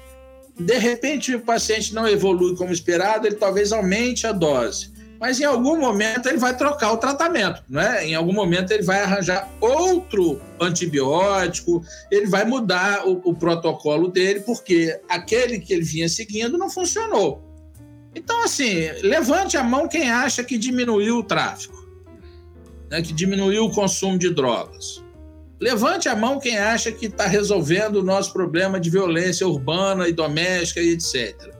De 0.59 0.79
repente, 0.79 1.35
o 1.35 1.41
paciente 1.41 1.95
não 1.95 2.09
evolui 2.09 2.57
como 2.57 2.73
esperado, 2.73 3.27
ele 3.27 3.37
talvez 3.37 3.73
aumente 3.73 4.27
a 4.27 4.33
dose 4.33 4.97
mas 5.21 5.41
em 5.41 5.45
algum 5.45 5.79
momento 5.79 6.29
ele 6.29 6.39
vai 6.39 6.57
trocar 6.57 6.93
o 6.93 6.97
tratamento, 6.97 7.63
né? 7.69 8.07
Em 8.07 8.15
algum 8.15 8.33
momento 8.33 8.71
ele 8.71 8.83
vai 8.83 9.03
arranjar 9.03 9.49
outro 9.61 10.41
antibiótico, 10.61 11.83
ele 12.11 12.27
vai 12.27 12.45
mudar 12.45 13.07
o, 13.07 13.21
o 13.25 13.35
protocolo 13.35 14.09
dele, 14.09 14.41
porque 14.41 15.01
aquele 15.09 15.59
que 15.59 15.73
ele 15.73 15.83
vinha 15.83 16.09
seguindo 16.09 16.57
não 16.57 16.71
funcionou. 16.71 17.43
Então, 18.15 18.43
assim, 18.45 18.91
levante 19.03 19.57
a 19.57 19.63
mão 19.63 19.89
quem 19.89 20.11
acha 20.11 20.43
que 20.43 20.57
diminuiu 20.57 21.19
o 21.19 21.23
tráfico. 21.23 21.77
né, 22.91 23.03
que 23.03 23.13
diminuiu 23.13 23.67
o 23.67 23.71
consumo 23.71 24.19
de 24.19 24.31
drogas. 24.31 25.05
Levante 25.61 26.09
a 26.09 26.17
mão 26.17 26.39
quem 26.39 26.57
acha 26.57 26.93
que 26.93 27.07
está 27.07 27.27
resolvendo 27.27 27.97
o 27.97 28.03
nosso 28.03 28.33
problema 28.33 28.79
de 28.79 28.89
violência 28.89 29.47
urbana 29.47 30.09
e 30.09 30.13
doméstica 30.13 30.81
e 30.81 30.91
etc. 30.91 31.53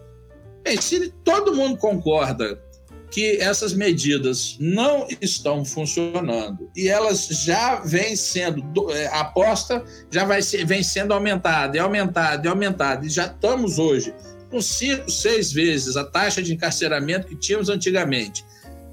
Bem, 0.65 0.81
se 0.81 1.13
todo 1.25 1.55
mundo 1.55 1.77
concorda 1.77 2.63
que 3.11 3.37
essas 3.39 3.73
medidas 3.73 4.57
não 4.61 5.07
estão 5.21 5.65
funcionando. 5.65 6.71
E 6.77 6.89
elas 6.89 7.27
já 7.27 7.77
vêm 7.77 8.15
sendo, 8.15 8.91
é, 8.93 9.07
a 9.09 9.21
aposta 9.21 9.83
já 10.11 10.25
vai 10.25 10.43
ser, 10.43 10.67
vem 10.67 10.83
sendo 10.83 11.15
aumentada, 11.15 11.77
e 11.77 11.81
aumentada, 11.81 12.47
e 12.47 12.51
aumentada, 12.51 13.07
e 13.07 13.09
já 13.09 13.27
estamos 13.27 13.79
hoje 13.79 14.15
com 14.51 14.61
cinco, 14.61 15.11
seis 15.11 15.53
vezes 15.53 15.97
a 15.97 16.05
taxa 16.05 16.43
de 16.43 16.53
encarceramento 16.55 17.27
que 17.27 17.37
tínhamos 17.37 17.69
antigamente. 17.69 18.45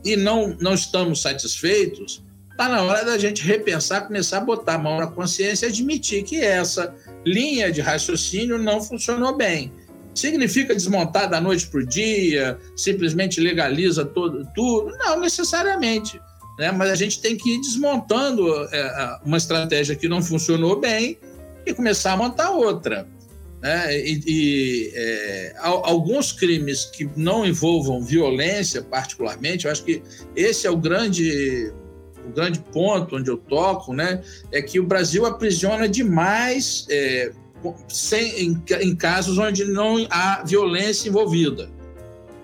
E 0.04 0.15
não, 0.15 0.56
não 0.60 0.73
estamos 0.73 1.21
satisfeitos, 1.21 2.23
está 2.51 2.69
na 2.69 2.84
hora 2.84 3.04
da 3.04 3.17
gente 3.17 3.43
repensar, 3.43 4.08
começar 4.08 4.38
a 4.38 4.41
botar 4.41 4.75
a 4.75 4.78
mão 4.78 4.99
na 4.99 5.08
consciência 5.08 5.65
e 5.65 5.69
admitir 5.69 6.23
que 6.23 6.39
essa 6.39 6.93
linha 7.25 7.71
de 7.71 7.82
raciocínio 7.82 8.58
não 8.58 8.82
funcionou 8.82 9.36
bem 9.36 9.73
Significa 10.15 10.73
desmontar 10.73 11.30
da 11.30 11.41
noite 11.41 11.67
para 11.67 11.82
o 11.82 11.86
dia, 11.86 12.58
simplesmente 12.75 13.41
legaliza 13.41 14.06
todo, 14.06 14.47
tudo? 14.56 14.97
Não 14.97 15.19
necessariamente. 15.19 16.19
Né? 16.58 16.71
Mas 16.71 16.89
a 16.89 16.95
gente 16.95 17.21
tem 17.21 17.36
que 17.36 17.56
ir 17.56 17.62
desmontando 17.62 18.49
é, 18.71 19.19
uma 19.25 19.38
estratégia 19.38 19.95
que 19.95 20.08
não 20.08 20.23
funcionou 20.23 20.80
bem 20.80 21.17
e 21.65 21.73
começar 21.73 22.13
a 22.13 22.17
montar 22.17 22.51
outra. 22.51 23.08
Né? 23.62 23.99
E, 23.99 24.21
e 24.25 24.91
é, 24.95 25.56
alguns 25.60 26.32
crimes 26.32 26.86
que 26.86 27.10
não 27.17 27.45
envolvam 27.45 28.01
violência, 28.01 28.82
particularmente, 28.82 29.65
eu 29.65 29.71
acho 29.71 29.84
que 29.84 30.01
esse 30.36 30.65
é 30.65 30.71
o 30.71 30.78
grande 30.78 31.73
o 32.25 32.30
grande 32.34 32.60
ponto 32.60 33.17
onde 33.17 33.30
eu 33.30 33.38
toco, 33.38 33.93
né, 33.93 34.23
é 34.51 34.60
que 34.60 34.80
o 34.80 34.84
Brasil 34.84 35.28
aprisiona 35.28 35.88
demais 35.88 36.88
é, 36.89 37.32
sem, 37.88 38.43
em, 38.43 38.63
em 38.82 38.95
casos 38.95 39.38
onde 39.38 39.65
não 39.65 40.06
há 40.10 40.43
violência 40.43 41.10
envolvida. 41.10 41.69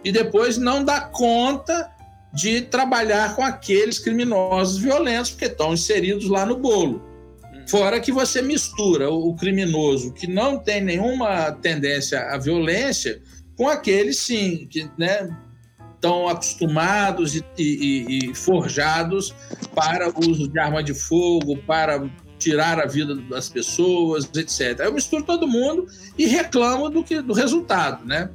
E 0.04 0.12
depois 0.12 0.58
não 0.58 0.84
dá 0.84 1.02
conta 1.02 1.90
de 2.34 2.62
trabalhar 2.62 3.36
com 3.36 3.44
aqueles 3.44 4.00
criminosos 4.00 4.78
violentos, 4.78 5.32
porque 5.32 5.46
estão 5.46 5.74
inseridos 5.74 6.30
lá 6.30 6.46
no 6.46 6.58
bolo. 6.58 7.02
Hum. 7.54 7.68
Fora 7.68 8.00
que 8.00 8.12
você 8.12 8.42
mistura 8.42 9.12
o 9.12 9.36
criminoso 9.36 10.14
que 10.14 10.28
não 10.28 10.58
tem 10.58 10.82
nenhuma 10.82 11.52
tendência 11.52 12.20
à 12.30 12.38
violência 12.38 13.22
com 13.58 13.68
aqueles, 13.68 14.18
sim, 14.18 14.66
que 14.70 14.90
né, 14.98 15.30
estão 15.94 16.28
acostumados 16.28 17.36
e, 17.36 17.44
e, 17.58 18.32
e, 18.32 18.34
forjados 18.34 19.36
para 19.76 20.10
o 20.10 20.32
uso 20.32 20.48
de 20.48 20.60
arma 20.60 20.82
de 20.82 20.96
fogo, 20.96 21.58
para 21.58 22.10
tirar 22.42 22.80
a 22.80 22.88
vida 22.88 23.16
das 23.16 23.48
pessoas, 23.48 24.30
etc. 24.36 24.80
Eu 24.80 24.94
misturo 24.94 25.24
todo 25.24 25.48
mundo 25.48 25.88
e 26.18 26.26
reclamo 26.26 26.90
do, 26.90 27.04
que, 27.04 27.22
do 27.22 27.34
resultado, 27.34 28.06
né? 28.06 28.30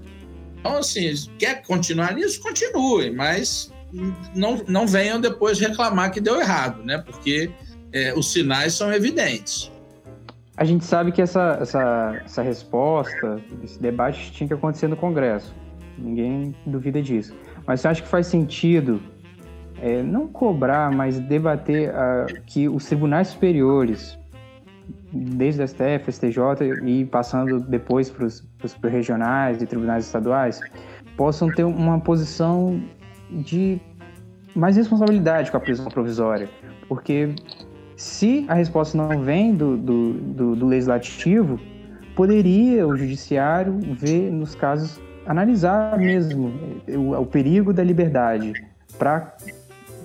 Então, 0.61 0.79
assim, 0.79 1.13
quer 1.39 1.63
continuar 1.63 2.15
nisso? 2.15 2.41
Continue, 2.41 3.11
mas 3.11 3.73
não, 4.35 4.63
não 4.67 4.87
venham 4.87 5.21
depois 5.21 5.59
reclamar 5.59 6.13
que 6.13 6.21
deu 6.21 6.41
errado, 6.41 6.83
né? 6.85 6.99
Porque 6.99 7.51
é, 7.93 8.15
os 8.15 8.33
sinais 8.33 8.75
são 8.75 8.93
evidentes. 8.93 9.71
A 10.57 10.65
gente 10.65 10.85
sabe 10.85 11.13
que 11.13 11.21
essa, 11.21 11.59
essa, 11.61 12.23
essa 12.25 12.43
resposta, 12.43 13.41
esse 13.63 13.79
debate 13.81 14.33
tinha 14.33 14.47
que 14.47 14.55
acontecer 14.55 14.89
no 14.89 14.97
Congresso. 14.97 15.55
Ninguém 15.99 16.55
duvida 16.65 17.03
disso. 17.03 17.35
Mas 17.67 17.81
você 17.81 17.89
acha 17.89 18.03
que 18.03 18.09
faz 18.09 18.27
sentido 18.27 19.03
é, 19.81 20.03
não 20.03 20.27
cobrar, 20.27 20.91
mas 20.91 21.19
debater 21.21 21.91
uh, 21.91 22.41
que 22.47 22.69
os 22.69 22.87
tribunais 22.87 23.29
superiores, 23.29 24.19
desde 25.13 25.63
o 25.63 25.69
STF, 25.69 26.11
STJ 26.13 26.85
e 26.85 27.05
passando 27.05 27.61
depois 27.61 28.11
para 28.11 28.27
os 28.27 28.47
regionais 28.83 29.61
e 29.61 29.67
tribunais 29.67 30.07
estaduais, 30.07 30.61
possam 31.17 31.51
ter 31.51 31.65
uma 31.65 32.01
posição 32.01 32.83
de 33.31 33.81
mais 34.55 34.77
responsabilidade 34.77 35.51
com 35.51 35.57
a 35.57 35.61
prisão 35.61 35.87
provisória. 35.87 36.49
Porque 36.89 37.35
se 37.97 38.45
a 38.49 38.55
resposta 38.55 38.97
não 38.97 39.23
vem 39.23 39.55
do, 39.55 39.77
do, 39.77 40.13
do, 40.13 40.57
do 40.57 40.67
legislativo, 40.67 41.59
poderia 42.15 42.87
o 42.87 42.97
judiciário 42.97 43.79
ver 43.93 44.31
nos 44.31 44.55
casos, 44.55 45.01
analisar 45.27 45.99
mesmo 45.99 46.53
o, 46.89 47.13
o 47.13 47.27
perigo 47.27 47.73
da 47.73 47.83
liberdade 47.83 48.53
para 48.99 49.37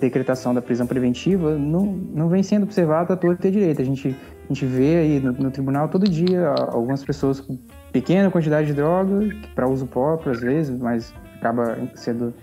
decretação 0.01 0.53
da 0.53 0.61
prisão 0.61 0.85
preventiva 0.87 1.57
não, 1.57 1.85
não 1.85 2.27
vem 2.27 2.43
sendo 2.43 2.63
observada 2.63 3.13
a 3.13 3.17
torta 3.17 3.47
e 3.47 3.51
direito. 3.51 3.81
A 3.81 3.85
gente, 3.85 4.15
a 4.43 4.47
gente 4.47 4.65
vê 4.65 4.97
aí 4.97 5.19
no, 5.19 5.31
no, 5.31 5.51
tribunal 5.51 5.87
todo 5.87 6.09
dia 6.09 6.49
algumas 6.49 7.03
pessoas 7.03 7.39
com 7.39 7.57
pequena 7.91 8.29
quantidade 8.29 8.67
de 8.67 8.73
droga, 8.73 9.29
para 9.55 9.69
uso 9.69 9.85
próprio 9.85 10.31
às 10.31 10.41
vezes, 10.41 10.77
mas 10.79 11.13
acaba 11.37 11.77
sendo 11.95 12.33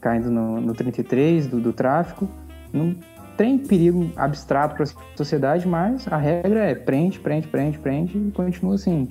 caindo 0.00 0.30
no, 0.30 0.60
no 0.60 0.74
33 0.74 1.46
do, 1.46 1.60
do 1.60 1.72
tráfico. 1.72 2.28
Não 2.72 2.94
tem 3.38 3.56
perigo 3.56 4.12
abstrato 4.16 4.74
para 4.74 4.84
a 4.84 5.16
sociedade, 5.16 5.66
mas 5.66 6.06
a 6.08 6.16
regra 6.16 6.64
é 6.64 6.74
prende, 6.74 7.20
prende, 7.20 7.46
prende, 7.46 7.78
prende 7.78 8.18
e 8.18 8.32
continua 8.32 8.74
assim. 8.74 9.08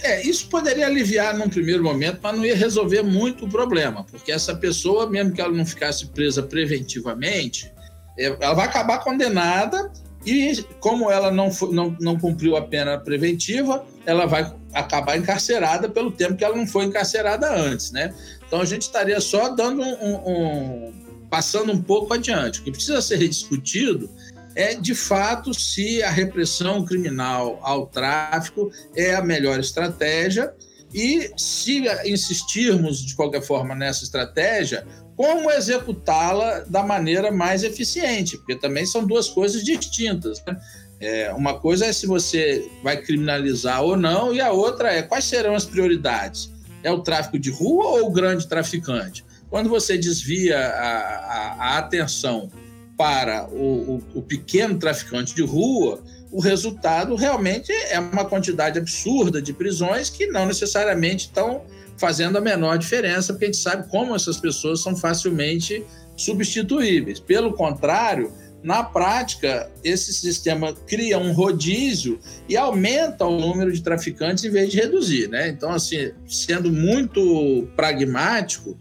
É, 0.00 0.22
isso 0.24 0.48
poderia 0.48 0.86
aliviar 0.86 1.36
num 1.36 1.48
primeiro 1.48 1.82
momento, 1.82 2.20
mas 2.22 2.36
não 2.36 2.46
ia 2.46 2.56
resolver 2.56 3.02
muito 3.02 3.46
o 3.46 3.48
problema, 3.48 4.04
porque 4.04 4.30
essa 4.30 4.54
pessoa, 4.54 5.10
mesmo 5.10 5.32
que 5.32 5.40
ela 5.40 5.52
não 5.52 5.66
ficasse 5.66 6.06
presa 6.06 6.40
preventivamente, 6.40 7.70
é, 8.16 8.26
ela 8.40 8.54
vai 8.54 8.66
acabar 8.66 9.00
condenada 9.00 9.90
e, 10.24 10.64
como 10.78 11.10
ela 11.10 11.32
não, 11.32 11.50
não, 11.72 11.96
não 12.00 12.18
cumpriu 12.18 12.56
a 12.56 12.62
pena 12.62 12.96
preventiva, 12.96 13.84
ela 14.06 14.24
vai 14.24 14.54
acabar 14.72 15.18
encarcerada 15.18 15.88
pelo 15.88 16.12
tempo 16.12 16.36
que 16.36 16.44
ela 16.44 16.56
não 16.56 16.66
foi 16.66 16.84
encarcerada 16.84 17.52
antes, 17.52 17.90
né? 17.90 18.14
Então 18.46 18.60
a 18.60 18.64
gente 18.64 18.82
estaria 18.82 19.20
só 19.20 19.48
dando 19.48 19.82
um, 19.82 20.14
um 20.26 21.03
passando 21.34 21.72
um 21.72 21.82
pouco 21.82 22.14
adiante. 22.14 22.60
O 22.60 22.62
que 22.62 22.70
precisa 22.70 23.02
ser 23.02 23.18
discutido 23.26 24.08
é, 24.54 24.76
de 24.76 24.94
fato, 24.94 25.52
se 25.52 26.00
a 26.00 26.08
repressão 26.08 26.84
criminal 26.84 27.58
ao 27.60 27.88
tráfico 27.88 28.70
é 28.94 29.16
a 29.16 29.20
melhor 29.20 29.58
estratégia 29.58 30.54
e, 30.92 31.32
se 31.36 31.82
insistirmos 32.04 33.04
de 33.04 33.16
qualquer 33.16 33.42
forma 33.42 33.74
nessa 33.74 34.04
estratégia, 34.04 34.86
como 35.16 35.50
executá-la 35.50 36.60
da 36.68 36.84
maneira 36.84 37.32
mais 37.32 37.64
eficiente, 37.64 38.36
porque 38.36 38.54
também 38.54 38.86
são 38.86 39.04
duas 39.04 39.28
coisas 39.28 39.64
distintas. 39.64 40.40
Né? 40.46 40.56
É, 41.00 41.32
uma 41.32 41.58
coisa 41.58 41.86
é 41.86 41.92
se 41.92 42.06
você 42.06 42.64
vai 42.80 42.98
criminalizar 42.98 43.82
ou 43.82 43.96
não, 43.96 44.32
e 44.32 44.40
a 44.40 44.52
outra 44.52 44.92
é 44.92 45.02
quais 45.02 45.24
serão 45.24 45.56
as 45.56 45.64
prioridades. 45.64 46.48
É 46.84 46.92
o 46.92 47.00
tráfico 47.00 47.40
de 47.40 47.50
rua 47.50 47.86
ou 47.86 48.06
o 48.06 48.12
grande 48.12 48.46
traficante? 48.46 49.24
Quando 49.54 49.68
você 49.70 49.96
desvia 49.96 50.58
a, 50.58 50.98
a, 50.98 51.56
a 51.60 51.78
atenção 51.78 52.50
para 52.98 53.48
o, 53.52 54.02
o, 54.12 54.18
o 54.18 54.20
pequeno 54.20 54.76
traficante 54.80 55.32
de 55.32 55.42
rua, 55.42 56.02
o 56.32 56.40
resultado 56.40 57.14
realmente 57.14 57.70
é 57.70 58.00
uma 58.00 58.24
quantidade 58.24 58.80
absurda 58.80 59.40
de 59.40 59.52
prisões 59.52 60.10
que 60.10 60.26
não 60.26 60.44
necessariamente 60.44 61.26
estão 61.26 61.62
fazendo 61.96 62.36
a 62.36 62.40
menor 62.40 62.78
diferença, 62.78 63.32
porque 63.32 63.44
a 63.44 63.46
gente 63.46 63.58
sabe 63.58 63.88
como 63.88 64.16
essas 64.16 64.38
pessoas 64.38 64.82
são 64.82 64.96
facilmente 64.96 65.86
substituíveis. 66.16 67.20
Pelo 67.20 67.52
contrário, 67.52 68.32
na 68.60 68.82
prática, 68.82 69.70
esse 69.84 70.12
sistema 70.12 70.72
cria 70.72 71.16
um 71.16 71.32
rodízio 71.32 72.18
e 72.48 72.56
aumenta 72.56 73.24
o 73.24 73.38
número 73.38 73.70
de 73.70 73.82
traficantes 73.82 74.42
em 74.42 74.50
vez 74.50 74.72
de 74.72 74.78
reduzir. 74.78 75.28
Né? 75.28 75.46
Então, 75.46 75.70
assim, 75.70 76.10
sendo 76.26 76.72
muito 76.72 77.68
pragmático, 77.76 78.76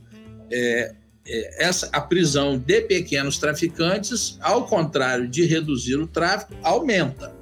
é, 0.54 0.94
é, 1.26 1.66
essa, 1.66 1.90
a 1.92 2.00
prisão 2.00 2.58
de 2.58 2.82
pequenos 2.82 3.38
traficantes, 3.38 4.38
ao 4.40 4.68
contrário 4.68 5.28
de 5.28 5.46
reduzir 5.46 5.96
o 5.96 6.06
tráfico, 6.06 6.54
aumenta. 6.62 7.34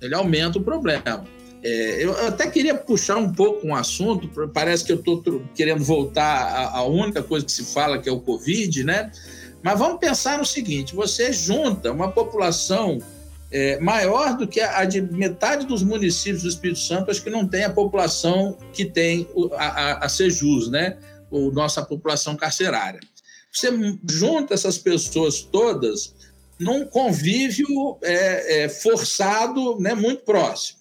Ele 0.00 0.14
aumenta 0.14 0.58
o 0.58 0.62
problema. 0.62 1.24
É, 1.62 2.04
eu 2.04 2.12
até 2.26 2.48
queria 2.48 2.74
puxar 2.74 3.16
um 3.16 3.32
pouco 3.32 3.66
um 3.66 3.74
assunto, 3.74 4.28
parece 4.48 4.84
que 4.84 4.92
eu 4.92 4.96
estou 4.96 5.42
querendo 5.54 5.84
voltar 5.84 6.70
à, 6.72 6.82
única 6.84 7.22
coisa 7.22 7.44
que 7.44 7.52
se 7.52 7.64
fala, 7.64 7.98
que 7.98 8.08
é 8.08 8.12
o 8.12 8.20
Covid, 8.20 8.84
né? 8.84 9.10
Mas 9.62 9.78
vamos 9.78 9.98
pensar 9.98 10.38
no 10.38 10.44
seguinte: 10.46 10.94
você 10.94 11.32
junta 11.32 11.92
uma 11.92 12.10
população 12.10 12.98
é, 13.50 13.78
maior 13.78 14.38
do 14.38 14.46
que 14.46 14.60
a, 14.60 14.84
de 14.86 15.02
metade 15.02 15.66
dos 15.66 15.82
municípios 15.82 16.44
do 16.44 16.48
Espírito 16.48 16.78
Santo, 16.78 17.10
acho 17.10 17.22
que 17.22 17.28
não 17.28 17.46
tem 17.46 17.64
a 17.64 17.70
população 17.70 18.56
que 18.72 18.86
tem 18.86 19.28
a, 19.58 19.66
a, 19.66 20.04
a 20.06 20.08
Sejus, 20.08 20.70
né? 20.70 20.96
Ou 21.30 21.52
nossa 21.52 21.82
população 21.82 22.36
carcerária. 22.36 23.00
Você 23.52 23.68
junta 24.08 24.54
essas 24.54 24.78
pessoas 24.78 25.40
todas 25.42 26.14
num 26.58 26.84
convívio 26.84 27.98
é, 28.02 28.64
é, 28.64 28.68
forçado 28.68 29.80
né, 29.80 29.94
muito 29.94 30.24
próximo. 30.24 30.78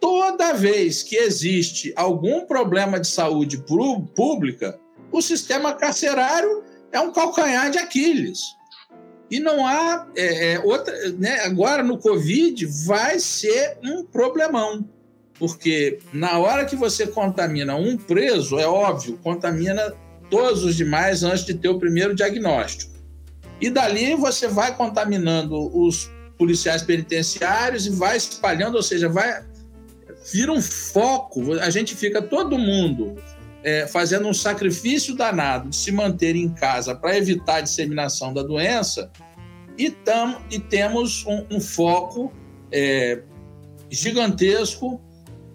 Toda 0.00 0.52
vez 0.52 1.02
que 1.02 1.16
existe 1.16 1.92
algum 1.96 2.44
problema 2.44 3.00
de 3.00 3.06
saúde 3.06 3.64
pública, 4.14 4.78
o 5.10 5.22
sistema 5.22 5.72
carcerário 5.72 6.62
é 6.92 7.00
um 7.00 7.12
calcanhar 7.12 7.70
de 7.70 7.78
Aquiles. 7.78 8.40
E 9.30 9.40
não 9.40 9.66
há 9.66 10.06
é, 10.14 10.52
é, 10.52 10.60
outra. 10.60 10.94
Né, 11.12 11.40
agora 11.40 11.82
no 11.82 11.98
Covid 11.98 12.66
vai 12.84 13.18
ser 13.18 13.78
um 13.82 14.04
problemão. 14.04 14.88
Porque 15.38 15.98
na 16.12 16.38
hora 16.38 16.64
que 16.64 16.76
você 16.76 17.06
contamina 17.06 17.74
um 17.74 17.96
preso, 17.96 18.58
é 18.58 18.66
óbvio, 18.66 19.18
contamina 19.22 19.92
todos 20.30 20.64
os 20.64 20.76
demais 20.76 21.22
antes 21.22 21.44
de 21.44 21.54
ter 21.54 21.68
o 21.68 21.78
primeiro 21.78 22.14
diagnóstico. 22.14 22.92
E 23.60 23.70
dali 23.70 24.14
você 24.14 24.48
vai 24.48 24.76
contaminando 24.76 25.54
os 25.76 26.10
policiais 26.38 26.82
penitenciários 26.82 27.86
e 27.86 27.90
vai 27.90 28.16
espalhando, 28.16 28.76
ou 28.76 28.82
seja, 28.82 29.08
vai 29.08 29.44
vira 30.32 30.52
um 30.52 30.62
foco. 30.62 31.52
A 31.54 31.70
gente 31.70 31.94
fica 31.94 32.22
todo 32.22 32.58
mundo 32.58 33.16
é, 33.62 33.86
fazendo 33.86 34.28
um 34.28 34.34
sacrifício 34.34 35.14
danado 35.14 35.70
de 35.70 35.76
se 35.76 35.92
manter 35.92 36.36
em 36.36 36.48
casa 36.48 36.94
para 36.94 37.16
evitar 37.16 37.56
a 37.56 37.60
disseminação 37.60 38.32
da 38.32 38.42
doença 38.42 39.10
e, 39.78 39.94
e 40.50 40.58
temos 40.58 41.24
um, 41.26 41.56
um 41.56 41.60
foco 41.60 42.32
é, 42.70 43.22
gigantesco 43.90 45.00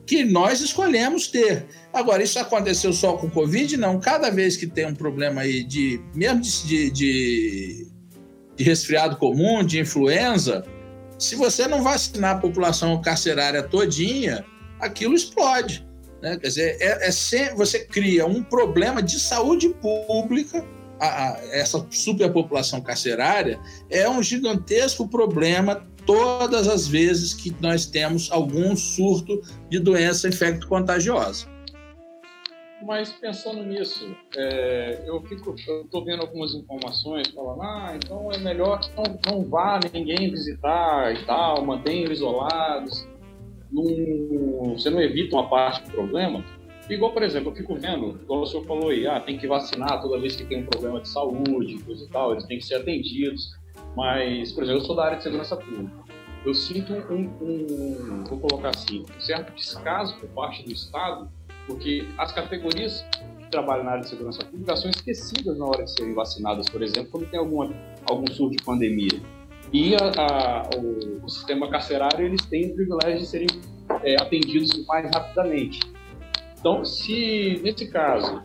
que 0.09 0.25
nós 0.25 0.59
escolhemos 0.59 1.27
ter. 1.27 1.67
Agora, 1.93 2.23
isso 2.23 2.39
aconteceu 2.39 2.91
só 2.91 3.15
com 3.15 3.29
Covid? 3.29 3.77
Não. 3.77 3.99
Cada 3.99 4.31
vez 4.31 4.57
que 4.57 4.65
tem 4.65 4.87
um 4.87 4.95
problema 4.95 5.41
aí 5.41 5.63
de, 5.63 6.01
mesmo 6.15 6.41
de, 6.41 6.89
de, 6.89 7.87
de 8.55 8.63
resfriado 8.63 9.17
comum, 9.17 9.63
de 9.63 9.79
influenza, 9.79 10.65
se 11.19 11.35
você 11.35 11.67
não 11.67 11.83
vacinar 11.83 12.37
a 12.37 12.39
população 12.39 12.99
carcerária 12.99 13.61
todinha, 13.61 14.43
aquilo 14.79 15.13
explode. 15.13 15.87
Né? 16.23 16.39
Quer 16.39 16.47
dizer, 16.47 16.77
é, 16.81 17.07
é 17.07 17.11
sempre, 17.11 17.53
você 17.53 17.85
cria 17.85 18.25
um 18.25 18.41
problema 18.41 19.03
de 19.03 19.19
saúde 19.19 19.69
pública. 19.69 20.65
A, 20.99 21.05
a, 21.05 21.39
essa 21.51 21.85
superpopulação 21.91 22.81
carcerária 22.81 23.59
é 23.91 24.09
um 24.09 24.23
gigantesco 24.23 25.07
problema 25.07 25.87
todas 26.09 26.67
as 26.67 26.87
vezes 26.87 27.35
que 27.35 27.55
nós 27.61 27.85
temos 27.85 28.31
algum 28.31 28.75
surto 28.75 29.43
de 29.69 29.77
doença 29.77 30.27
infecto-contagiosa. 30.27 31.47
Mas 32.81 33.11
pensando 33.11 33.61
nisso, 33.63 34.15
é, 34.35 35.03
eu 35.05 35.21
fico, 35.21 35.53
estou 35.53 36.03
vendo 36.03 36.21
algumas 36.21 36.55
informações 36.55 37.27
falando, 37.27 37.61
ah, 37.61 37.93
então 37.95 38.31
é 38.31 38.39
melhor 38.39 38.79
que 38.79 38.89
não, 38.95 39.19
não 39.27 39.45
vá 39.47 39.79
ninguém 39.93 40.31
visitar 40.31 41.13
e 41.13 41.23
tal, 41.25 41.63
mantenham 41.63 42.11
isolados 42.11 43.07
você 44.73 44.89
não 44.89 44.99
evita 44.99 45.35
uma 45.35 45.47
parte 45.47 45.83
do 45.83 45.91
problema. 45.91 46.43
Igual, 46.89 47.13
por 47.13 47.21
exemplo, 47.21 47.51
eu 47.51 47.55
fico 47.55 47.75
vendo, 47.75 48.19
igual 48.23 48.41
o 48.41 48.45
senhor 48.47 48.65
falou 48.65 48.89
aí, 48.89 49.05
ah, 49.05 49.19
tem 49.19 49.37
que 49.37 49.45
vacinar 49.45 50.01
toda 50.01 50.19
vez 50.19 50.35
que 50.35 50.43
tem 50.43 50.63
um 50.63 50.65
problema 50.65 50.99
de 50.99 51.07
saúde, 51.07 51.77
coisa 51.83 52.03
e 52.03 52.09
tal, 52.09 52.31
eles 52.31 52.45
têm 52.45 52.57
que 52.57 52.65
ser 52.65 52.77
atendidos. 52.77 53.58
Mas, 53.95 54.51
por 54.51 54.63
exemplo, 54.63 54.81
eu 54.81 54.85
sou 54.85 54.95
da 54.95 55.05
área 55.05 55.17
de 55.17 55.23
segurança 55.23 55.55
pública. 55.57 55.91
Eu 56.45 56.53
sinto 56.53 56.93
um, 56.93 57.29
um 57.41 58.23
vou 58.23 58.39
colocar 58.39 58.69
assim, 58.69 59.05
um 59.15 59.19
certo 59.19 59.53
descaso 59.53 60.17
por 60.19 60.29
parte 60.29 60.63
do 60.63 60.71
Estado, 60.71 61.29
porque 61.67 62.07
as 62.17 62.31
categorias 62.31 63.05
que 63.39 63.49
trabalham 63.51 63.83
na 63.83 63.91
área 63.91 64.03
de 64.03 64.09
segurança 64.09 64.43
pública 64.45 64.75
são 64.77 64.89
esquecidas 64.89 65.57
na 65.57 65.65
hora 65.65 65.83
de 65.83 65.91
serem 65.91 66.13
vacinadas, 66.13 66.69
por 66.69 66.81
exemplo, 66.81 67.11
quando 67.11 67.29
tem 67.29 67.39
alguma, 67.39 67.69
algum 68.09 68.25
surto 68.31 68.55
de 68.55 68.63
pandemia. 68.63 69.19
E 69.71 69.95
a, 69.95 69.99
a, 69.99 70.69
o, 70.77 71.25
o, 71.25 71.29
sistema 71.29 71.69
carcerário 71.69 72.25
eles 72.25 72.43
têm 72.45 72.71
o 72.71 72.75
privilégio 72.75 73.19
de 73.19 73.27
serem 73.27 73.47
é, 74.03 74.15
atendidos 74.19 74.85
mais 74.87 75.09
rapidamente. 75.13 75.79
Então, 76.59 76.83
se 76.83 77.59
nesse 77.63 77.87
caso, 77.87 78.41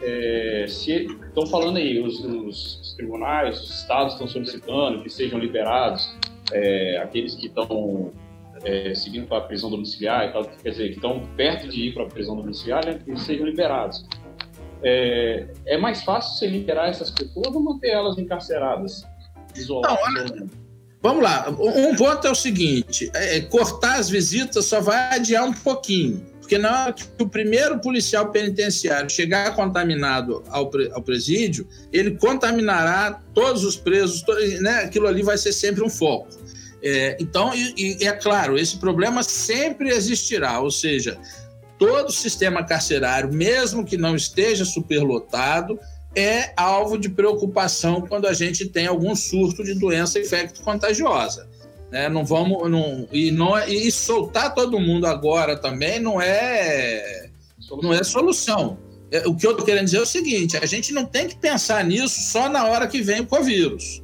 é, 0.00 0.66
se 0.68 1.06
estão 1.06 1.46
falando 1.46 1.76
aí, 1.76 2.00
os, 2.00 2.24
os, 2.24 2.94
tribunais, 2.96 3.60
os 3.60 3.80
estados 3.80 4.14
estão 4.14 4.26
solicitando 4.26 5.02
que 5.02 5.10
sejam 5.10 5.38
liberados 5.38 6.16
é, 6.52 6.98
aqueles 6.98 7.34
que 7.34 7.46
estão 7.46 8.12
é, 8.64 8.94
seguindo 8.94 9.26
para 9.26 9.38
a 9.38 9.40
prisão 9.42 9.70
domiciliar 9.70 10.28
e 10.28 10.32
tal, 10.32 10.44
quer 10.44 10.70
dizer, 10.70 10.88
que 10.88 10.96
estão 10.96 11.22
perto 11.36 11.68
de 11.68 11.88
ir 11.88 11.94
para 11.94 12.04
a 12.04 12.06
prisão 12.06 12.36
domiciliar, 12.36 12.84
né, 12.84 12.98
que 13.04 13.10
eles 13.10 13.22
sejam 13.22 13.46
liberados. 13.46 14.04
É, 14.82 15.46
é 15.66 15.76
mais 15.76 16.02
fácil 16.02 16.38
você 16.38 16.46
liberar 16.46 16.88
essas 16.88 17.10
pessoas 17.10 17.54
ou 17.54 17.60
manter 17.60 17.90
elas 17.90 18.16
encarceradas, 18.18 19.04
isoladas? 19.54 20.30
Não, 20.30 20.48
Vamos 21.00 21.22
lá. 21.22 21.48
Um 21.48 21.94
ponto 21.94 22.26
é 22.26 22.30
o 22.30 22.34
seguinte: 22.34 23.10
é, 23.14 23.36
é, 23.36 23.40
cortar 23.40 23.98
as 23.98 24.10
visitas 24.10 24.64
só 24.64 24.80
vai 24.80 25.14
adiar 25.14 25.44
um 25.44 25.52
pouquinho. 25.52 26.26
Porque 26.48 26.56
na 26.56 26.84
hora 26.84 26.92
que 26.94 27.04
o 27.20 27.28
primeiro 27.28 27.78
policial 27.78 28.30
penitenciário 28.30 29.10
chegar 29.10 29.54
contaminado 29.54 30.42
ao, 30.48 30.70
ao 30.94 31.02
presídio, 31.02 31.68
ele 31.92 32.12
contaminará 32.12 33.20
todos 33.34 33.64
os 33.64 33.76
presos, 33.76 34.24
né? 34.62 34.76
aquilo 34.84 35.06
ali 35.06 35.22
vai 35.22 35.36
ser 35.36 35.52
sempre 35.52 35.84
um 35.84 35.90
foco. 35.90 36.28
É, 36.82 37.18
então, 37.20 37.54
e, 37.54 37.98
e 38.00 38.06
é 38.06 38.12
claro, 38.12 38.58
esse 38.58 38.78
problema 38.78 39.22
sempre 39.22 39.90
existirá, 39.90 40.58
ou 40.60 40.70
seja, 40.70 41.18
todo 41.78 42.08
o 42.08 42.12
sistema 42.12 42.64
carcerário, 42.64 43.30
mesmo 43.30 43.84
que 43.84 43.98
não 43.98 44.16
esteja 44.16 44.64
superlotado, 44.64 45.78
é 46.16 46.54
alvo 46.56 46.96
de 46.96 47.10
preocupação 47.10 48.00
quando 48.00 48.26
a 48.26 48.32
gente 48.32 48.66
tem 48.70 48.86
algum 48.86 49.14
surto 49.14 49.62
de 49.62 49.74
doença 49.74 50.18
infecto-contagiosa. 50.18 51.46
Né? 51.90 52.08
Não 52.08 52.24
vamos. 52.24 52.70
Não, 52.70 53.08
e, 53.12 53.30
não, 53.30 53.56
é, 53.56 53.68
e 53.70 53.90
soltar 53.90 54.54
todo 54.54 54.78
mundo 54.80 55.06
agora 55.06 55.56
também 55.56 55.98
não 55.98 56.20
é, 56.20 57.30
não 57.82 57.92
é 57.92 58.02
solução. 58.04 58.78
É, 59.10 59.26
o 59.26 59.34
que 59.34 59.46
eu 59.46 59.52
estou 59.52 59.64
querendo 59.64 59.86
dizer 59.86 59.98
é 59.98 60.02
o 60.02 60.06
seguinte: 60.06 60.56
a 60.56 60.66
gente 60.66 60.92
não 60.92 61.04
tem 61.04 61.26
que 61.26 61.36
pensar 61.36 61.84
nisso 61.84 62.20
só 62.30 62.48
na 62.48 62.66
hora 62.66 62.86
que 62.86 63.00
vem 63.00 63.20
o 63.20 63.26
Covírus. 63.26 64.02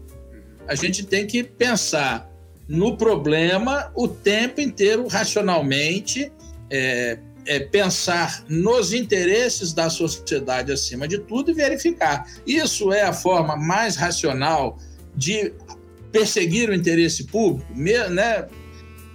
A 0.67 0.75
gente 0.75 1.05
tem 1.05 1.27
que 1.27 1.45
pensar 1.45 2.31
no 2.67 2.97
problema 2.97 3.93
o 3.95 4.09
tempo 4.09 4.61
inteiro, 4.61 5.07
racionalmente, 5.07 6.33
é, 6.71 7.19
é, 7.47 7.61
pensar 7.61 8.43
nos 8.49 8.95
interesses 8.95 9.75
da 9.75 9.91
sociedade 9.91 10.73
acima 10.73 11.07
de 11.07 11.19
tudo 11.19 11.51
e 11.51 11.55
verificar. 11.55 12.27
Isso 12.47 12.93
é 12.93 13.03
a 13.03 13.13
forma 13.13 13.57
mais 13.57 13.97
racional 13.97 14.79
de 15.15 15.53
perseguir 16.15 16.71
o 16.71 16.75
interesse 16.75 17.25
público, 17.25 17.67
né? 17.75 18.47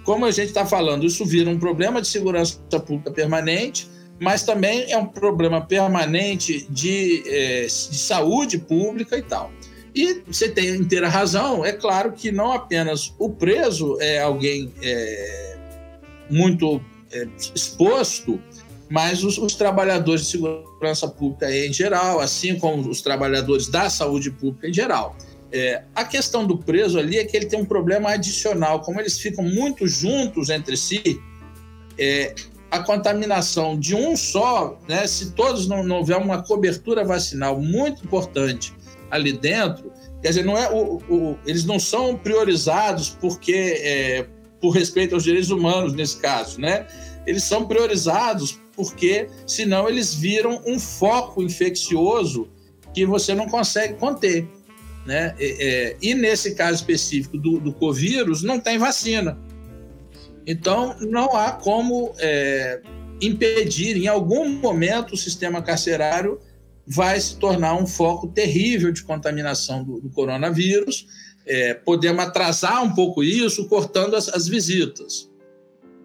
Como 0.04 0.26
a 0.26 0.30
gente 0.30 0.48
está 0.48 0.66
falando, 0.66 1.06
isso 1.06 1.24
vira 1.24 1.48
um 1.48 1.58
problema 1.58 2.02
de 2.02 2.06
segurança 2.06 2.58
pública 2.78 3.10
permanente, 3.10 3.88
mas 4.20 4.42
também 4.42 4.92
é 4.92 4.98
um 4.98 5.06
problema 5.06 5.62
permanente 5.62 6.66
de, 6.68 7.22
é, 7.26 7.62
de 7.62 7.98
saúde 7.98 8.58
pública 8.58 9.16
e 9.16 9.22
tal. 9.22 9.50
E 9.94 10.22
você 10.26 10.50
tem 10.50 10.76
inteira 10.76 11.08
razão, 11.08 11.64
é 11.64 11.72
claro 11.72 12.12
que 12.12 12.30
não 12.30 12.52
apenas 12.52 13.14
o 13.18 13.30
preso 13.30 13.96
é 13.98 14.20
alguém 14.20 14.70
é, 14.82 15.56
muito 16.28 16.82
é, 17.10 17.26
exposto, 17.54 18.38
mas 18.90 19.24
os, 19.24 19.38
os, 19.38 19.54
trabalhadores 19.54 20.26
de 20.26 20.32
segurança 20.32 21.08
pública 21.08 21.50
em 21.50 21.72
geral, 21.72 22.20
assim 22.20 22.58
como 22.58 22.90
os 22.90 23.00
trabalhadores 23.00 23.68
da 23.68 23.88
saúde 23.88 24.30
pública 24.30 24.68
em 24.68 24.74
geral. 24.74 25.16
É, 25.52 25.82
a 25.94 26.04
questão 26.04 26.46
do 26.46 26.56
preso 26.56 26.98
ali 26.98 27.18
é 27.18 27.24
que 27.24 27.36
ele 27.36 27.46
tem 27.46 27.60
um 27.60 27.64
problema 27.64 28.10
adicional, 28.10 28.80
como 28.80 29.00
eles 29.00 29.18
ficam 29.18 29.44
muito 29.44 29.86
juntos 29.86 30.48
entre 30.48 30.76
si, 30.76 31.20
é, 31.98 32.34
a 32.70 32.80
contaminação 32.80 33.78
de 33.78 33.96
um 33.96 34.16
só, 34.16 34.78
né, 34.88 35.06
se 35.06 35.32
todos 35.32 35.66
não, 35.66 35.82
não 35.82 35.96
houver 35.96 36.16
uma 36.16 36.42
cobertura 36.42 37.04
vacinal 37.04 37.60
muito 37.60 38.04
importante 38.04 38.72
ali 39.10 39.32
dentro, 39.32 39.92
quer 40.22 40.28
dizer, 40.28 40.44
não 40.44 40.56
é 40.56 40.70
o, 40.70 40.98
o 41.08 41.38
eles 41.44 41.64
não 41.64 41.80
são 41.80 42.16
priorizados 42.16 43.10
porque 43.20 43.80
é, 43.82 44.26
por 44.60 44.70
respeito 44.70 45.14
aos 45.14 45.24
direitos 45.24 45.50
humanos 45.50 45.92
nesse 45.94 46.18
caso, 46.18 46.60
né? 46.60 46.86
Eles 47.26 47.42
são 47.42 47.66
priorizados 47.66 48.60
porque 48.76 49.28
senão 49.46 49.88
eles 49.88 50.14
viram 50.14 50.62
um 50.64 50.78
foco 50.78 51.42
infeccioso 51.42 52.48
que 52.94 53.04
você 53.04 53.34
não 53.34 53.48
consegue 53.48 53.94
conter, 53.94 54.48
né? 55.06 55.34
É, 55.38 55.96
e 56.00 56.14
nesse 56.14 56.54
caso 56.54 56.74
específico 56.74 57.38
do, 57.38 57.58
do 57.58 57.72
Covírus 57.72 58.42
não 58.42 58.60
tem 58.60 58.78
vacina, 58.78 59.38
então 60.46 60.96
não 61.00 61.36
há 61.36 61.52
como 61.52 62.14
é, 62.18 62.80
impedir. 63.20 63.96
Em 63.96 64.08
algum 64.08 64.48
momento 64.48 65.14
o 65.14 65.16
sistema 65.16 65.62
carcerário 65.62 66.38
vai 66.86 67.20
se 67.20 67.36
tornar 67.36 67.74
um 67.74 67.86
foco 67.86 68.28
terrível 68.28 68.90
de 68.92 69.02
contaminação 69.02 69.84
do, 69.84 70.00
do 70.00 70.10
coronavírus 70.10 71.06
é, 71.46 71.74
podemos 71.74 72.24
atrasar 72.24 72.82
um 72.82 72.94
pouco 72.94 73.22
isso 73.24 73.68
cortando 73.68 74.14
as, 74.14 74.28
as 74.28 74.46
visitas, 74.46 75.28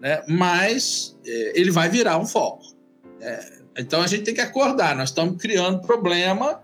né? 0.00 0.22
mas 0.28 1.16
é, 1.24 1.58
ele 1.58 1.70
vai 1.70 1.88
virar 1.88 2.18
um 2.18 2.26
foco. 2.26 2.64
É, 3.20 3.56
então 3.78 4.02
a 4.02 4.06
gente 4.06 4.24
tem 4.24 4.34
que 4.34 4.40
acordar, 4.40 4.96
nós 4.96 5.10
estamos 5.10 5.40
criando 5.40 5.80
problema, 5.82 6.62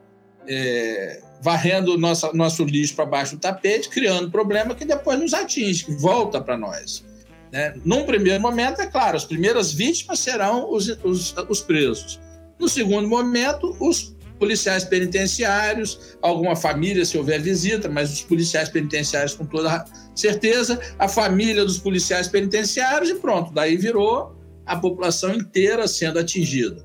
é, 0.49 1.23
varrendo 1.43 1.99
nossa, 1.99 2.33
nosso 2.33 2.65
lixo 2.65 2.95
para 2.95 3.05
baixo 3.05 3.35
do 3.35 3.41
tapete, 3.41 3.89
criando 3.89 4.31
problema 4.31 4.75
que 4.75 4.85
depois 4.85 5.19
nos 5.19 5.35
atinge, 5.35 5.85
que 5.85 5.93
volta 5.93 6.41
para 6.41 6.57
nós. 6.57 7.05
Né? 7.51 7.75
Num 7.85 8.07
primeiro 8.07 8.41
momento, 8.41 8.81
é 8.81 8.87
claro, 8.87 9.17
as 9.17 9.25
primeiras 9.25 9.73
vítimas 9.73 10.21
serão 10.21 10.73
os, 10.73 10.89
os, 11.03 11.35
os 11.49 11.61
presos. 11.61 12.21
No 12.59 12.69
segundo 12.69 13.09
momento, 13.09 13.77
os 13.81 14.15
policiais 14.39 14.85
penitenciários, 14.85 16.17
alguma 16.23 16.55
família, 16.55 17.05
se 17.05 17.19
houver 17.19 17.41
visita, 17.41 17.89
mas 17.89 18.13
os 18.13 18.23
policiais 18.23 18.69
penitenciários 18.69 19.35
com 19.35 19.45
toda 19.45 19.85
certeza, 20.15 20.81
a 20.99 21.09
família 21.09 21.65
dos 21.65 21.79
policiais 21.79 22.29
penitenciários 22.29 23.11
e 23.11 23.17
pronto, 23.17 23.53
daí 23.53 23.77
virou 23.77 24.37
a 24.65 24.77
população 24.77 25.35
inteira 25.35 25.89
sendo 25.89 26.19
atingida. 26.19 26.85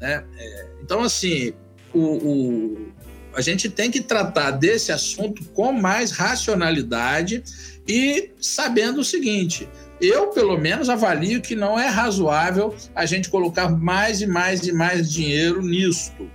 Né? 0.00 0.24
É, 0.38 0.66
então, 0.82 1.02
assim, 1.02 1.52
o, 1.94 2.00
o, 2.00 2.88
a 3.36 3.42
gente 3.42 3.68
tem 3.68 3.90
que 3.90 4.00
tratar 4.00 4.50
desse 4.50 4.90
assunto 4.90 5.44
com 5.52 5.70
mais 5.70 6.10
racionalidade 6.10 7.44
e 7.86 8.30
sabendo 8.40 9.00
o 9.00 9.04
seguinte: 9.04 9.68
eu, 10.00 10.28
pelo 10.28 10.56
menos, 10.56 10.88
avalio 10.88 11.42
que 11.42 11.54
não 11.54 11.78
é 11.78 11.86
razoável 11.86 12.74
a 12.94 13.04
gente 13.04 13.28
colocar 13.28 13.68
mais 13.68 14.22
e 14.22 14.26
mais 14.26 14.66
e 14.66 14.72
mais 14.72 15.12
dinheiro 15.12 15.62
nisto. 15.62 16.30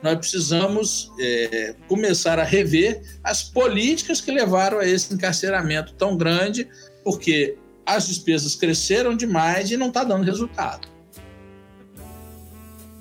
Nós 0.00 0.18
precisamos 0.18 1.10
é, 1.18 1.74
começar 1.88 2.38
a 2.38 2.44
rever 2.44 3.02
as 3.24 3.42
políticas 3.42 4.20
que 4.20 4.30
levaram 4.30 4.78
a 4.78 4.86
esse 4.86 5.12
encarceramento 5.12 5.94
tão 5.94 6.16
grande, 6.16 6.68
porque 7.02 7.56
as 7.84 8.06
despesas 8.06 8.54
cresceram 8.54 9.16
demais 9.16 9.70
e 9.70 9.76
não 9.76 9.88
está 9.88 10.04
dando 10.04 10.24
resultado. 10.24 10.86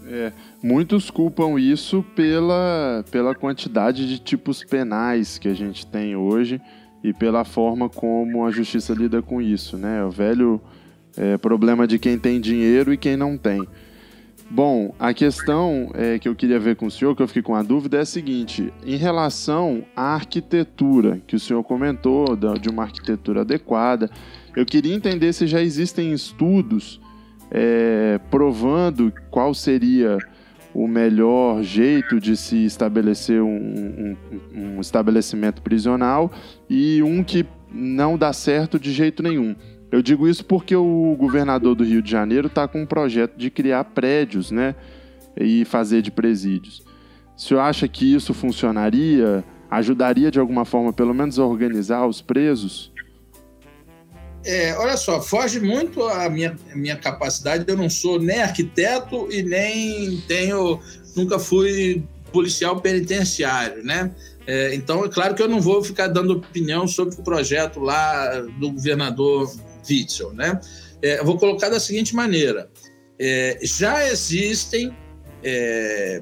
É, 0.08 0.32
muitos 0.66 1.12
culpam 1.12 1.60
isso 1.60 2.04
pela, 2.16 3.06
pela 3.12 3.36
quantidade 3.36 4.08
de 4.08 4.18
tipos 4.18 4.64
penais 4.64 5.38
que 5.38 5.48
a 5.48 5.54
gente 5.54 5.86
tem 5.86 6.16
hoje 6.16 6.60
e 7.04 7.14
pela 7.14 7.46
forma 7.46 7.88
como 7.88 8.44
a 8.44 8.50
justiça 8.50 8.92
lida 8.92 9.22
com 9.22 9.40
isso, 9.40 9.78
né? 9.78 10.04
O 10.04 10.10
velho 10.10 10.60
é, 11.16 11.38
problema 11.38 11.86
de 11.86 12.00
quem 12.00 12.18
tem 12.18 12.42
dinheiro 12.42 12.92
e 12.92 12.98
quem 12.98 13.16
não 13.16 13.38
tem. 13.38 13.64
Bom, 14.50 14.92
a 15.00 15.14
questão 15.14 15.92
é, 15.94 16.18
que 16.18 16.28
eu 16.28 16.36
queria 16.36 16.60
ver 16.60 16.76
com 16.76 16.88
o 16.88 16.92
senhor, 16.92 17.16
que 17.16 17.22
eu 17.22 17.28
fiquei 17.28 17.44
com 17.44 17.54
a 17.54 17.62
dúvida, 17.62 17.98
é 17.98 18.02
a 18.02 18.06
seguinte: 18.06 18.74
em 18.84 18.96
relação 18.96 19.86
à 19.96 20.16
arquitetura, 20.16 21.22
que 21.28 21.36
o 21.36 21.40
senhor 21.40 21.64
comentou, 21.64 22.36
de 22.60 22.70
uma 22.70 22.82
arquitetura 22.82 23.42
adequada, 23.42 24.10
eu 24.56 24.66
queria 24.66 24.96
entender 24.96 25.32
se 25.32 25.46
já 25.46 25.62
existem 25.62 26.12
estudos 26.12 27.00
é, 27.52 28.20
provando 28.32 29.14
qual 29.30 29.54
seria 29.54 30.18
o 30.76 30.90
melhor 30.90 31.64
jeito 31.64 32.20
de 32.20 32.36
se 32.36 32.66
estabelecer 32.66 33.42
um, 33.42 33.48
um, 33.48 34.18
um, 34.54 34.82
estabelecimento 34.82 35.62
prisional 35.62 36.30
e 36.70 37.02
um 37.02 37.24
que 37.24 37.46
não 37.72 38.18
dá 38.18 38.34
certo 38.34 38.78
de 38.78 38.92
jeito 38.92 39.24
nenhum. 39.24 39.56
Eu 39.90 40.02
digo 40.02 40.28
isso 40.28 40.44
porque 40.44 40.76
o 40.76 41.16
governador 41.18 41.76
do 41.76 41.86
Rio 41.86 42.02
de 42.02 42.12
Janeiro 42.12 42.48
está 42.48 42.68
com 42.68 42.82
um 42.82 42.86
projeto 42.86 43.38
de 43.38 43.50
criar 43.50 43.86
prédios, 43.86 44.52
né, 44.52 44.76
e 45.40 45.64
fazer 45.64 46.02
de 46.02 46.12
presídios. 46.12 46.84
O 47.38 47.42
senhor 47.42 47.62
acha 47.62 47.88
que 47.88 48.14
isso 48.14 48.34
funcionaria? 48.34 49.44
Ajudaria 49.70 50.30
de 50.30 50.40
alguma 50.40 50.66
forma, 50.66 50.92
pelo 50.92 51.14
menos, 51.14 51.40
a 51.40 51.46
organizar 51.46 52.06
os 52.06 52.22
presos? 52.22 52.92
É, 54.46 54.76
olha 54.78 54.96
só, 54.96 55.20
foge 55.20 55.60
muito 55.60 56.04
a 56.04 56.30
minha, 56.30 56.56
a 56.72 56.76
minha 56.76 56.96
capacidade. 56.96 57.66
Eu 57.68 57.76
não 57.76 57.90
sou 57.90 58.20
nem 58.20 58.42
arquiteto 58.42 59.28
e 59.32 59.42
nem 59.42 60.22
tenho, 60.28 60.80
nunca 61.16 61.40
fui 61.40 62.04
policial 62.32 62.80
penitenciário, 62.80 63.84
né? 63.84 64.12
É, 64.46 64.76
então, 64.76 65.04
é 65.04 65.10
claro 65.10 65.34
que 65.34 65.42
eu 65.42 65.50
não 65.50 65.60
vou 65.60 65.84
ficar 65.84 66.08
dando 66.08 66.34
opinião 66.34 66.88
sobre 66.88 67.16
o 67.16 67.24
projeto 67.24 67.80
lá 67.80 68.40
do 68.60 68.72
governador 68.72 69.52
Witzel, 69.90 70.34
né? 70.34 70.60
É, 71.02 71.24
vou 71.24 71.38
colocar 71.38 71.70
da 71.70 71.80
seguinte 71.80 72.16
maneira: 72.16 72.70
é, 73.20 73.58
já 73.64 74.08
existem 74.08 74.96
é, 75.44 76.22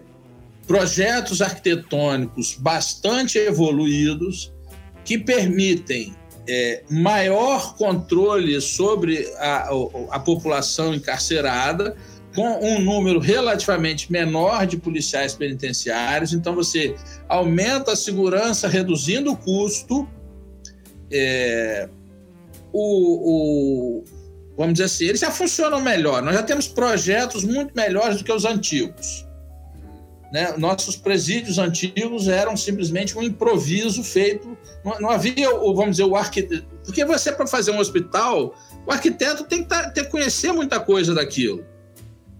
projetos 0.65 1.41
arquitetônicos 1.41 2.55
bastante 2.55 3.37
evoluídos 3.37 4.53
que 5.03 5.17
permitem 5.17 6.15
é, 6.47 6.83
maior 6.89 7.75
controle 7.75 8.59
sobre 8.59 9.31
a, 9.37 9.69
a, 10.11 10.19
população 10.19 10.93
encarcerada, 10.93 11.95
com 12.35 12.65
um 12.65 12.81
número 12.81 13.19
relativamente 13.19 14.11
menor 14.11 14.65
de 14.65 14.77
policiais 14.77 15.35
penitenciários. 15.35 16.33
Então, 16.33 16.55
você 16.55 16.95
aumenta 17.29 17.93
a 17.93 17.95
segurança, 17.95 18.67
reduzindo 18.67 19.31
o 19.31 19.37
custo. 19.37 20.07
É, 21.11 21.87
o, 22.71 23.99
o, 23.99 24.03
vamos 24.57 24.73
dizer 24.73 24.85
assim, 24.85 25.05
eles 25.05 25.21
já 25.21 25.29
funcionam 25.29 25.79
melhor. 25.79 26.23
Nós 26.23 26.33
já 26.33 26.43
temos 26.43 26.67
projetos 26.67 27.43
muito 27.43 27.73
melhores 27.75 28.17
do 28.17 28.23
que 28.23 28.31
os 28.31 28.45
antigos. 28.45 29.25
Né? 30.33 30.51
Nossos 30.57 30.95
presídios 30.95 31.59
antigos 31.59 32.27
eram 32.27 32.57
simplesmente 32.57 33.15
um 33.15 33.21
improviso 33.21 34.03
feito. 34.03 34.57
Não, 34.83 35.11
havia, 35.11 35.47
vamos 35.51 35.91
dizer, 35.91 36.05
o 36.05 36.15
arquiteto. 36.15 36.65
Porque 36.83 37.05
você, 37.05 37.31
para 37.31 37.45
fazer 37.45 37.69
um 37.69 37.77
hospital, 37.77 38.55
o 38.83 38.91
arquiteto 38.91 39.43
tem 39.43 39.61
que 39.61 39.69
tá, 39.69 39.91
ter, 39.91 40.09
conhecer 40.09 40.51
muita 40.51 40.79
coisa 40.79 41.13
daquilo. 41.13 41.63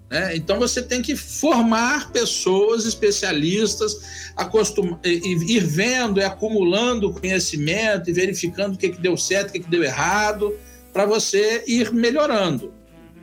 Né? 0.10 0.36
Então 0.36 0.58
você 0.58 0.82
tem 0.82 1.04
que 1.04 1.16
formar 1.16 2.12
pessoas 2.12 2.84
especialistas, 2.88 4.32
acostum... 4.36 4.98
ir 5.04 5.64
vendo 5.64 6.20
e 6.20 6.24
acumulando 6.24 7.14
conhecimento 7.14 8.10
e 8.10 8.14
verificando 8.14 8.74
o 8.74 8.78
que, 8.78 8.90
que 8.90 9.00
deu 9.00 9.16
certo, 9.16 9.50
o 9.50 9.54
que, 9.54 9.60
que 9.60 9.70
deu 9.70 9.84
errado, 9.84 10.58
para 10.92 11.06
você 11.06 11.64
ir 11.68 11.94
melhorando. 11.94 12.74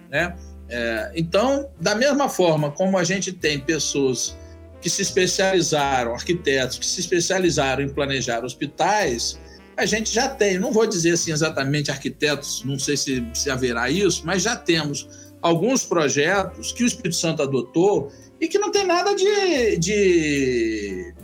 Né? 0.08 0.32
É, 0.68 1.10
então, 1.16 1.68
da 1.80 1.96
mesma 1.96 2.28
forma 2.28 2.70
como 2.70 2.96
a 2.96 3.02
gente 3.02 3.32
tem 3.32 3.58
pessoas 3.58 4.38
que 4.80 4.88
se 4.88 5.02
especializaram, 5.02 6.14
arquitetos 6.14 6.78
que 6.78 6.86
se 6.86 7.00
especializaram 7.00 7.82
em 7.82 7.88
planejar 7.88 8.44
hospitais, 8.44 9.38
a 9.76 9.86
gente 9.86 10.12
já 10.12 10.28
tem, 10.28 10.58
não 10.58 10.72
vou 10.72 10.86
dizer 10.86 11.12
assim 11.12 11.32
exatamente 11.32 11.90
arquitetos, 11.90 12.62
não 12.64 12.78
sei 12.78 12.96
se, 12.96 13.26
se 13.34 13.50
haverá 13.50 13.90
isso, 13.90 14.22
mas 14.24 14.42
já 14.42 14.54
temos 14.56 15.08
alguns 15.40 15.84
projetos 15.84 16.72
que 16.72 16.84
o 16.84 16.86
Espírito 16.86 17.16
Santo 17.16 17.42
adotou 17.42 18.12
e 18.40 18.48
que 18.48 18.58
não 18.58 18.70
tem 18.70 18.86
nada 18.86 19.14
de, 19.14 19.76
de, 19.78 21.14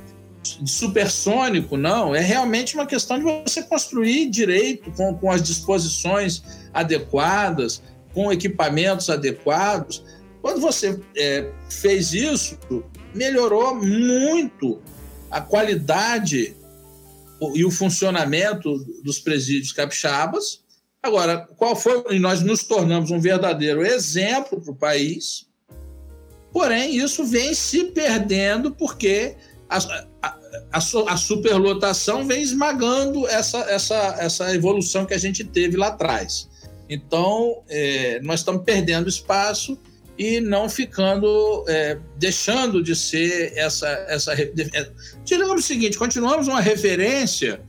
de 0.43 0.71
supersônico, 0.71 1.77
não. 1.77 2.15
É 2.15 2.21
realmente 2.21 2.75
uma 2.75 2.87
questão 2.87 3.19
de 3.19 3.25
você 3.25 3.63
construir 3.63 4.31
direito, 4.31 4.91
com, 4.93 5.15
com 5.15 5.31
as 5.31 5.43
disposições 5.43 6.43
adequadas, 6.73 7.83
com 8.15 8.33
equipamentos 8.33 9.11
adequados. 9.11 10.03
Quando 10.41 10.61
você 10.61 10.99
é, 11.17 11.51
fez 11.69 12.13
isso, 12.13 12.59
melhorou 13.17 13.75
muito 13.75 14.81
a 15.31 15.41
qualidade 15.41 16.55
e 17.55 17.65
o 17.65 17.71
funcionamento 17.71 18.79
dos 19.03 19.19
presídios 19.19 19.73
capixabas. 19.73 20.61
Agora, 21.03 21.47
qual 21.57 21.77
foi? 21.77 22.03
E 22.11 22.19
nós 22.19 22.43
nos 22.43 22.65
tornamos 22.65 23.11
um 23.11 23.21
verdadeiro 23.21 23.85
exemplo 23.85 24.61
para 24.61 24.73
o 24.73 24.77
país. 24.77 25.47
Porém, 26.53 26.97
isso 26.97 27.25
vem 27.25 27.55
se 27.55 27.85
perdendo 27.87 28.75
porque 28.75 29.37
a, 29.69 29.79
a, 30.23 30.39
a, 30.73 30.79
a 31.13 31.17
superlotação 31.17 32.27
vem 32.27 32.43
esmagando 32.43 33.27
essa, 33.29 33.59
essa, 33.71 34.17
essa 34.19 34.55
evolução 34.55 35.05
que 35.05 35.15
a 35.15 35.19
gente 35.19 35.45
teve 35.45 35.77
lá 35.77 35.89
atrás. 35.89 36.49
Então, 36.89 37.63
é, 37.69 38.21
nós 38.23 38.41
estamos 38.41 38.63
perdendo 38.65 39.09
espaço 39.09 39.79
e 40.19 40.41
não 40.41 40.69
ficando, 40.69 41.65
é, 41.69 41.99
deixando 42.19 42.83
de 42.83 42.97
ser 42.97 43.53
essa. 43.57 43.89
essa 44.09 44.33
é, 44.33 44.51
digamos 45.25 45.65
o 45.65 45.67
seguinte: 45.67 45.99
continuamos 45.99 46.49
uma 46.49 46.61
referência 46.61 47.61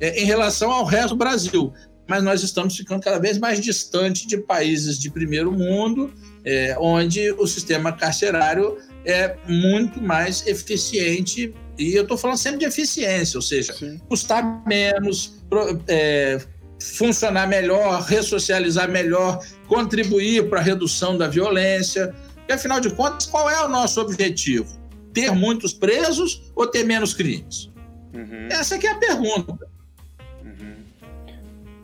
é, 0.00 0.20
em 0.20 0.24
relação 0.24 0.70
ao 0.70 0.84
resto 0.84 1.10
do 1.10 1.16
Brasil, 1.16 1.72
mas 2.08 2.22
nós 2.22 2.42
estamos 2.42 2.76
ficando 2.76 3.02
cada 3.02 3.18
vez 3.18 3.38
mais 3.38 3.60
distante 3.60 4.26
de 4.26 4.38
países 4.38 4.98
de 4.98 5.10
primeiro 5.10 5.52
mundo, 5.52 6.12
é, 6.44 6.76
onde 6.78 7.32
o 7.32 7.46
sistema 7.46 7.92
carcerário 7.92 8.78
é 9.04 9.36
muito 9.46 10.00
mais 10.00 10.46
eficiente. 10.46 11.54
E 11.78 11.94
eu 11.94 12.02
estou 12.02 12.18
falando 12.18 12.38
sempre 12.38 12.60
de 12.60 12.64
eficiência, 12.64 13.38
ou 13.38 13.42
seja, 13.42 13.72
Sim. 13.72 13.98
custar 14.08 14.64
menos, 14.66 15.34
é, 15.86 16.40
funcionar 16.80 17.46
melhor, 17.46 18.02
ressocializar 18.02 18.90
melhor, 18.90 19.40
contribuir 19.66 20.48
para 20.48 20.60
a 20.60 20.62
redução 20.62 21.16
da 21.16 21.28
violência. 21.28 22.14
E, 22.48 22.52
afinal 22.52 22.80
de 22.80 22.90
contas, 22.90 23.26
qual 23.26 23.48
é 23.50 23.64
o 23.64 23.68
nosso 23.68 24.00
objetivo? 24.00 24.78
Ter 25.12 25.30
muitos 25.32 25.72
presos 25.72 26.50
ou 26.54 26.66
ter 26.66 26.84
menos 26.84 27.14
crimes? 27.14 27.70
Uhum. 28.14 28.48
Essa 28.50 28.76
é 28.76 28.88
a 28.88 28.94
pergunta. 28.94 29.68
Uhum. 30.44 30.84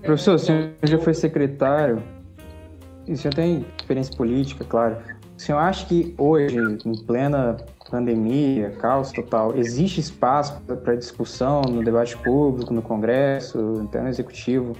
Professor, 0.02 0.34
o 0.34 0.38
senhor 0.38 0.72
já 0.82 0.98
foi 0.98 1.14
secretário, 1.14 2.02
e 3.06 3.12
o 3.12 3.16
senhor 3.16 3.34
tem 3.34 3.66
experiência 3.78 4.16
política, 4.16 4.64
claro. 4.64 4.96
O 5.36 5.40
senhor 5.40 5.58
acha 5.58 5.84
que 5.86 6.14
hoje, 6.16 6.56
em 6.56 6.96
plena 7.04 7.56
pandemia, 7.94 8.70
caos 8.80 9.12
total, 9.12 9.56
existe 9.56 10.00
espaço 10.00 10.60
para 10.82 10.96
discussão 10.96 11.62
no 11.62 11.84
debate 11.84 12.16
público, 12.16 12.74
no 12.74 12.82
Congresso, 12.82 13.86
até 13.86 14.00
no 14.00 14.08
Executivo, 14.08 14.76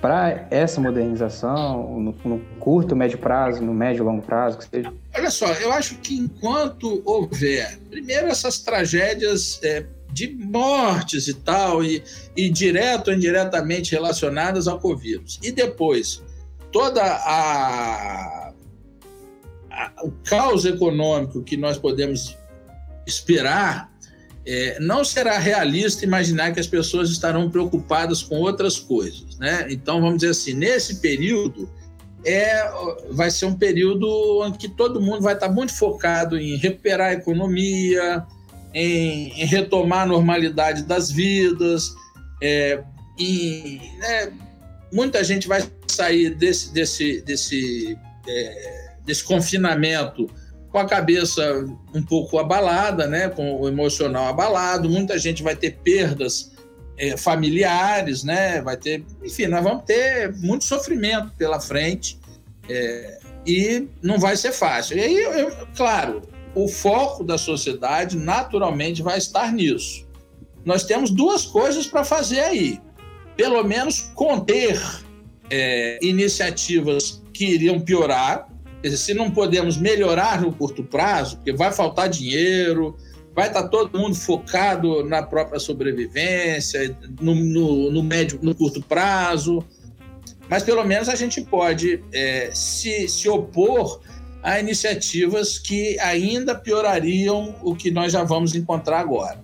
para 0.00 0.46
essa 0.52 0.80
modernização 0.80 1.98
no, 1.98 2.14
no, 2.24 2.38
curto, 2.60 2.94
médio 2.94 3.18
prazo, 3.18 3.60
no 3.60 3.74
médio 3.74 4.02
e 4.02 4.04
longo 4.04 4.22
prazo, 4.22 4.58
que 4.58 4.68
seja? 4.68 4.92
Olha 5.16 5.30
só, 5.30 5.52
eu 5.54 5.72
acho 5.72 5.96
que 5.96 6.16
enquanto 6.16 7.02
houver, 7.04 7.76
primeiro 7.90 8.28
essas 8.28 8.60
tragédias 8.60 9.58
é, 9.64 9.84
de 10.12 10.32
mortes 10.32 11.26
e 11.26 11.34
tal, 11.34 11.82
e, 11.82 12.04
e 12.36 12.48
direto 12.48 13.08
ou 13.08 13.14
indiretamente 13.14 13.92
relacionadas 13.92 14.68
ao 14.68 14.78
Covid, 14.78 15.40
e 15.42 15.50
depois 15.50 16.22
toda 16.70 17.02
a, 17.02 18.52
o 20.04 20.12
caos 20.22 20.64
econômico 20.64 21.42
que 21.42 21.56
nós 21.56 21.78
podemos 21.78 22.36
esperar 23.06 23.94
é, 24.46 24.78
não 24.78 25.04
será 25.04 25.38
realista 25.38 26.04
imaginar 26.04 26.52
que 26.52 26.60
as 26.60 26.66
pessoas 26.66 27.10
estarão 27.10 27.50
preocupadas 27.50 28.22
com 28.22 28.36
outras 28.36 28.78
coisas. 28.78 29.38
Né? 29.38 29.66
Então, 29.70 30.00
vamos 30.00 30.16
dizer 30.16 30.30
assim, 30.30 30.52
nesse 30.52 30.96
período, 30.96 31.68
é, 32.24 32.70
vai 33.10 33.30
ser 33.30 33.46
um 33.46 33.54
período 33.54 34.44
em 34.46 34.52
que 34.52 34.68
todo 34.68 35.00
mundo 35.00 35.22
vai 35.22 35.34
estar 35.34 35.48
muito 35.48 35.72
focado 35.72 36.38
em 36.38 36.56
recuperar 36.56 37.10
a 37.10 37.14
economia, 37.14 38.24
em, 38.74 39.28
em 39.40 39.46
retomar 39.46 40.02
a 40.02 40.06
normalidade 40.06 40.82
das 40.82 41.10
vidas, 41.10 41.94
é, 42.42 42.82
e 43.18 43.80
né, 43.98 44.32
muita 44.92 45.24
gente 45.24 45.48
vai 45.48 45.62
sair 45.86 46.34
desse, 46.34 46.72
desse, 46.72 47.22
desse, 47.22 47.98
é, 48.26 48.90
desse 49.06 49.24
confinamento 49.24 50.28
com 50.74 50.80
a 50.80 50.84
cabeça 50.86 51.64
um 51.94 52.02
pouco 52.02 52.36
abalada, 52.36 53.06
né, 53.06 53.28
com 53.28 53.60
o 53.60 53.68
emocional 53.68 54.26
abalado, 54.26 54.90
muita 54.90 55.16
gente 55.16 55.40
vai 55.40 55.54
ter 55.54 55.76
perdas 55.84 56.50
é, 56.98 57.16
familiares, 57.16 58.24
né, 58.24 58.60
vai 58.60 58.76
ter, 58.76 59.04
enfim, 59.22 59.46
nós 59.46 59.62
vamos 59.62 59.84
ter 59.84 60.34
muito 60.34 60.64
sofrimento 60.64 61.30
pela 61.38 61.60
frente 61.60 62.18
é, 62.68 63.20
e 63.46 63.86
não 64.02 64.18
vai 64.18 64.36
ser 64.36 64.50
fácil. 64.50 64.98
E 64.98 65.00
aí, 65.00 65.16
eu, 65.16 65.56
claro, 65.76 66.22
o 66.56 66.66
foco 66.66 67.22
da 67.22 67.38
sociedade 67.38 68.16
naturalmente 68.16 69.00
vai 69.00 69.18
estar 69.18 69.52
nisso. 69.52 70.04
Nós 70.64 70.82
temos 70.82 71.08
duas 71.12 71.44
coisas 71.46 71.86
para 71.86 72.02
fazer 72.02 72.40
aí. 72.40 72.80
Pelo 73.36 73.62
menos 73.62 74.10
conter 74.16 74.82
é, 75.48 76.00
iniciativas 76.02 77.22
que 77.32 77.44
iriam 77.44 77.78
piorar, 77.78 78.48
dizer, 78.88 78.98
se 78.98 79.14
não 79.14 79.30
podemos 79.30 79.76
melhorar 79.76 80.40
no 80.40 80.52
curto 80.52 80.82
prazo, 80.84 81.36
porque 81.36 81.52
vai 81.52 81.72
faltar 81.72 82.08
dinheiro, 82.08 82.96
vai 83.34 83.48
estar 83.48 83.68
todo 83.68 83.98
mundo 83.98 84.14
focado 84.14 85.04
na 85.04 85.22
própria 85.22 85.58
sobrevivência, 85.58 86.96
no, 87.20 87.34
no, 87.34 87.90
no 87.90 88.02
médio, 88.02 88.38
no 88.42 88.54
curto 88.54 88.82
prazo, 88.82 89.64
mas 90.48 90.62
pelo 90.62 90.84
menos 90.84 91.08
a 91.08 91.14
gente 91.14 91.40
pode 91.42 92.02
é, 92.12 92.50
se, 92.52 93.08
se 93.08 93.28
opor 93.28 94.00
a 94.42 94.60
iniciativas 94.60 95.58
que 95.58 95.98
ainda 95.98 96.54
piorariam 96.54 97.56
o 97.62 97.74
que 97.74 97.90
nós 97.90 98.12
já 98.12 98.22
vamos 98.22 98.54
encontrar 98.54 99.00
agora. 99.00 99.42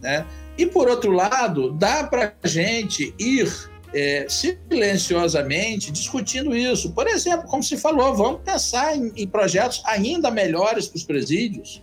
Né? 0.00 0.24
E, 0.56 0.66
por 0.66 0.88
outro 0.88 1.12
lado, 1.12 1.72
dá 1.72 2.04
para 2.04 2.34
a 2.42 2.48
gente 2.48 3.14
ir 3.18 3.52
é, 3.92 4.26
silenciosamente 4.28 5.90
discutindo 5.90 6.54
isso. 6.56 6.92
Por 6.92 7.06
exemplo, 7.06 7.46
como 7.48 7.62
se 7.62 7.76
falou, 7.76 8.14
vamos 8.14 8.42
pensar 8.42 8.96
em, 8.96 9.12
em 9.16 9.26
projetos 9.26 9.82
ainda 9.84 10.30
melhores 10.30 10.86
para 10.86 10.96
os 10.96 11.04
presídios. 11.04 11.82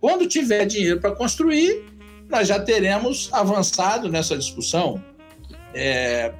Quando 0.00 0.26
tiver 0.26 0.66
dinheiro 0.66 1.00
para 1.00 1.14
construir, 1.14 1.84
nós 2.28 2.48
já 2.48 2.60
teremos 2.60 3.28
avançado 3.32 4.08
nessa 4.08 4.36
discussão. 4.36 5.02
É, 5.74 6.32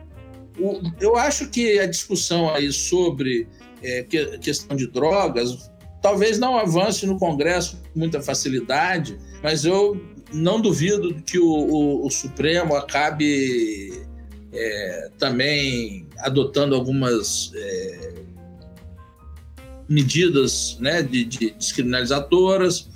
o, 0.58 0.80
eu 1.00 1.16
acho 1.16 1.48
que 1.48 1.78
a 1.78 1.86
discussão 1.86 2.52
aí 2.52 2.72
sobre 2.72 3.48
é, 3.82 4.02
que, 4.02 4.38
questão 4.38 4.76
de 4.76 4.86
drogas 4.86 5.70
talvez 6.02 6.38
não 6.38 6.56
avance 6.56 7.04
no 7.06 7.18
Congresso 7.18 7.78
com 7.92 7.98
muita 7.98 8.22
facilidade, 8.22 9.18
mas 9.42 9.64
eu 9.64 10.00
não 10.32 10.60
duvido 10.60 11.14
que 11.22 11.38
o, 11.38 11.48
o, 11.48 12.06
o 12.06 12.10
Supremo 12.10 12.76
acabe 12.76 14.05
é, 14.56 15.10
também 15.18 16.06
adotando 16.18 16.74
algumas 16.74 17.52
é, 17.54 18.14
medidas 19.88 20.76
né, 20.80 21.02
de, 21.02 21.24
de 21.24 21.50
descriminalizadoras. 21.52 22.88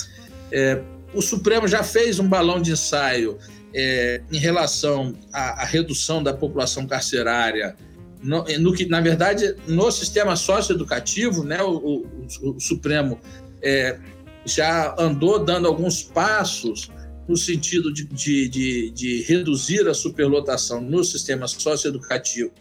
É, 0.50 0.82
o 1.14 1.20
Supremo 1.20 1.68
já 1.68 1.82
fez 1.82 2.18
um 2.18 2.28
balão 2.28 2.60
de 2.60 2.72
ensaio 2.72 3.38
é, 3.74 4.22
em 4.32 4.38
relação 4.38 5.14
à, 5.32 5.62
à, 5.62 5.64
redução 5.64 6.22
da 6.22 6.32
população 6.32 6.86
carcerária, 6.86 7.76
no, 8.22 8.44
no, 8.58 8.72
que, 8.72 8.86
na 8.86 9.00
verdade, 9.00 9.54
no 9.66 9.90
sistema 9.90 10.36
socioeducativo, 10.36 11.42
né, 11.44 11.62
o, 11.62 12.04
o, 12.42 12.56
o 12.56 12.60
Supremo 12.60 13.18
é, 13.62 13.98
já 14.44 14.94
andou 14.98 15.38
dando 15.38 15.66
alguns 15.66 16.02
passos 16.02 16.90
no 17.28 17.36
sentido 17.36 17.92
de, 17.92 18.04
de, 18.04 18.48
de, 18.48 18.90
de 18.90 19.22
reduzir 19.22 19.86
a 19.88 19.94
superlotação 19.94 20.80
no 20.80 21.04
sistema 21.04 21.46
socioeducativo, 21.46 22.52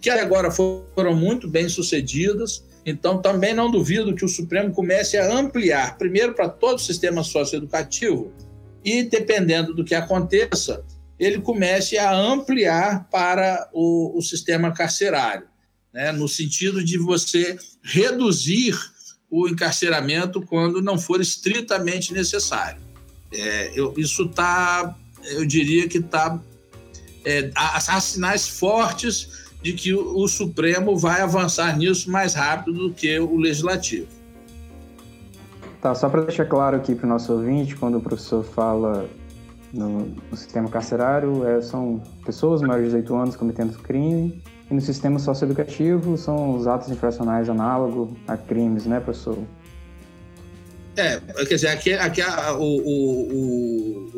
que 0.00 0.10
agora 0.10 0.50
foram 0.50 1.14
muito 1.14 1.48
bem 1.48 1.68
sucedidas. 1.68 2.64
Então, 2.84 3.20
também 3.20 3.54
não 3.54 3.70
duvido 3.70 4.14
que 4.14 4.24
o 4.24 4.28
Supremo 4.28 4.72
comece 4.72 5.16
a 5.16 5.32
ampliar, 5.34 5.98
primeiro 5.98 6.34
para 6.34 6.48
todo 6.48 6.76
o 6.76 6.80
sistema 6.80 7.22
socioeducativo, 7.22 8.32
e, 8.84 9.02
dependendo 9.02 9.74
do 9.74 9.84
que 9.84 9.94
aconteça, 9.94 10.82
ele 11.18 11.38
comece 11.38 11.98
a 11.98 12.14
ampliar 12.14 13.06
para 13.10 13.68
o, 13.74 14.16
o 14.18 14.22
sistema 14.22 14.72
carcerário, 14.72 15.46
né? 15.92 16.10
no 16.12 16.26
sentido 16.26 16.82
de 16.82 16.96
você 16.96 17.58
reduzir 17.82 18.74
o 19.30 19.46
encarceramento 19.46 20.40
quando 20.40 20.80
não 20.80 20.98
for 20.98 21.20
estritamente 21.20 22.12
necessário. 22.14 22.80
É, 23.32 23.72
eu, 23.74 23.94
isso 23.96 24.24
está, 24.24 24.94
eu 25.32 25.46
diria 25.46 25.88
que 25.88 25.98
está. 25.98 26.38
É, 27.24 27.50
há, 27.54 27.76
há, 27.76 28.00
sinais 28.00 28.48
fortes 28.48 29.50
de 29.62 29.72
que 29.74 29.92
o, 29.92 30.18
o, 30.18 30.26
Supremo 30.26 30.96
vai 30.96 31.20
avançar 31.20 31.76
nisso 31.76 32.10
mais 32.10 32.34
rápido 32.34 32.88
do 32.88 32.94
que 32.94 33.18
o 33.18 33.36
Legislativo. 33.36 34.08
Tá, 35.82 35.94
só 35.94 36.08
para 36.08 36.22
deixar 36.22 36.46
claro 36.46 36.76
aqui 36.76 36.94
para 36.94 37.06
o 37.06 37.08
nosso 37.08 37.32
ouvinte, 37.32 37.76
quando 37.76 37.98
o 37.98 38.00
professor 38.00 38.42
fala 38.42 39.08
no, 39.72 40.06
no 40.30 40.36
sistema 40.36 40.68
carcerário, 40.68 41.46
é, 41.46 41.60
são 41.60 42.02
pessoas 42.24 42.60
maiores 42.62 42.86
de 42.86 42.96
18 42.96 43.14
anos 43.14 43.36
cometendo 43.36 43.78
crime, 43.78 44.42
e 44.70 44.74
no 44.74 44.80
sistema 44.80 45.18
socioeducativo 45.18 46.16
são 46.16 46.54
os 46.54 46.66
atos 46.66 46.90
infracionais 46.90 47.48
análogos 47.48 48.10
a 48.26 48.36
crimes, 48.36 48.86
né, 48.86 49.00
professor? 49.00 49.38
É, 50.96 51.20
quer 51.46 51.54
dizer, 51.54 51.68
aqui, 51.68 51.92
aqui 51.92 52.20
a, 52.20 52.54
o, 52.54 52.62
o, 52.62 54.10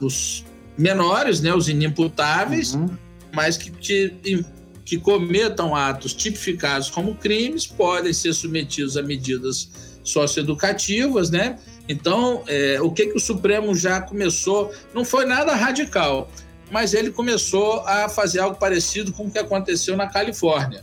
o, 0.00 0.06
os 0.06 0.44
menores, 0.76 1.40
né, 1.40 1.54
os 1.54 1.68
inimputáveis, 1.68 2.74
uhum. 2.74 2.90
mas 3.32 3.56
que, 3.56 3.70
que, 3.70 4.44
que 4.84 4.98
cometam 4.98 5.74
atos 5.74 6.14
tipificados 6.14 6.90
como 6.90 7.14
crimes 7.14 7.66
podem 7.66 8.12
ser 8.12 8.32
submetidos 8.32 8.96
a 8.96 9.02
medidas 9.02 9.70
socioeducativas, 10.02 11.30
né? 11.30 11.58
Então, 11.88 12.42
é, 12.46 12.80
o 12.80 12.90
que, 12.90 13.06
que 13.06 13.16
o 13.16 13.20
Supremo 13.20 13.74
já 13.74 14.00
começou, 14.00 14.72
não 14.94 15.04
foi 15.04 15.26
nada 15.26 15.54
radical, 15.54 16.30
mas 16.70 16.94
ele 16.94 17.10
começou 17.10 17.80
a 17.86 18.08
fazer 18.08 18.40
algo 18.40 18.56
parecido 18.56 19.12
com 19.12 19.26
o 19.26 19.30
que 19.30 19.38
aconteceu 19.38 19.96
na 19.96 20.06
Califórnia 20.06 20.82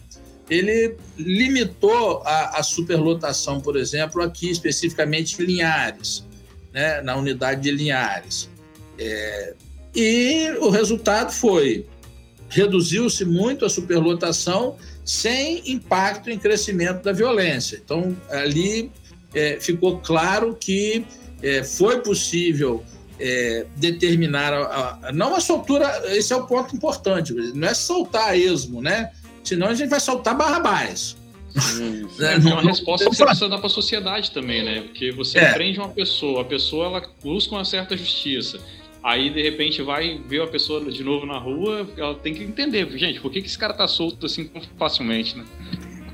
ele 0.52 0.98
limitou 1.18 2.22
a, 2.26 2.60
a, 2.60 2.64
superlotação, 2.64 3.62
por 3.62 3.78
exemplo, 3.78 4.22
aqui 4.22 4.52
especificamente 4.52 5.42
em 5.42 5.46
Linhares, 5.46 6.28
né, 6.74 7.02
na 7.02 7.16
unidade 7.16 7.62
de 7.62 7.72
Linhares. 7.72 8.50
É, 9.00 9.54
e 9.96 10.50
o 10.60 10.70
resultado 10.70 11.32
foi 11.32 11.88
reduziu-se 12.50 13.24
muito 13.24 13.64
a 13.64 13.70
superlotação 13.70 14.76
sem 15.06 15.72
impacto 15.72 16.30
em 16.30 16.38
crescimento 16.38 17.02
da 17.02 17.14
violência. 17.14 17.82
Então, 17.84 18.16
ali 18.30 18.92
é, 19.34 19.58
ficou 19.58 20.00
claro 20.00 20.54
que 20.60 21.06
é, 21.42 21.64
foi 21.64 22.02
possível 22.02 22.84
é, 23.18 23.66
determinar, 23.78 24.54
a, 24.54 25.00
a, 25.02 25.12
não 25.14 25.34
a 25.34 25.40
soltura, 25.40 25.88
esse 26.14 26.34
é 26.34 26.36
o 26.36 26.46
ponto 26.46 26.76
importante, 26.76 27.34
não 27.34 27.70
é 27.70 27.74
soltar 27.74 28.32
a 28.32 28.38
esmo, 28.38 28.82
né? 28.82 29.12
Senão 29.44 29.68
a 29.68 29.74
gente 29.74 29.90
vai 29.90 30.00
soltar 30.00 30.36
Barrabás. 30.38 31.18
É, 32.20 32.36
é 32.50 32.54
uma 32.54 32.62
resposta 32.62 33.10
que 33.10 33.16
você 33.16 33.26
precisa 33.26 33.50
dar 33.50 33.58
para 33.58 33.68
a 33.68 33.70
sociedade 33.70 34.32
também, 34.32 34.64
né? 34.64 34.82
Porque 34.82 35.12
você 35.12 35.40
é. 35.40 35.54
prende 35.54 35.80
uma 35.80 35.90
pessoa, 35.90 36.42
a 36.42 36.46
pessoa 36.46 36.86
ela 36.86 37.04
busca 37.24 37.56
uma 37.56 37.66
certa 37.66 37.96
justiça. 37.98 38.60
Aí, 39.04 39.32
de 39.32 39.42
repente, 39.42 39.82
vai 39.82 40.22
ver 40.28 40.44
a 40.44 40.48
pessoa 40.48 40.80
de 40.92 41.04
novo 41.04 41.26
na 41.26 41.40
rua, 41.40 41.90
ela 41.98 42.14
tem 42.14 42.36
que 42.36 42.44
entender, 42.44 42.88
gente, 42.98 43.20
por 43.20 43.32
que, 43.32 43.42
que 43.42 43.48
esse 43.48 43.58
cara 43.58 43.74
tá 43.74 43.88
solto 43.88 44.28
assim 44.28 44.46
tão 44.46 44.62
facilmente, 44.78 45.36
né? 45.36 45.44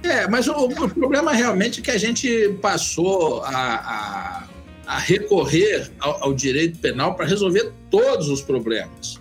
É, 0.04 0.28
mas 0.28 0.48
o, 0.48 0.54
o 0.54 0.90
problema 0.90 1.34
realmente 1.34 1.82
é 1.82 1.84
que 1.84 1.92
a 1.92 1.98
gente 1.98 2.50
passou 2.62 3.44
a, 3.44 3.50
a, 3.50 4.48
a 4.86 5.00
recorrer 5.00 5.92
ao, 6.00 6.26
ao 6.26 6.34
direito 6.34 6.80
penal 6.80 7.14
para 7.16 7.26
resolver 7.26 7.74
todos 7.90 8.30
os 8.30 8.42
problemas. 8.42 9.20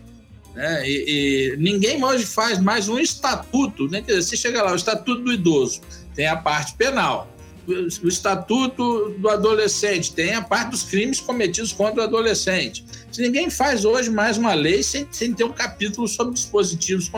Né? 0.56 0.88
E, 0.88 1.04
e, 1.06 1.56
ninguém 1.58 2.02
hoje 2.02 2.24
faz 2.24 2.58
mais 2.58 2.88
um 2.88 2.98
estatuto. 2.98 3.86
Né? 3.88 4.00
Dizer, 4.00 4.22
você 4.22 4.36
chega 4.36 4.62
lá, 4.62 4.72
o 4.72 4.76
estatuto 4.76 5.22
do 5.22 5.32
idoso 5.32 5.82
tem 6.14 6.26
a 6.26 6.36
parte 6.36 6.74
penal. 6.74 7.30
O 7.68 8.08
estatuto 8.08 9.10
do 9.18 9.28
adolescente 9.28 10.14
tem 10.14 10.34
a 10.34 10.40
parte 10.40 10.70
dos 10.70 10.84
crimes 10.84 11.20
cometidos 11.20 11.72
contra 11.72 12.02
o 12.02 12.04
adolescente. 12.04 12.84
Ninguém 13.18 13.50
faz 13.50 13.84
hoje 13.84 14.08
mais 14.08 14.38
uma 14.38 14.54
lei 14.54 14.82
sem, 14.82 15.06
sem 15.10 15.34
ter 15.34 15.44
um 15.44 15.52
capítulo 15.52 16.06
sobre 16.06 16.32
dispositivos 16.34 17.10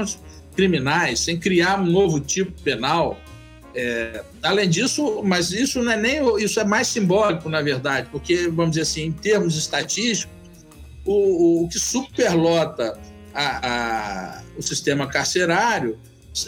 criminais, 0.56 1.20
sem 1.20 1.38
criar 1.38 1.78
um 1.80 1.86
novo 1.86 2.18
tipo 2.18 2.50
penal. 2.62 3.20
É, 3.74 4.24
além 4.42 4.68
disso, 4.68 5.22
mas 5.22 5.52
isso 5.52 5.82
não 5.82 5.92
é 5.92 5.96
nem 5.96 6.42
isso 6.42 6.58
é 6.58 6.64
mais 6.64 6.88
simbólico 6.88 7.48
na 7.50 7.60
verdade, 7.60 8.08
porque 8.10 8.48
vamos 8.48 8.70
dizer 8.70 8.82
assim, 8.82 9.02
em 9.02 9.12
termos 9.12 9.54
estatísticos, 9.56 10.34
o, 11.04 11.64
o 11.64 11.68
que 11.68 11.78
superlota 11.78 12.98
a, 13.38 14.38
a, 14.38 14.42
o 14.56 14.62
sistema 14.62 15.06
carcerário 15.06 15.96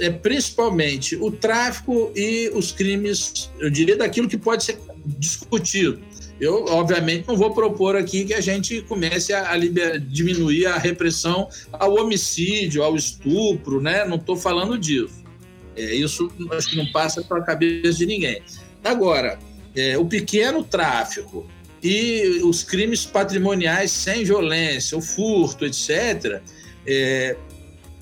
é 0.00 0.10
principalmente 0.10 1.16
o 1.16 1.30
tráfico 1.30 2.12
e 2.14 2.50
os 2.52 2.72
crimes, 2.72 3.50
eu 3.58 3.70
diria, 3.70 3.96
daquilo 3.96 4.28
que 4.28 4.36
pode 4.36 4.64
ser 4.64 4.78
discutido. 5.06 6.00
Eu, 6.40 6.64
obviamente, 6.68 7.28
não 7.28 7.36
vou 7.36 7.52
propor 7.52 7.96
aqui 7.96 8.24
que 8.24 8.34
a 8.34 8.40
gente 8.40 8.80
comece 8.82 9.32
a, 9.32 9.50
a 9.50 9.56
liber, 9.56 10.00
diminuir 10.00 10.66
a 10.66 10.78
repressão 10.78 11.48
ao 11.72 11.94
homicídio, 11.94 12.82
ao 12.82 12.96
estupro, 12.96 13.80
né? 13.80 14.04
Não 14.06 14.16
estou 14.16 14.36
falando 14.36 14.78
disso. 14.78 15.22
É, 15.76 15.94
isso 15.94 16.30
acho 16.52 16.70
que 16.70 16.76
não 16.76 16.90
passa 16.92 17.22
pela 17.22 17.42
cabeça 17.42 17.98
de 17.98 18.06
ninguém. 18.06 18.42
Agora, 18.82 19.38
é, 19.76 19.98
o 19.98 20.06
pequeno 20.06 20.64
tráfico 20.64 21.46
e 21.82 22.40
os 22.42 22.62
crimes 22.62 23.04
patrimoniais 23.04 23.90
sem 23.90 24.24
violência, 24.24 24.96
o 24.96 25.02
furto, 25.02 25.64
etc., 25.64 26.40
é, 26.86 27.36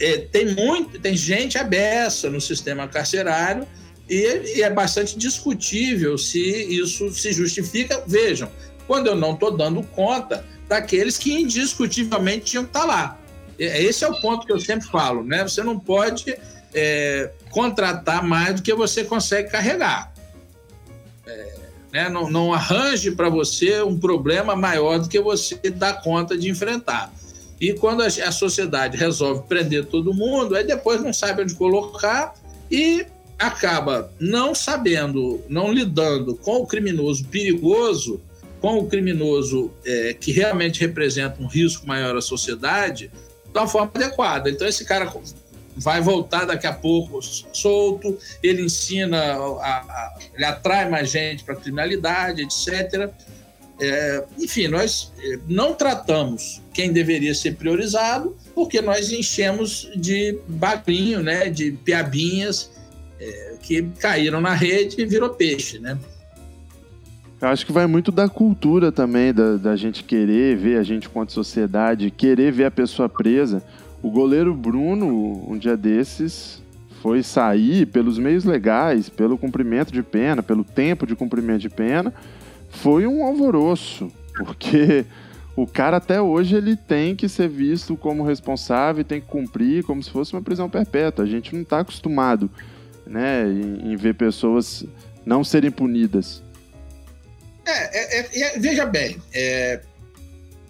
é, 0.00 0.18
tem 0.18 0.54
muito, 0.54 0.98
tem 1.00 1.16
gente 1.16 1.58
abessa 1.58 2.30
no 2.30 2.40
sistema 2.40 2.86
carcerário 2.86 3.66
e, 4.08 4.56
e 4.56 4.62
é 4.62 4.70
bastante 4.70 5.18
discutível 5.18 6.16
se 6.16 6.40
isso 6.40 7.10
se 7.10 7.32
justifica. 7.32 8.02
Vejam, 8.06 8.50
quando 8.86 9.08
eu 9.08 9.14
não 9.14 9.34
estou 9.34 9.56
dando 9.56 9.82
conta 9.82 10.44
daqueles 10.68 11.18
que 11.18 11.32
indiscutivelmente 11.32 12.44
tinham 12.46 12.64
que 12.64 12.70
estar 12.70 12.80
tá 12.80 12.86
lá. 12.86 13.20
Esse 13.58 14.04
é 14.04 14.08
o 14.08 14.20
ponto 14.20 14.46
que 14.46 14.52
eu 14.52 14.60
sempre 14.60 14.86
falo, 14.88 15.24
né? 15.24 15.42
Você 15.42 15.64
não 15.64 15.78
pode 15.78 16.36
é, 16.72 17.30
contratar 17.50 18.22
mais 18.22 18.54
do 18.56 18.62
que 18.62 18.72
você 18.72 19.02
consegue 19.02 19.50
carregar. 19.50 20.12
É, 21.26 21.54
né? 21.92 22.08
não, 22.08 22.30
não 22.30 22.54
arranje 22.54 23.10
para 23.10 23.28
você 23.28 23.82
um 23.82 23.98
problema 23.98 24.54
maior 24.54 24.98
do 24.98 25.08
que 25.08 25.20
você 25.20 25.56
dá 25.70 25.92
conta 25.92 26.38
de 26.38 26.48
enfrentar. 26.48 27.12
E 27.60 27.72
quando 27.74 28.02
a, 28.02 28.32
sociedade 28.32 28.96
resolve 28.96 29.42
prender 29.48 29.86
todo 29.86 30.14
mundo, 30.14 30.54
aí 30.54 30.64
depois 30.64 31.02
não 31.02 31.12
sabe 31.12 31.42
onde 31.42 31.54
colocar 31.54 32.34
e 32.70 33.04
acaba 33.38 34.12
não 34.18 34.54
sabendo, 34.54 35.40
não 35.48 35.72
lidando 35.72 36.36
com 36.36 36.56
o 36.56 36.66
criminoso 36.66 37.24
perigoso, 37.26 38.20
com 38.60 38.78
o 38.78 38.86
criminoso 38.86 39.72
é, 39.84 40.14
que 40.14 40.32
realmente 40.32 40.80
representa 40.80 41.40
um 41.40 41.46
risco 41.46 41.86
maior 41.86 42.16
à 42.16 42.20
sociedade, 42.20 43.10
de 43.52 43.58
uma 43.58 43.68
forma 43.68 43.90
adequada. 43.94 44.50
Então, 44.50 44.66
esse 44.66 44.84
cara 44.84 45.12
vai 45.76 46.00
voltar 46.00 46.44
daqui 46.44 46.66
a 46.66 46.72
pouco 46.72 47.20
solto, 47.52 48.18
ele 48.42 48.62
ensina, 48.62 49.18
a, 49.18 49.78
a, 49.78 50.18
ele 50.34 50.44
atrai 50.44 50.88
mais 50.88 51.10
gente 51.10 51.44
para 51.44 51.54
a 51.54 51.56
criminalidade, 51.56 52.42
etc. 52.42 53.10
É, 53.80 54.24
enfim, 54.38 54.66
nós 54.68 55.12
é, 55.22 55.38
não 55.48 55.72
tratamos 55.74 56.60
quem 56.72 56.92
deveria 56.92 57.34
ser 57.34 57.56
priorizado, 57.56 58.36
porque 58.54 58.80
nós 58.80 59.12
enchemos 59.12 59.88
de 59.94 60.38
bagrinho, 60.48 61.22
né, 61.22 61.48
de 61.48 61.72
piabinhas 61.72 62.70
é, 63.20 63.54
que 63.62 63.82
caíram 64.00 64.40
na 64.40 64.54
rede 64.54 65.00
e 65.00 65.06
virou 65.06 65.30
peixe, 65.30 65.78
né? 65.78 65.98
Eu 67.40 67.48
acho 67.48 67.64
que 67.64 67.70
vai 67.70 67.86
muito 67.86 68.10
da 68.10 68.28
cultura 68.28 68.90
também, 68.90 69.32
da, 69.32 69.56
da 69.56 69.76
gente 69.76 70.02
querer 70.02 70.56
ver 70.56 70.76
a 70.76 70.82
gente 70.82 71.08
quanto 71.08 71.32
sociedade, 71.32 72.10
querer 72.10 72.50
ver 72.50 72.64
a 72.64 72.70
pessoa 72.70 73.08
presa. 73.08 73.62
O 74.02 74.10
goleiro 74.10 74.52
Bruno, 74.54 75.44
um 75.48 75.56
dia 75.56 75.76
desses, 75.76 76.60
foi 77.00 77.22
sair 77.22 77.86
pelos 77.86 78.18
meios 78.18 78.44
legais, 78.44 79.08
pelo 79.08 79.38
cumprimento 79.38 79.92
de 79.92 80.02
pena, 80.02 80.42
pelo 80.42 80.64
tempo 80.64 81.06
de 81.06 81.14
cumprimento 81.14 81.60
de 81.60 81.70
pena, 81.70 82.12
foi 82.70 83.06
um 83.06 83.24
alvoroço, 83.24 84.10
porque 84.36 85.04
o 85.56 85.66
cara 85.66 85.96
até 85.96 86.20
hoje 86.20 86.54
ele 86.54 86.76
tem 86.76 87.16
que 87.16 87.28
ser 87.28 87.48
visto 87.48 87.96
como 87.96 88.22
responsável, 88.22 89.02
tem 89.02 89.20
que 89.20 89.26
cumprir 89.26 89.82
como 89.82 90.02
se 90.02 90.10
fosse 90.10 90.32
uma 90.32 90.42
prisão 90.42 90.70
perpétua. 90.70 91.24
A 91.24 91.28
gente 91.28 91.52
não 91.54 91.62
está 91.62 91.80
acostumado, 91.80 92.48
né, 93.06 93.44
em, 93.48 93.92
em, 93.92 93.96
ver 93.96 94.14
pessoas 94.14 94.84
não 95.26 95.42
serem 95.42 95.70
punidas. 95.70 96.42
É, 97.66 98.20
é, 98.20 98.42
é 98.42 98.58
veja 98.58 98.86
bem, 98.86 99.20
é, 99.34 99.80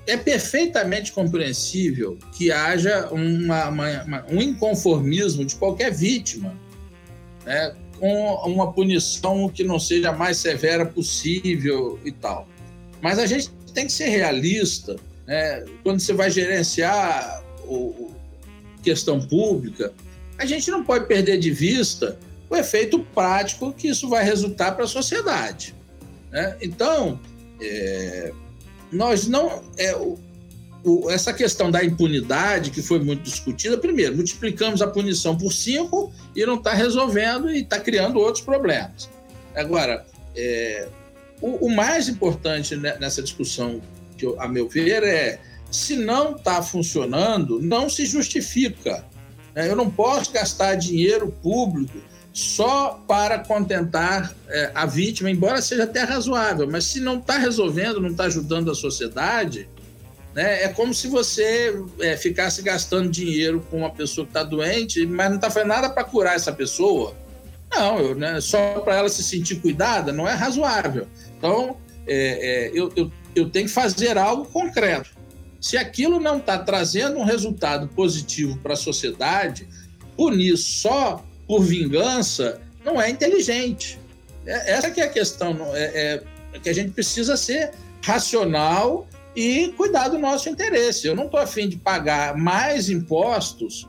é, 0.07 0.17
perfeitamente 0.17 1.13
compreensível 1.13 2.19
que 2.33 2.51
haja 2.51 3.09
uma, 3.11 3.69
uma, 3.69 4.03
uma, 4.03 4.27
um 4.31 4.41
inconformismo 4.41 5.45
de 5.45 5.55
qualquer 5.55 5.93
vítima, 5.93 6.57
né, 7.45 7.75
com 7.99 8.35
uma 8.47 8.73
punição 8.73 9.49
que 9.49 9.65
não 9.65 9.79
seja 9.79 10.11
a 10.11 10.13
mais 10.13 10.39
severa 10.39 10.87
possível 10.87 11.99
e 12.05 12.13
tal. 12.13 12.49
Mas 13.01 13.19
a 13.19 13.27
gente 13.27 13.51
tem 13.75 13.87
que 13.87 13.93
ser 13.93 14.09
realista. 14.09 14.97
Né? 15.27 15.65
Quando 15.83 16.01
você 16.01 16.13
vai 16.13 16.31
gerenciar 16.31 17.43
o, 17.65 18.13
questão 18.83 19.21
pública, 19.21 19.93
a 20.39 20.47
gente 20.47 20.71
não 20.71 20.85
pode 20.85 21.07
perder 21.07 21.39
de 21.39 21.51
vista 21.51 22.19
o 22.49 22.57
efeito 22.57 23.01
prático 23.15 23.73
que 23.73 23.89
isso 23.89 24.09
vai 24.09 24.25
resultar 24.25 24.73
para 24.73 24.85
a 24.85 24.89
sociedade. 24.89 25.75
Né? 26.31 26.57
Então, 26.61 27.21
é, 27.61 28.33
nós 28.91 29.27
não. 29.27 29.63
É, 29.77 29.95
o, 29.95 30.19
o, 30.89 31.11
essa 31.11 31.32
questão 31.32 31.70
da 31.70 31.84
impunidade, 31.84 32.70
que 32.70 32.82
foi 32.82 32.99
muito 32.99 33.22
discutida, 33.22 33.76
primeiro, 33.76 34.16
multiplicamos 34.16 34.80
a 34.80 34.86
punição 34.86 35.36
por 35.36 35.53
cinco 35.53 36.12
e 36.34 36.45
não 36.47 36.55
está 36.55 36.72
resolvendo 36.72 37.51
e 37.51 37.61
está 37.61 37.78
criando 37.78 38.18
outros 38.18 38.43
problemas. 38.43 39.09
Agora, 39.55 40.07
é, 40.36 40.89
o, 41.41 41.66
o, 41.66 41.70
mais 41.70 42.09
importante 42.09 42.74
nessa 42.76 43.22
discussão, 43.22 43.80
que 44.16 44.24
eu, 44.24 44.41
a 44.41 44.49
meu 44.49 44.68
ver, 44.68 45.03
é 45.03 45.41
se 45.70 45.97
não 45.97 46.36
está 46.36 46.62
funcionando, 46.62 47.61
não 47.61 47.89
se 47.89 48.07
justifica. 48.07 49.05
É, 49.55 49.68
eu 49.68 49.76
não 49.76 49.91
posso 49.91 50.32
gastar 50.32 50.74
dinheiro 50.76 51.30
público 51.43 51.99
só 52.32 53.03
para 53.07 53.41
contentar 53.41 54.32
é, 54.49 54.70
a 54.74 54.86
vítima, 54.86 55.30
embora 55.30 55.61
seja 55.61 55.84
até 55.84 56.03
razoável, 56.03 56.68
mas 56.70 56.84
se 56.84 57.01
não 57.01 57.18
está 57.18 57.36
resolvendo, 57.36 58.01
não 58.01 58.11
está 58.11 58.24
ajudando 58.24 58.70
a 58.70 58.74
sociedade, 58.74 59.68
né? 60.39 60.62
É 60.62 60.68
como 60.68 60.95
se 60.95 61.09
você 61.09 61.74
é, 61.99 62.16
ficasse 62.16 62.62
gastando 62.62 63.11
dinheiro 63.11 63.66
com 63.68 63.78
uma 63.78 63.91
pessoa 63.91 64.24
que 64.24 64.30
está 64.30 64.45
doente, 64.45 65.05
mas 65.05 65.30
não 65.30 65.34
está 65.34 65.51
fazendo 65.51 65.70
nada 65.70 65.91
para 65.91 66.05
curar 66.05 66.36
essa 66.36 66.53
pessoa. 66.53 67.12
Não, 67.68 67.99
eu, 67.99 68.14
né, 68.14 68.41
só 68.41 68.78
para 68.78 68.95
ela 68.95 69.09
se 69.09 69.24
sentir 69.24 69.57
cuidada, 69.57 70.12
não 70.12 70.28
é 70.28 70.34
razoável. 70.34 71.09
Então, 71.36 71.76
é, 72.07 72.68
é, 72.68 72.70
eu, 72.72 72.93
eu, 72.95 73.11
eu 73.34 73.51
tenho 73.51 73.66
que 73.66 73.72
fazer 73.72 74.16
algo 74.16 74.45
concreto. 74.45 75.11
Se 75.61 75.76
aquilo 75.76 76.20
não 76.20 76.39
está 76.39 76.57
trazendo 76.57 77.18
um 77.18 77.24
resultado 77.24 77.89
positivo 77.89 78.57
para 78.59 78.74
a 78.74 78.76
sociedade, 78.76 79.68
punir 80.16 80.57
só 80.57 81.20
por 81.49 81.64
vingança 81.64 82.61
não 82.84 83.03
é 83.03 83.11
inteligente. 83.11 83.99
É, 84.47 84.70
essa 84.70 84.89
que 84.89 85.01
é 85.01 85.05
a 85.05 85.09
questão. 85.09 85.59
É, 85.74 86.22
é, 86.55 86.59
que 86.62 86.68
a 86.68 86.72
gente 86.72 86.93
precisa 86.93 87.36
ser 87.36 87.72
racional 88.05 89.09
e 89.35 89.68
cuidar 89.76 90.09
do 90.09 90.18
nosso 90.18 90.49
interesse. 90.49 91.07
Eu 91.07 91.14
não 91.14 91.26
estou 91.26 91.41
afim 91.41 91.68
de 91.68 91.76
pagar 91.76 92.37
mais 92.37 92.89
impostos 92.89 93.89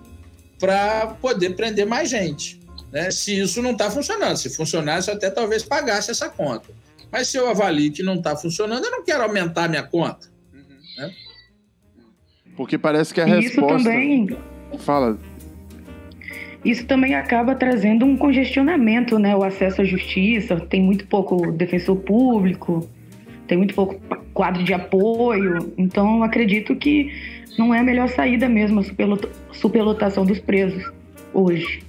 para 0.59 1.07
poder 1.21 1.55
prender 1.55 1.85
mais 1.85 2.09
gente. 2.09 2.59
Né? 2.91 3.11
Se 3.11 3.39
isso 3.39 3.61
não 3.61 3.71
está 3.71 3.89
funcionando. 3.89 4.37
Se 4.37 4.49
funcionasse, 4.49 5.09
eu 5.09 5.15
até 5.15 5.29
talvez 5.29 5.63
pagasse 5.63 6.11
essa 6.11 6.29
conta. 6.29 6.69
Mas 7.11 7.27
se 7.27 7.37
eu 7.37 7.49
avalio 7.49 7.91
que 7.91 8.03
não 8.03 8.15
está 8.15 8.35
funcionando, 8.35 8.83
eu 8.85 8.91
não 8.91 9.03
quero 9.03 9.23
aumentar 9.23 9.67
minha 9.67 9.83
conta. 9.83 10.27
Uhum. 10.53 10.61
Né? 10.97 11.13
Porque 12.55 12.77
parece 12.77 13.13
que 13.13 13.21
a 13.21 13.27
e 13.27 13.41
resposta. 13.41 13.77
Isso 13.77 13.83
também. 13.83 14.37
Fala. 14.79 15.17
Isso 16.63 16.85
também 16.85 17.15
acaba 17.15 17.55
trazendo 17.55 18.05
um 18.05 18.17
congestionamento, 18.17 19.17
né? 19.17 19.35
O 19.35 19.43
acesso 19.43 19.81
à 19.81 19.85
justiça, 19.85 20.59
tem 20.59 20.81
muito 20.81 21.07
pouco 21.07 21.51
defensor 21.53 21.95
público, 21.97 22.87
tem 23.49 23.57
muito 23.57 23.73
pouco 23.73 23.99
quadro 24.33 24.63
de 24.63 24.73
apoio. 24.73 25.73
Então, 25.77 26.23
acredito 26.23 26.75
que 26.75 27.11
não 27.57 27.73
é 27.73 27.79
a 27.79 27.83
melhor 27.83 28.07
saída 28.07 28.47
mesmo 28.47 28.79
a 28.79 29.53
superlotação 29.53 30.25
dos 30.25 30.39
presos 30.39 30.89
hoje. 31.33 31.83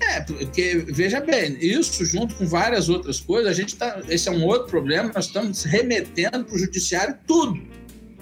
É, 0.00 0.20
porque, 0.20 0.84
veja 0.88 1.20
bem, 1.20 1.56
isso 1.60 2.04
junto 2.04 2.34
com 2.36 2.46
várias 2.46 2.88
outras 2.88 3.20
coisas, 3.20 3.50
a 3.50 3.52
gente 3.52 3.76
tá. 3.76 4.00
Esse 4.08 4.28
é 4.28 4.32
um 4.32 4.44
outro 4.44 4.68
problema, 4.68 5.12
nós 5.14 5.26
estamos 5.26 5.64
remetendo 5.64 6.44
para 6.44 6.54
o 6.54 6.58
judiciário 6.58 7.16
tudo. 7.26 7.60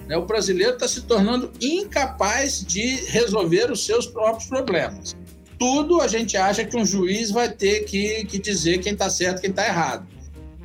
Né? 0.07 0.17
O 0.17 0.25
brasileiro 0.25 0.73
está 0.73 0.87
se 0.87 1.03
tornando 1.03 1.51
incapaz 1.61 2.65
de 2.65 2.95
resolver 3.09 3.71
os 3.71 3.85
seus 3.85 4.07
próprios 4.07 4.47
problemas. 4.49 5.15
Tudo 5.57 6.01
a 6.01 6.07
gente 6.07 6.35
acha 6.35 6.65
que 6.65 6.75
um 6.75 6.85
juiz 6.85 7.31
vai 7.31 7.49
ter 7.49 7.85
que, 7.85 8.25
que 8.25 8.39
dizer 8.39 8.79
quem 8.79 8.93
está 8.93 9.09
certo 9.09 9.41
quem 9.41 9.51
está 9.51 9.65
errado. 9.65 10.07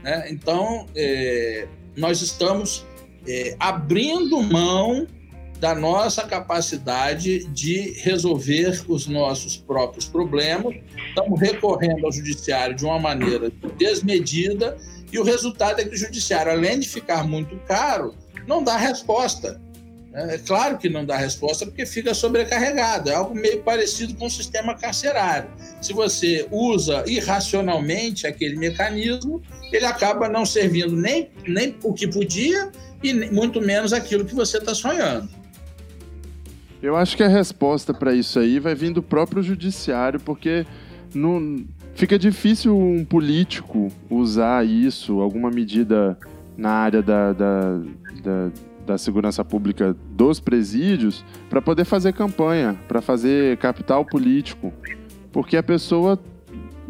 Né? 0.02 0.28
Então, 0.30 0.86
é, 0.94 1.66
nós 1.96 2.20
estamos 2.22 2.84
é, 3.26 3.56
abrindo 3.58 4.40
mão 4.42 5.06
da 5.58 5.76
nossa 5.76 6.26
capacidade 6.26 7.44
de 7.44 7.92
resolver 8.00 8.84
os 8.88 9.06
nossos 9.06 9.56
próprios 9.56 10.06
problemas. 10.06 10.74
Estamos 11.08 11.38
recorrendo 11.38 12.04
ao 12.04 12.10
judiciário 12.10 12.74
de 12.74 12.84
uma 12.84 12.98
maneira 12.98 13.52
desmedida 13.78 14.76
e 15.12 15.18
o 15.18 15.22
resultado 15.22 15.80
é 15.80 15.84
que 15.84 15.94
o 15.94 15.96
judiciário, 15.96 16.50
além 16.50 16.80
de 16.80 16.88
ficar 16.88 17.24
muito 17.28 17.54
caro, 17.66 18.14
não 18.46 18.64
dá 18.64 18.76
resposta. 18.76 19.60
É 20.14 20.36
claro 20.36 20.76
que 20.76 20.90
não 20.90 21.06
dá 21.06 21.16
resposta 21.16 21.64
porque 21.64 21.86
fica 21.86 22.12
sobrecarregado. 22.12 23.08
É 23.08 23.14
algo 23.14 23.34
meio 23.34 23.62
parecido 23.62 24.14
com 24.14 24.26
o 24.26 24.30
sistema 24.30 24.74
carcerário. 24.74 25.48
Se 25.80 25.94
você 25.94 26.46
usa 26.50 27.02
irracionalmente 27.06 28.26
aquele 28.26 28.56
mecanismo, 28.56 29.42
ele 29.72 29.86
acaba 29.86 30.28
não 30.28 30.44
servindo 30.44 30.94
nem, 30.94 31.30
nem 31.46 31.74
o 31.82 31.94
que 31.94 32.06
podia 32.06 32.70
e 33.02 33.14
muito 33.30 33.60
menos 33.60 33.92
aquilo 33.92 34.24
que 34.24 34.34
você 34.34 34.58
está 34.58 34.74
sonhando. 34.74 35.28
Eu 36.82 36.96
acho 36.96 37.16
que 37.16 37.22
a 37.22 37.28
resposta 37.28 37.94
para 37.94 38.12
isso 38.12 38.38
aí 38.38 38.58
vai 38.58 38.74
vir 38.74 38.92
do 38.92 39.02
próprio 39.02 39.42
judiciário, 39.42 40.20
porque 40.20 40.66
não, 41.14 41.64
fica 41.94 42.18
difícil 42.18 42.76
um 42.76 43.04
político 43.04 43.88
usar 44.10 44.66
isso, 44.66 45.20
alguma 45.20 45.50
medida 45.50 46.18
na 46.56 46.70
área 46.70 47.00
da, 47.00 47.32
da, 47.32 47.78
da 48.22 48.50
da 48.86 48.98
segurança 48.98 49.44
pública 49.44 49.96
dos 50.10 50.40
presídios 50.40 51.24
para 51.48 51.62
poder 51.62 51.84
fazer 51.84 52.12
campanha, 52.12 52.78
para 52.88 53.00
fazer 53.00 53.56
capital 53.58 54.04
político. 54.04 54.72
Porque 55.30 55.56
a 55.56 55.62
pessoa 55.62 56.18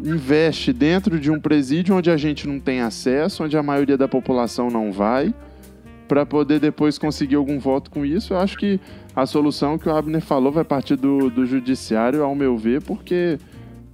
investe 0.03 0.73
dentro 0.73 1.19
de 1.19 1.31
um 1.31 1.39
presídio 1.39 1.95
onde 1.95 2.11
a 2.11 2.17
gente 2.17 2.47
não 2.47 2.59
tem 2.59 2.81
acesso, 2.81 3.43
onde 3.43 3.57
a 3.57 3.63
maioria 3.63 3.97
da 3.97 4.07
população 4.07 4.69
não 4.69 4.91
vai, 4.91 5.33
para 6.07 6.25
poder 6.25 6.59
depois 6.59 6.97
conseguir 6.97 7.35
algum 7.35 7.59
voto 7.59 7.89
com 7.89 8.05
isso. 8.05 8.33
Eu 8.33 8.37
acho 8.39 8.57
que 8.57 8.79
a 9.15 9.25
solução 9.25 9.77
que 9.77 9.87
o 9.87 9.95
Abner 9.95 10.21
falou 10.21 10.51
vai 10.51 10.63
partir 10.63 10.95
do, 10.95 11.29
do 11.29 11.45
judiciário, 11.45 12.23
ao 12.23 12.35
meu 12.35 12.57
ver, 12.57 12.81
porque 12.81 13.37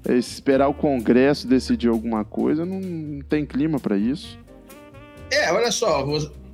esperar 0.08 0.68
o 0.68 0.74
Congresso 0.74 1.48
decidir 1.48 1.90
alguma 1.90 2.24
coisa 2.24 2.66
não, 2.66 2.80
não 2.80 3.22
tem 3.22 3.46
clima 3.46 3.80
para 3.80 3.98
isso. 3.98 4.40
É, 5.32 5.52
olha 5.52 5.72
só, 5.72 6.04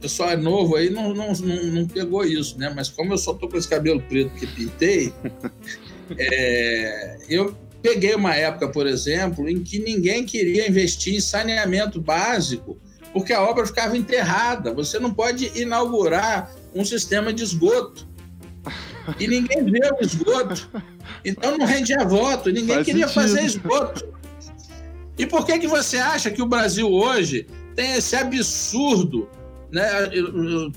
pessoal 0.06 0.30
é 0.30 0.38
novo 0.38 0.76
aí 0.76 0.91
não, 0.91 1.16
não, 1.16 1.34
não, 1.34 1.64
não, 1.64 1.88
pegou 1.88 2.24
isso, 2.24 2.60
né? 2.60 2.72
Mas 2.76 2.89
como 2.89 3.14
eu 3.14 3.18
só 3.18 3.34
tô 3.34 3.49
com 3.49 3.58
esse 3.58 3.68
cabelo 3.68 3.99
preto 4.01 4.36
que 4.36 4.45
pintei, 4.45 5.12
é, 6.16 7.18
eu 7.28 7.58
peguei 7.82 8.14
uma 8.14 8.36
época, 8.36 8.70
por 8.70 8.86
exemplo, 8.86 9.49
em 9.49 9.64
que 9.64 9.80
ninguém 9.80 10.24
queria 10.24 10.70
investir 10.70 11.16
em 11.16 11.20
saneamento 11.20 11.99
básico 11.99 12.78
porque 13.12 13.34
a 13.34 13.41
obra 13.41 13.66
ficava 13.66 13.97
enterrada. 13.97 14.74
Você 14.74 14.99
não 14.99 15.12
pode 15.12 15.51
inaugurar 15.56 16.53
um 16.76 16.86
sistema 16.86 17.34
de 17.34 17.43
esgoto. 17.43 18.08
E 19.20 19.28
ninguém 19.28 19.64
vê 19.64 19.80
o 19.89 20.03
esgoto. 20.03 20.70
Então 21.24 21.58
não 21.58 21.66
rendia 21.66 22.03
voto, 22.06 22.51
ninguém 22.51 22.76
Faz 22.76 22.86
queria 22.86 23.08
sentido. 23.08 23.24
fazer 23.24 23.45
esgoto. 23.45 24.14
E 25.18 25.26
por 25.26 25.45
que, 25.45 25.58
que 25.60 25.68
você 25.68 25.97
acha 25.97 26.30
que 26.30 26.41
o 26.41 26.45
Brasil 26.45 26.91
hoje 26.91 27.47
tem 27.74 27.95
esse 27.95 28.16
absurdo 28.16 29.30
né, 29.72 30.09
eu, 30.11 30.72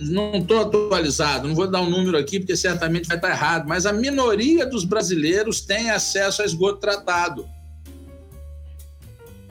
não 0.00 0.34
estou 0.34 0.60
atualizado, 0.60 1.48
não 1.48 1.54
vou 1.54 1.66
dar 1.66 1.80
um 1.80 1.90
número 1.90 2.16
aqui 2.16 2.38
porque 2.38 2.56
certamente 2.56 3.08
vai 3.08 3.16
estar 3.16 3.30
errado, 3.30 3.68
mas 3.68 3.86
a 3.86 3.92
minoria 3.92 4.64
dos 4.66 4.84
brasileiros 4.84 5.60
tem 5.60 5.90
acesso 5.90 6.42
a 6.42 6.44
esgoto 6.44 6.78
tratado. 6.78 7.46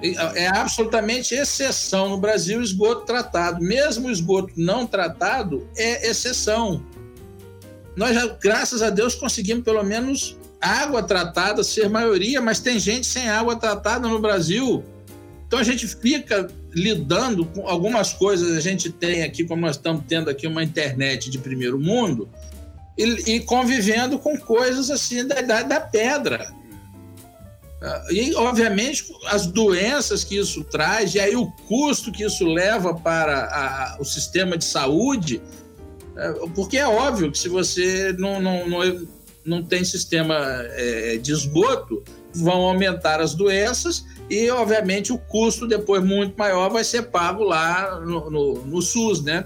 É 0.01 0.47
absolutamente 0.47 1.35
exceção 1.35 2.07
no 2.07 2.17
Brasil 2.17 2.61
esgoto 2.61 3.05
tratado. 3.05 3.61
Mesmo 3.61 4.09
esgoto 4.09 4.53
não 4.55 4.87
tratado 4.87 5.67
é 5.75 6.09
exceção. 6.09 6.81
Nós 7.97 8.15
já, 8.15 8.27
graças 8.27 8.81
a 8.81 8.89
Deus, 8.89 9.13
conseguimos 9.13 9.65
pelo 9.65 9.83
menos 9.83 10.37
água 10.61 11.03
tratada 11.03 11.63
ser 11.65 11.89
maioria, 11.89 12.39
mas 12.39 12.61
tem 12.61 12.79
gente 12.79 13.05
sem 13.05 13.27
água 13.27 13.57
tratada 13.57 14.07
no 14.07 14.19
Brasil. 14.19 14.85
Então 15.49 15.57
a 15.57 15.63
gente 15.63 15.87
fica 15.87 16.47
lidando 16.71 17.43
com 17.43 17.67
algumas 17.67 18.13
coisas 18.13 18.55
a 18.55 18.61
gente 18.61 18.91
tem 18.91 19.23
aqui, 19.23 19.43
como 19.43 19.63
nós 19.63 19.77
estamos 19.77 20.03
tendo 20.07 20.29
aqui 20.29 20.45
uma 20.45 20.63
internet 20.63 21.27
de 21.27 21.39
primeiro 21.39 21.79
mundo, 21.79 22.29
e, 22.95 23.03
e 23.33 23.39
convivendo 23.39 24.19
com 24.19 24.37
coisas 24.37 24.91
assim 24.91 25.25
da 25.25 25.39
idade 25.39 25.67
da 25.67 25.79
pedra. 25.79 26.53
Ah, 27.81 28.05
e, 28.11 28.35
obviamente, 28.35 29.11
as 29.25 29.47
doenças 29.47 30.23
que 30.23 30.37
isso 30.37 30.63
traz, 30.65 31.15
e 31.15 31.19
aí 31.19 31.35
o 31.35 31.49
custo 31.67 32.11
que 32.11 32.23
isso 32.23 32.45
leva 32.45 32.93
para 32.93 33.45
a, 33.45 33.97
o 33.99 34.05
sistema 34.05 34.55
de 34.55 34.65
saúde, 34.65 35.41
é, 36.15 36.31
porque 36.53 36.77
é 36.77 36.87
óbvio 36.87 37.31
que 37.31 37.39
se 37.39 37.49
você 37.49 38.13
não, 38.19 38.39
não, 38.39 38.69
não, 38.69 39.07
não 39.43 39.63
tem 39.63 39.83
sistema 39.83 40.37
é, 40.73 41.17
de 41.17 41.31
esgoto, 41.31 42.03
vão 42.35 42.61
aumentar 42.61 43.19
as 43.19 43.33
doenças 43.33 44.05
e, 44.29 44.49
obviamente, 44.51 45.11
o 45.11 45.17
custo 45.17 45.67
depois 45.67 46.03
muito 46.03 46.37
maior 46.37 46.69
vai 46.69 46.83
ser 46.83 47.03
pago 47.03 47.43
lá 47.43 47.99
no, 47.99 48.29
no, 48.29 48.65
no 48.65 48.81
SUS, 48.81 49.23
né? 49.23 49.43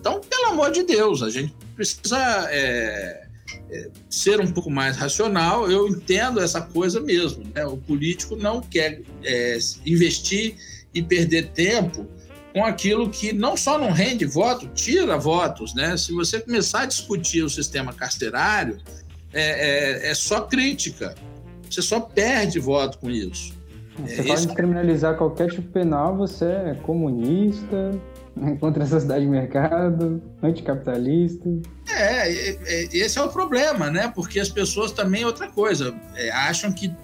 Então, 0.00 0.20
pelo 0.20 0.46
amor 0.46 0.72
de 0.72 0.82
Deus, 0.82 1.22
a 1.22 1.30
gente 1.30 1.54
precisa 1.76 2.48
é, 2.50 3.26
é, 3.70 3.90
ser 4.08 4.40
um 4.40 4.50
pouco 4.50 4.70
mais 4.70 4.96
racional. 4.96 5.70
Eu 5.70 5.86
entendo 5.86 6.40
essa 6.40 6.60
coisa 6.60 7.00
mesmo. 7.00 7.44
Né? 7.54 7.64
O 7.66 7.76
político 7.76 8.34
não 8.34 8.60
quer 8.60 9.02
é, 9.22 9.58
investir 9.86 10.56
e 10.92 11.02
perder 11.02 11.50
tempo 11.50 12.08
com 12.52 12.64
aquilo 12.64 13.08
que 13.10 13.32
não 13.32 13.56
só 13.56 13.78
não 13.78 13.92
rende 13.92 14.24
voto, 14.24 14.66
tira 14.74 15.16
votos. 15.16 15.74
Né? 15.74 15.96
Se 15.96 16.12
você 16.12 16.40
começar 16.40 16.80
a 16.82 16.86
discutir 16.86 17.44
o 17.44 17.50
sistema 17.50 17.92
carcerário, 17.92 18.78
é, 19.32 20.06
é, 20.06 20.10
é 20.10 20.14
só 20.14 20.40
crítica. 20.40 21.14
Você 21.70 21.82
só 21.82 22.00
perde 22.00 22.58
voto 22.58 22.98
com 22.98 23.10
isso. 23.10 23.59
Você 24.06 24.20
é, 24.20 24.24
pode 24.24 24.46
descriminalizar 24.46 25.16
qualquer 25.16 25.50
tipo 25.50 25.70
penal, 25.70 26.16
você 26.16 26.44
é 26.44 26.76
comunista, 26.82 27.98
contra 28.60 28.84
a 28.84 28.86
sociedade 28.86 29.24
de 29.24 29.30
mercado, 29.30 30.22
anticapitalista. 30.42 31.48
É, 31.88 32.50
é, 32.50 32.88
esse 32.92 33.18
é 33.18 33.22
o 33.22 33.28
problema, 33.28 33.90
né? 33.90 34.10
Porque 34.14 34.40
as 34.40 34.48
pessoas 34.48 34.92
também, 34.92 35.24
outra 35.24 35.48
coisa, 35.48 35.94
é, 36.14 36.30
acham 36.30 36.72
que 36.72 36.94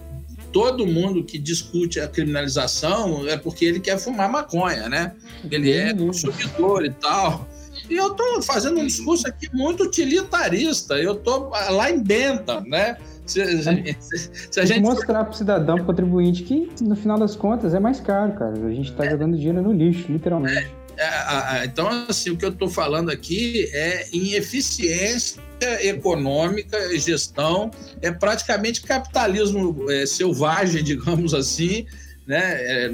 todo 0.52 0.86
mundo 0.86 1.22
que 1.22 1.38
discute 1.38 2.00
a 2.00 2.08
criminalização 2.08 3.28
é 3.28 3.36
porque 3.36 3.64
ele 3.64 3.80
quer 3.80 3.98
fumar 3.98 4.30
maconha, 4.30 4.88
né? 4.88 5.12
Ele 5.50 5.70
é 5.72 5.92
consumidor 5.92 6.84
e 6.84 6.90
tal. 6.90 7.46
E 7.90 7.94
eu 7.94 8.12
estou 8.12 8.42
fazendo 8.42 8.80
um 8.80 8.86
discurso 8.86 9.28
aqui 9.28 9.48
muito 9.52 9.84
utilitarista. 9.84 10.94
Eu 10.94 11.14
estou 11.14 11.50
lá 11.50 11.90
em 11.90 12.02
Bentham, 12.02 12.62
né? 12.62 12.96
Se, 13.26 13.62
se, 13.62 14.30
se 14.50 14.60
a 14.60 14.64
gente 14.64 14.80
mostrar 14.80 15.24
para 15.24 15.32
o 15.32 15.36
cidadão, 15.36 15.74
para 15.76 15.82
o 15.82 15.86
contribuinte, 15.86 16.42
que 16.44 16.68
no 16.80 16.94
final 16.94 17.18
das 17.18 17.34
contas 17.34 17.74
é 17.74 17.80
mais 17.80 18.00
caro, 18.00 18.32
cara. 18.34 18.52
A 18.52 18.70
gente 18.70 18.90
está 18.90 19.04
é. 19.04 19.10
jogando 19.10 19.36
dinheiro 19.36 19.60
no 19.62 19.72
lixo, 19.72 20.10
literalmente. 20.10 20.72
É, 20.96 21.60
é, 21.60 21.64
então, 21.66 21.88
assim, 22.08 22.30
o 22.30 22.36
que 22.36 22.44
eu 22.44 22.50
estou 22.50 22.68
falando 22.68 23.10
aqui 23.10 23.68
é 23.72 24.08
em 24.12 24.32
eficiência 24.32 25.42
econômica 25.82 26.76
e 26.92 26.98
gestão, 26.98 27.70
é 28.00 28.10
praticamente 28.10 28.82
capitalismo 28.82 29.90
é, 29.90 30.06
selvagem, 30.06 30.82
digamos 30.84 31.34
assim, 31.34 31.86
né? 32.26 32.86
É, 32.86 32.90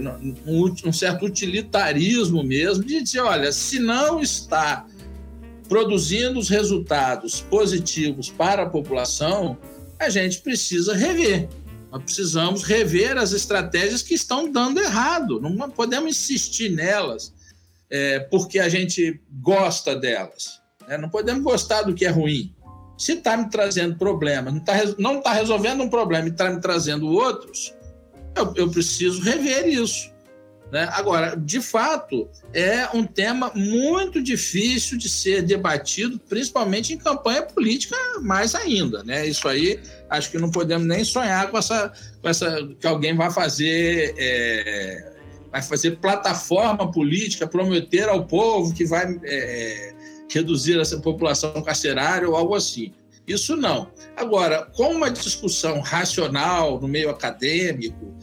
um, 0.47 0.75
um 0.85 0.93
certo 0.93 1.27
utilitarismo 1.27 2.43
mesmo, 2.43 2.85
de 2.85 3.03
dizer, 3.03 3.21
olha, 3.21 3.51
se 3.53 3.79
não 3.79 4.21
está 4.21 4.87
produzindo 5.69 6.39
os 6.39 6.51
resultados 6.51 7.41
positivos 7.41 8.29
para 8.29 8.65
a 8.65 8.67
população, 8.69 9.57
a 10.03 10.11
gente 10.11 10.41
precisa 10.41 10.95
rever. 10.95 11.49
Nós 11.91 12.03
precisamos 12.05 12.63
rever 12.63 13.19
as 13.19 13.33
estratégias 13.33 14.03
que 14.03 14.15
estão 14.15 14.51
dando 14.51 14.81
errado. 14.81 15.41
Não 15.41 15.71
podemos 15.71 16.11
insistir 16.11 16.71
nelas 16.71 17.33
é, 17.91 18.21
porque 18.21 18.59
a 18.59 18.69
gente 18.69 19.21
gosta 19.41 19.95
delas. 19.95 20.61
Né? 20.89 20.97
Não 20.97 21.09
podemos 21.09 21.43
gostar 21.43 21.83
do 21.83 21.95
que 21.95 22.07
é 22.07 22.11
ruim. 22.11 22.55
Se 22.97 23.13
está 23.13 23.37
me 23.37 23.51
trazendo 23.51 23.97
problemas, 23.97 24.53
não 24.99 25.19
está 25.19 25.23
tá 25.23 25.33
resolvendo 25.33 25.83
um 25.83 25.89
problema 25.89 26.29
e 26.29 26.31
está 26.31 26.51
me 26.51 26.61
trazendo 26.61 27.09
outros, 27.09 27.75
eu, 28.37 28.53
eu 28.57 28.71
preciso 28.71 29.21
rever 29.23 29.67
isso. 29.69 30.12
Né? 30.73 30.89
Agora, 30.93 31.37
de 31.37 31.61
fato, 31.61 32.27
é 32.55 32.89
um 32.95 33.05
tema 33.05 33.53
muito 33.55 34.23
difícil 34.23 34.97
de 34.97 35.07
ser 35.07 35.43
debatido, 35.43 36.19
principalmente 36.19 36.95
em 36.95 36.97
campanha 36.97 37.43
política, 37.43 37.95
mais 38.23 38.55
ainda. 38.55 39.05
Né? 39.05 39.27
Isso 39.27 39.47
aí, 39.47 39.79
acho 40.09 40.31
que 40.31 40.39
não 40.39 40.51
podemos 40.51 40.87
nem 40.87 41.05
sonhar 41.05 41.51
com 41.51 41.59
essa, 41.59 41.93
com 42.23 42.27
essa 42.27 42.67
que 42.81 42.87
alguém 42.87 43.15
vai 43.15 43.31
fazer. 43.31 44.15
É, 44.17 45.13
vai 45.51 45.61
fazer 45.61 45.99
plataforma 45.99 46.91
política, 46.91 47.47
prometer 47.47 48.09
ao 48.09 48.25
povo 48.25 48.73
que 48.73 48.87
vai 48.87 49.21
é, 49.25 49.95
reduzir 50.31 50.81
essa 50.81 50.99
população 50.99 51.61
carcerária 51.63 52.27
ou 52.27 52.35
algo 52.35 52.55
assim. 52.55 52.95
Isso 53.27 53.55
não. 53.59 53.91
Agora, 54.17 54.65
com 54.75 54.95
uma 54.95 55.11
discussão 55.11 55.81
racional 55.81 56.81
no 56.81 56.89
meio 56.89 57.11
acadêmico, 57.11 58.17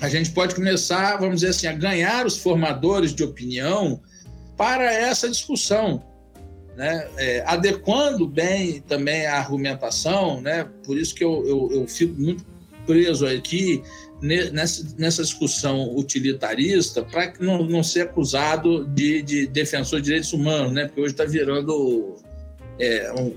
a 0.00 0.08
gente 0.08 0.30
pode 0.30 0.54
começar, 0.54 1.16
vamos 1.16 1.36
dizer 1.36 1.48
assim, 1.48 1.66
a 1.66 1.72
ganhar 1.72 2.26
os 2.26 2.36
formadores 2.36 3.14
de 3.14 3.24
opinião 3.24 4.00
para 4.56 4.92
essa 4.92 5.28
discussão, 5.28 6.02
né? 6.76 7.08
É, 7.16 7.42
adequando 7.46 8.26
bem 8.26 8.80
também 8.82 9.26
a 9.26 9.38
argumentação, 9.38 10.40
né? 10.40 10.68
Por 10.84 10.98
isso 10.98 11.14
que 11.14 11.24
eu, 11.24 11.46
eu, 11.46 11.80
eu 11.80 11.88
fico 11.88 12.20
muito 12.20 12.44
preso 12.86 13.26
aqui 13.26 13.82
nessa, 14.20 14.86
nessa 14.96 15.22
discussão 15.22 15.94
utilitarista 15.96 17.02
para 17.02 17.32
não, 17.40 17.64
não 17.64 17.82
ser 17.82 18.02
acusado 18.02 18.86
de, 18.86 19.22
de 19.22 19.46
defensor 19.46 20.00
de 20.00 20.06
direitos 20.06 20.32
humanos, 20.32 20.72
né? 20.72 20.86
Porque 20.86 21.00
hoje 21.00 21.12
está 21.12 21.24
virando 21.24 22.16
é, 22.78 23.12
um, 23.12 23.34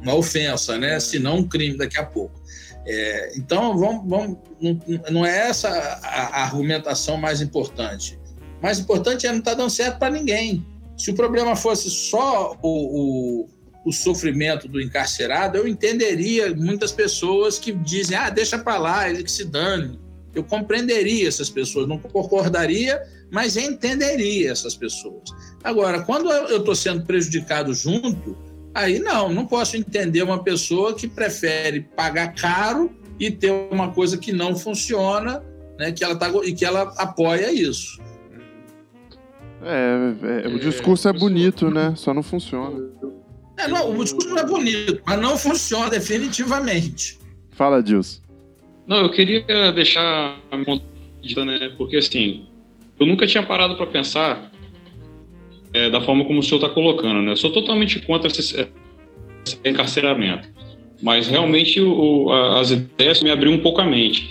uma 0.00 0.14
ofensa, 0.14 0.78
né? 0.78 0.98
Se 1.00 1.18
não 1.18 1.38
um 1.38 1.48
crime 1.48 1.76
daqui 1.76 1.98
a 1.98 2.04
pouco. 2.04 2.41
É, 2.84 3.32
então, 3.36 3.76
vamos, 3.78 4.08
vamos, 4.08 4.38
não, 4.60 4.80
não 5.10 5.26
é 5.26 5.48
essa 5.48 5.68
a, 5.68 6.40
a, 6.40 6.44
argumentação 6.44 7.16
mais 7.16 7.40
importante. 7.40 8.18
Mais 8.60 8.78
importante 8.78 9.26
é 9.26 9.30
não 9.30 9.38
estar 9.38 9.52
tá 9.52 9.56
dando 9.56 9.70
certo 9.70 9.98
para 9.98 10.12
ninguém. 10.12 10.66
Se 10.96 11.10
o 11.10 11.14
problema 11.14 11.54
fosse 11.54 11.90
só 11.90 12.56
o, 12.62 13.42
o, 13.42 13.48
o, 13.84 13.92
sofrimento 13.92 14.68
do 14.68 14.80
encarcerado, 14.80 15.58
eu 15.58 15.66
entenderia 15.66 16.54
muitas 16.54 16.92
pessoas 16.92 17.58
que 17.58 17.72
dizem, 17.72 18.16
ah, 18.16 18.30
deixa 18.30 18.58
para 18.58 18.78
lá, 18.78 19.08
ele 19.08 19.22
que 19.22 19.30
se 19.30 19.44
dane. 19.44 19.98
Eu 20.34 20.42
compreenderia 20.42 21.28
essas 21.28 21.50
pessoas, 21.50 21.86
não 21.86 21.98
concordaria, 21.98 23.02
mas 23.30 23.56
entenderia 23.56 24.50
essas 24.50 24.74
pessoas. 24.74 25.22
Agora, 25.62 26.02
quando 26.02 26.30
eu 26.30 26.58
estou 26.58 26.74
sendo 26.74 27.04
prejudicado 27.04 27.74
junto, 27.74 28.36
Aí 28.74 28.98
não, 28.98 29.32
não 29.32 29.46
posso 29.46 29.76
entender 29.76 30.22
uma 30.22 30.42
pessoa 30.42 30.94
que 30.94 31.06
prefere 31.06 31.80
pagar 31.94 32.34
caro 32.34 32.90
e 33.20 33.30
ter 33.30 33.52
uma 33.70 33.92
coisa 33.92 34.16
que 34.16 34.32
não 34.32 34.56
funciona, 34.56 35.42
né, 35.78 35.92
que 35.92 36.02
ela 36.02 36.16
tá, 36.16 36.30
e 36.44 36.52
que 36.52 36.64
ela 36.64 36.92
apoia 36.96 37.52
isso. 37.52 38.00
É, 39.62 40.44
é 40.44 40.48
o 40.48 40.58
discurso 40.58 41.08
é 41.08 41.12
bonito, 41.12 41.70
né? 41.70 41.94
Só 41.96 42.12
não 42.12 42.22
funciona. 42.22 42.90
É, 43.56 43.68
não, 43.68 43.96
o 43.96 44.02
discurso 44.02 44.28
não 44.28 44.38
é 44.38 44.44
bonito, 44.44 45.00
mas 45.06 45.20
não 45.20 45.36
funciona 45.36 45.88
definitivamente. 45.88 47.18
Fala, 47.50 47.82
Dilson. 47.82 48.20
Não, 48.86 49.02
eu 49.02 49.10
queria 49.10 49.70
deixar 49.72 50.36
a 50.50 50.56
né? 50.56 51.72
Porque 51.76 51.98
assim, 51.98 52.46
eu 52.98 53.06
nunca 53.06 53.26
tinha 53.26 53.44
parado 53.44 53.76
para 53.76 53.86
pensar 53.86 54.50
é, 55.72 55.90
da 55.90 56.00
forma 56.00 56.24
como 56.24 56.40
o 56.40 56.42
senhor 56.42 56.56
está 56.56 56.68
colocando. 56.68 57.22
Né? 57.22 57.32
Eu 57.32 57.36
sou 57.36 57.52
totalmente 57.52 58.00
contra 58.00 58.28
esse, 58.28 58.40
esse 58.40 59.58
encarceramento, 59.64 60.48
mas 61.02 61.28
realmente 61.28 61.80
o, 61.80 62.30
as 62.30 62.70
ideias 62.70 63.22
me 63.22 63.30
abriu 63.30 63.52
um 63.52 63.58
pouco 63.58 63.80
a 63.80 63.84
mente. 63.84 64.30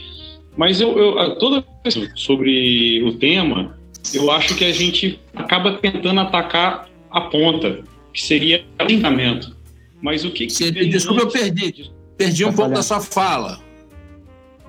Mas 0.56 0.82
eu, 0.82 0.98
eu 0.98 1.36
toda 1.38 1.64
vez 1.84 2.12
sobre 2.16 3.02
o 3.04 3.14
tema, 3.14 3.78
eu 4.14 4.30
acho 4.32 4.56
que 4.56 4.66
a 4.66 4.72
gente 4.72 5.20
acaba 5.34 5.74
tentando 5.74 6.20
atacar 6.20 6.90
a 7.10 7.22
ponta, 7.22 7.84
que 8.14 8.22
seria 8.22 8.66
o 8.80 8.84
alinhamento. 8.84 9.56
Mas 10.02 10.26
o 10.26 10.32
que, 10.32 10.48
que 10.48 10.72
Desculpa, 10.72 11.22
eu 11.22 11.30
perdi. 11.30 11.92
Perdi 12.18 12.46
um 12.46 12.54
pouco 12.54 12.72
da 12.72 12.84
sua 12.84 13.00
fala. 13.00 13.60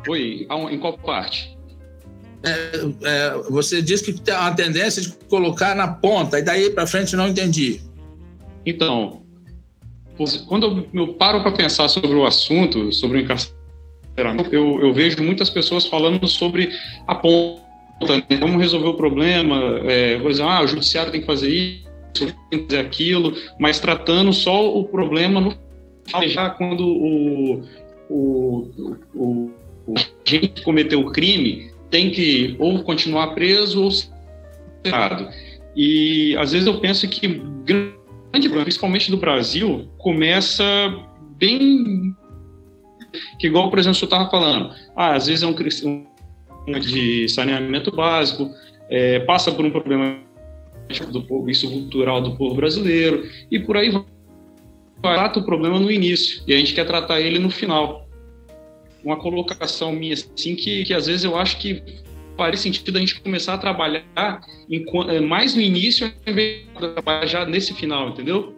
Oi, 0.08 0.46
em 0.70 0.78
qual 0.78 0.98
parte? 0.98 1.51
É, 2.44 2.72
é, 3.04 3.42
você 3.50 3.80
diz 3.80 4.02
que 4.02 4.12
tem 4.12 4.34
uma 4.34 4.52
tendência 4.52 5.00
de 5.00 5.10
colocar 5.28 5.74
na 5.74 5.88
ponta, 5.88 6.38
e 6.38 6.42
daí 6.42 6.70
para 6.70 6.86
frente 6.86 7.14
não 7.14 7.28
entendi. 7.28 7.80
Então, 8.66 9.22
quando 10.48 10.86
eu 10.92 11.14
paro 11.14 11.42
para 11.42 11.52
pensar 11.52 11.88
sobre 11.88 12.14
o 12.14 12.24
assunto, 12.24 12.92
sobre 12.92 13.18
o 13.18 13.20
encarceramento, 13.20 14.54
eu, 14.54 14.80
eu 14.80 14.92
vejo 14.92 15.22
muitas 15.22 15.50
pessoas 15.50 15.86
falando 15.86 16.26
sobre 16.26 16.70
a 17.06 17.14
ponta, 17.14 17.62
né? 18.00 18.38
como 18.38 18.58
resolver 18.58 18.88
o 18.88 18.94
problema, 18.94 19.80
é, 19.84 20.18
dizer, 20.18 20.42
ah, 20.42 20.62
o 20.62 20.66
judiciário 20.66 21.10
tem 21.10 21.20
que 21.20 21.26
fazer 21.26 21.48
isso, 21.48 22.34
tem 22.50 22.60
que 22.60 22.66
fazer 22.66 22.80
aquilo, 22.80 23.34
mas 23.58 23.80
tratando 23.80 24.32
só 24.32 24.76
o 24.76 24.84
problema 24.84 25.40
no 25.40 25.56
já 26.26 26.50
quando 26.50 26.84
o, 26.84 27.62
o, 28.10 29.00
o, 29.14 29.50
o 29.86 29.94
gente 30.24 30.62
cometeu 30.62 31.00
o 31.00 31.12
crime 31.12 31.71
tem 31.92 32.10
que 32.10 32.56
ou 32.58 32.82
continuar 32.82 33.34
preso 33.34 33.84
ou 33.84 33.90
cerrado. 34.84 35.28
E 35.76 36.34
às 36.38 36.52
vezes 36.52 36.66
eu 36.66 36.80
penso 36.80 37.06
que 37.06 37.28
grande 37.64 38.48
principalmente 38.48 39.10
do 39.10 39.18
Brasil, 39.18 39.88
começa 39.98 40.64
bem 41.36 42.16
que 43.38 43.46
igual, 43.46 43.68
por 43.68 43.78
exemplo, 43.78 43.98
o 44.00 44.04
estava 44.04 44.30
falando, 44.30 44.74
ah, 44.96 45.14
às 45.14 45.26
vezes 45.26 45.42
é 45.42 45.46
um, 45.46 46.06
um 46.66 46.80
de 46.80 47.28
saneamento 47.28 47.94
básico, 47.94 48.50
é, 48.88 49.20
passa 49.20 49.52
por 49.52 49.62
um 49.62 49.70
problema 49.70 50.18
do 51.10 51.22
povo, 51.22 51.50
isso 51.50 51.70
cultural 51.70 52.22
do 52.22 52.36
povo 52.36 52.54
brasileiro, 52.54 53.28
e 53.50 53.58
por 53.58 53.76
aí 53.76 53.90
vai. 53.90 54.04
Trata 55.02 55.40
o 55.40 55.44
problema 55.44 55.78
no 55.78 55.90
início, 55.90 56.42
e 56.46 56.54
a 56.54 56.56
gente 56.56 56.74
quer 56.74 56.86
tratar 56.86 57.20
ele 57.20 57.38
no 57.38 57.50
final 57.50 58.08
uma 59.04 59.16
colocação 59.16 59.92
minha, 59.92 60.14
assim, 60.14 60.54
que, 60.54 60.84
que 60.84 60.94
às 60.94 61.06
vezes 61.06 61.24
eu 61.24 61.36
acho 61.36 61.58
que 61.58 61.82
faria 62.36 62.56
sentido 62.56 62.96
a 62.96 63.00
gente 63.00 63.20
começar 63.20 63.54
a 63.54 63.58
trabalhar 63.58 64.40
em, 64.70 64.84
eh, 65.08 65.20
mais 65.20 65.54
no 65.54 65.60
início, 65.60 66.12
em 66.26 66.34
vez 66.34 66.62
de 66.66 66.88
trabalhar 66.88 67.26
já 67.26 67.44
nesse 67.44 67.74
final, 67.74 68.08
entendeu? 68.08 68.54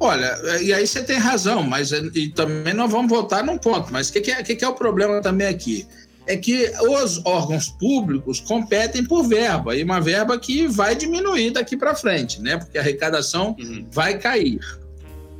Olha, 0.00 0.36
e 0.60 0.72
aí 0.72 0.84
você 0.86 1.04
tem 1.04 1.16
razão, 1.16 1.62
mas 1.62 1.92
eh, 1.92 2.02
e 2.14 2.28
também 2.28 2.74
nós 2.74 2.90
vamos 2.90 3.10
voltar 3.10 3.44
num 3.44 3.58
ponto. 3.58 3.92
Mas 3.92 4.08
o 4.08 4.12
que, 4.12 4.20
que, 4.20 4.30
é, 4.30 4.42
que, 4.42 4.56
que 4.56 4.64
é 4.64 4.68
o 4.68 4.74
problema 4.74 5.20
também 5.20 5.46
aqui? 5.46 5.86
É 6.26 6.36
que 6.36 6.70
os 6.80 7.24
órgãos 7.24 7.68
públicos 7.68 8.40
competem 8.40 9.04
por 9.04 9.24
verba, 9.24 9.76
e 9.76 9.82
uma 9.82 10.00
verba 10.00 10.38
que 10.38 10.68
vai 10.68 10.94
diminuir 10.94 11.50
daqui 11.50 11.76
para 11.76 11.94
frente, 11.94 12.40
né? 12.40 12.56
Porque 12.56 12.78
a 12.78 12.80
arrecadação 12.80 13.56
uhum. 13.58 13.86
vai 13.90 14.18
cair. 14.18 14.60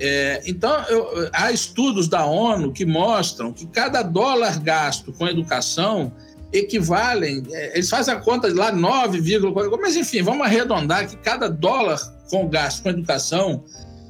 É, 0.05 0.43
então, 0.45 0.83
eu, 0.89 1.31
há 1.33 1.53
estudos 1.53 2.09
da 2.09 2.27
ONU 2.27 2.73
que 2.73 2.85
mostram 2.85 3.53
que 3.53 3.65
cada 3.69 4.03
dólar 4.03 4.59
gasto 4.59 5.13
com 5.13 5.29
educação 5.29 6.13
equivalem, 6.53 7.45
é, 7.53 7.75
eles 7.75 7.89
fazem 7.89 8.13
a 8.13 8.19
conta 8.19 8.53
lá 8.53 8.73
9, 8.73 9.23
mas 9.81 9.95
enfim, 9.95 10.21
vamos 10.21 10.45
arredondar 10.45 11.09
que 11.09 11.17
cada 11.19 11.49
dólar 11.49 12.01
com 12.29 12.49
gasto 12.49 12.83
com 12.83 12.91
educação 12.91 13.63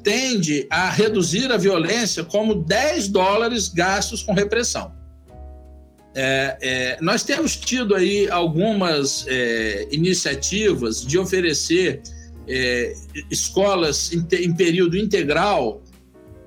tende 0.02 0.66
a 0.70 0.88
reduzir 0.88 1.52
a 1.52 1.58
violência 1.58 2.24
como 2.24 2.54
10 2.54 3.08
dólares 3.08 3.68
gastos 3.68 4.22
com 4.22 4.32
repressão. 4.32 4.94
É, 6.14 6.56
é, 6.62 6.98
nós 7.02 7.22
temos 7.22 7.54
tido 7.54 7.94
aí 7.94 8.30
algumas 8.30 9.26
é, 9.28 9.88
iniciativas 9.90 11.04
de 11.04 11.18
oferecer 11.18 12.02
é, 12.46 12.94
escolas 13.30 14.12
em, 14.12 14.26
em 14.36 14.54
período 14.54 14.96
integral, 14.96 15.82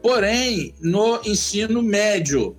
porém 0.01 0.73
no 0.81 1.19
ensino 1.25 1.81
médio. 1.81 2.55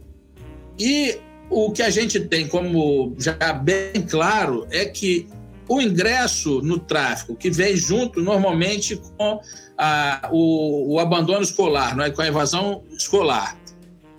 E 0.79 1.19
o 1.49 1.71
que 1.71 1.83
a 1.83 1.91
gente 1.91 2.21
tem 2.21 2.47
como 2.47 3.15
já 3.19 3.53
bem 3.53 4.03
claro 4.09 4.67
é 4.71 4.85
que 4.85 5.29
o 5.69 5.81
ingresso 5.81 6.61
no 6.63 6.79
tráfico, 6.79 7.35
que 7.35 7.51
vem 7.51 7.77
junto 7.77 8.21
normalmente 8.21 8.97
com 8.97 9.41
a, 9.77 10.29
o, 10.33 10.95
o, 10.95 11.01
abandono 11.01 11.43
escolar, 11.43 11.97
não 11.97 12.05
é? 12.05 12.11
com 12.11 12.23
a 12.23 12.27
evasão 12.27 12.85
escolar. 12.97 13.59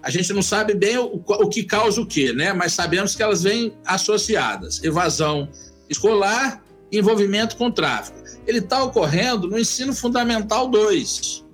A 0.04 0.10
gente 0.10 0.32
não 0.34 0.42
sabe 0.42 0.74
bem 0.74 0.98
o, 0.98 1.22
o 1.26 1.50
que 1.50 1.64
causa 1.64 2.02
o 2.02 2.06
quê, 2.06 2.34
né? 2.34 2.54
mas 2.54 2.74
sabemos 2.74 3.16
que 3.16 3.24
elas 3.24 3.44
vêm 3.44 3.74
associadas. 3.86 4.84
Evasão 4.84 5.50
escolar, 5.90 6.64
envolvimento 6.92 7.56
com 7.56 7.72
tráfico 7.72 8.27
ele 8.48 8.60
está 8.60 8.82
ocorrendo 8.84 9.48
no 9.48 9.60
ensino 9.60 9.94
fundamental 9.94 10.70
2, 10.70 11.46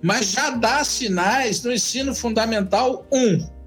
mas 0.00 0.26
já 0.30 0.50
dá 0.50 0.84
sinais 0.84 1.62
no 1.62 1.72
ensino 1.72 2.14
fundamental 2.14 3.04
1. 3.12 3.58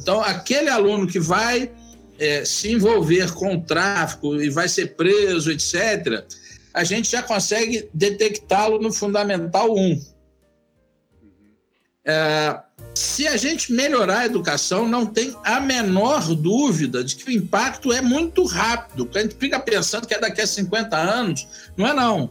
Então, 0.00 0.20
aquele 0.20 0.68
aluno 0.68 1.06
que 1.06 1.18
vai 1.18 1.70
é, 2.18 2.44
se 2.44 2.72
envolver 2.72 3.32
com 3.34 3.56
o 3.56 3.60
tráfico 3.60 4.40
e 4.40 4.48
vai 4.48 4.68
ser 4.68 4.94
preso, 4.94 5.50
etc., 5.50 6.24
a 6.72 6.84
gente 6.84 7.10
já 7.10 7.22
consegue 7.22 7.90
detectá-lo 7.92 8.80
no 8.80 8.92
fundamental 8.92 9.74
1. 9.76 10.00
É, 12.04 12.60
se 12.94 13.26
a 13.26 13.36
gente 13.36 13.72
melhorar 13.72 14.20
a 14.20 14.26
educação, 14.26 14.86
não 14.86 15.06
tem 15.06 15.34
a 15.44 15.60
menor 15.60 16.34
dúvida 16.34 17.02
de 17.02 17.16
que 17.16 17.30
o 17.30 17.32
impacto 17.32 17.92
é 17.92 18.02
muito 18.02 18.44
rápido. 18.44 19.08
A 19.14 19.20
gente 19.20 19.36
fica 19.36 19.58
pensando 19.58 20.06
que 20.06 20.14
é 20.14 20.20
daqui 20.20 20.40
a 20.40 20.46
50 20.46 20.96
anos. 20.96 21.46
Não 21.76 21.86
é, 21.86 21.94
não. 21.94 22.30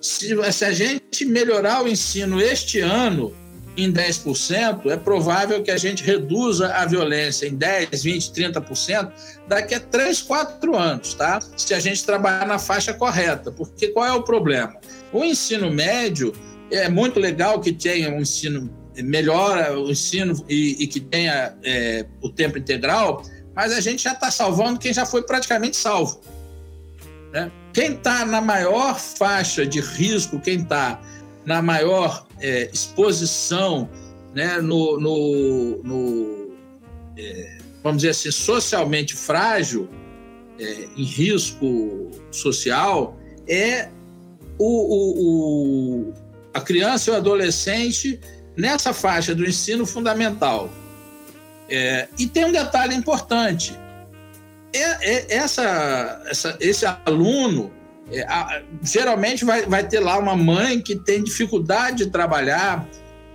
Se, 0.00 0.34
se 0.52 0.64
a 0.64 0.72
gente 0.72 1.24
melhorar 1.24 1.82
o 1.82 1.88
ensino 1.88 2.40
este 2.40 2.80
ano, 2.80 3.34
em 3.76 3.92
10%, 3.92 4.90
é 4.90 4.96
provável 4.96 5.62
que 5.62 5.70
a 5.70 5.76
gente 5.76 6.04
reduza 6.04 6.72
a 6.74 6.84
violência 6.84 7.46
em 7.46 7.54
10, 7.54 8.02
20, 8.02 8.32
30% 8.32 9.12
daqui 9.48 9.74
a 9.74 9.80
3, 9.80 10.22
4 10.22 10.76
anos, 10.76 11.14
tá? 11.14 11.40
Se 11.56 11.72
a 11.72 11.80
gente 11.80 12.04
trabalhar 12.04 12.46
na 12.46 12.58
faixa 12.58 12.92
correta. 12.92 13.50
Porque 13.50 13.88
qual 13.88 14.06
é 14.06 14.12
o 14.12 14.22
problema? 14.22 14.76
O 15.12 15.24
ensino 15.24 15.70
médio 15.70 16.32
é 16.70 16.88
muito 16.88 17.18
legal 17.18 17.60
que 17.60 17.72
tenha 17.72 18.10
um 18.10 18.20
ensino 18.20 18.79
melhora 19.02 19.78
o 19.78 19.90
ensino 19.90 20.44
e, 20.48 20.82
e 20.82 20.86
que 20.86 21.00
tenha 21.00 21.54
é, 21.62 22.06
o 22.20 22.28
tempo 22.28 22.58
integral, 22.58 23.22
mas 23.54 23.72
a 23.72 23.80
gente 23.80 24.02
já 24.02 24.12
está 24.12 24.30
salvando 24.30 24.78
quem 24.78 24.92
já 24.92 25.04
foi 25.04 25.22
praticamente 25.22 25.76
salvo. 25.76 26.20
Né? 27.32 27.50
Quem 27.72 27.94
está 27.94 28.24
na 28.24 28.40
maior 28.40 28.98
faixa 28.98 29.66
de 29.66 29.80
risco, 29.80 30.40
quem 30.40 30.60
está 30.60 31.00
na 31.44 31.62
maior 31.62 32.26
é, 32.40 32.70
exposição, 32.72 33.88
né, 34.34 34.58
no, 34.60 34.98
no, 35.00 35.82
no 35.82 36.50
é, 37.16 37.58
vamos 37.82 38.02
dizer 38.02 38.10
assim, 38.10 38.30
socialmente 38.30 39.14
frágil, 39.14 39.88
é, 40.58 40.88
em 40.96 41.04
risco 41.04 42.10
social, 42.30 43.18
é 43.48 43.88
o, 44.58 44.64
o, 44.64 46.08
o, 46.10 46.14
a 46.52 46.60
criança 46.60 47.10
e 47.10 47.14
o 47.14 47.16
adolescente 47.16 48.20
nessa 48.60 48.92
faixa 48.92 49.34
do 49.34 49.44
ensino 49.44 49.86
fundamental. 49.86 50.70
É, 51.68 52.08
e 52.18 52.26
tem 52.26 52.44
um 52.44 52.52
detalhe 52.52 52.94
importante: 52.94 53.78
é, 54.72 55.14
é 55.14 55.36
essa, 55.36 56.22
essa, 56.26 56.56
esse 56.60 56.84
aluno 57.06 57.72
é, 58.12 58.22
a, 58.22 58.62
geralmente 58.82 59.44
vai, 59.44 59.62
vai 59.62 59.86
ter 59.86 60.00
lá 60.00 60.18
uma 60.18 60.36
mãe 60.36 60.80
que 60.80 60.96
tem 60.96 61.22
dificuldade 61.22 62.04
de 62.04 62.10
trabalhar, 62.10 62.86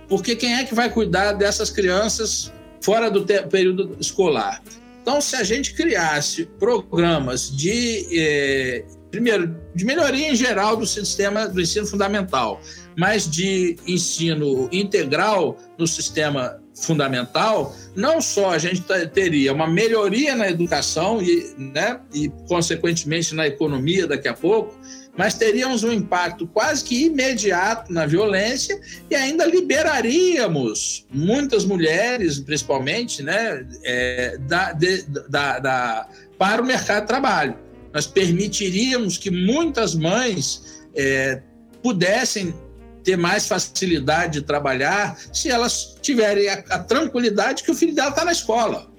porque 0.08 0.36
quem 0.36 0.54
é 0.54 0.64
que 0.64 0.74
vai 0.74 0.90
cuidar 0.90 1.32
dessas 1.32 1.70
crianças 1.70 2.52
fora 2.80 3.10
do 3.10 3.24
te, 3.24 3.42
período 3.42 3.96
escolar? 3.98 4.62
Então, 5.00 5.20
se 5.20 5.36
a 5.36 5.44
gente 5.44 5.72
criasse 5.72 6.46
programas 6.58 7.48
de, 7.48 8.06
é, 8.12 8.84
primeiro, 9.16 9.56
de 9.74 9.84
melhoria 9.86 10.30
em 10.30 10.36
geral 10.36 10.76
do 10.76 10.86
sistema 10.86 11.48
do 11.48 11.58
ensino 11.58 11.86
fundamental, 11.86 12.60
mas 12.96 13.28
de 13.28 13.76
ensino 13.86 14.68
integral 14.70 15.58
no 15.78 15.86
sistema 15.86 16.60
fundamental, 16.74 17.74
não 17.94 18.20
só 18.20 18.50
a 18.50 18.58
gente 18.58 18.82
teria 19.14 19.54
uma 19.54 19.66
melhoria 19.66 20.36
na 20.36 20.50
educação 20.50 21.22
e, 21.22 21.54
né, 21.56 21.98
e 22.12 22.28
consequentemente 22.46 23.34
na 23.34 23.46
economia 23.46 24.06
daqui 24.06 24.28
a 24.28 24.34
pouco, 24.34 24.78
mas 25.16 25.32
teríamos 25.32 25.82
um 25.82 25.90
impacto 25.90 26.46
quase 26.46 26.84
que 26.84 27.06
imediato 27.06 27.90
na 27.90 28.04
violência 28.04 28.78
e 29.10 29.14
ainda 29.14 29.46
liberaríamos 29.46 31.06
muitas 31.10 31.64
mulheres, 31.64 32.38
principalmente, 32.38 33.22
né, 33.22 33.66
é, 33.82 34.36
da, 34.40 34.72
de, 34.72 35.04
da, 35.30 35.58
da, 35.58 36.08
para 36.36 36.60
o 36.60 36.66
mercado 36.66 37.00
de 37.02 37.08
trabalho. 37.08 37.65
Nós 37.96 38.06
permitiríamos 38.06 39.16
que 39.16 39.30
muitas 39.30 39.94
mães 39.94 40.84
é, 40.94 41.40
pudessem 41.82 42.54
ter 43.02 43.16
mais 43.16 43.48
facilidade 43.48 44.40
de 44.40 44.46
trabalhar 44.46 45.18
se 45.32 45.50
elas 45.50 45.96
tiverem 46.02 46.46
a, 46.46 46.62
a 46.68 46.78
tranquilidade 46.78 47.62
que 47.62 47.70
o 47.70 47.74
filho 47.74 47.94
dela 47.94 48.10
está 48.10 48.22
na 48.22 48.32
escola. 48.32 48.92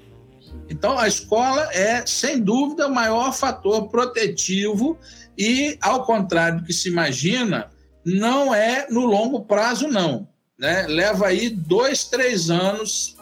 Então, 0.68 0.98
a 0.98 1.08
escola 1.08 1.70
é, 1.74 2.04
sem 2.08 2.42
dúvida, 2.42 2.88
o 2.88 2.92
maior 2.92 3.32
fator 3.36 3.88
protetivo 3.88 4.98
e, 5.38 5.78
ao 5.80 6.04
contrário 6.04 6.62
do 6.62 6.66
que 6.66 6.74
se 6.74 6.90
imagina, 6.90 7.70
não 8.04 8.52
é 8.52 8.88
no 8.90 9.06
longo 9.06 9.46
prazo, 9.46 9.88
não. 9.88 10.28
Né? 10.58 10.88
Leva 10.88 11.28
aí 11.28 11.52
dois, 11.52 12.06
três 12.06 12.50
anos 12.50 13.16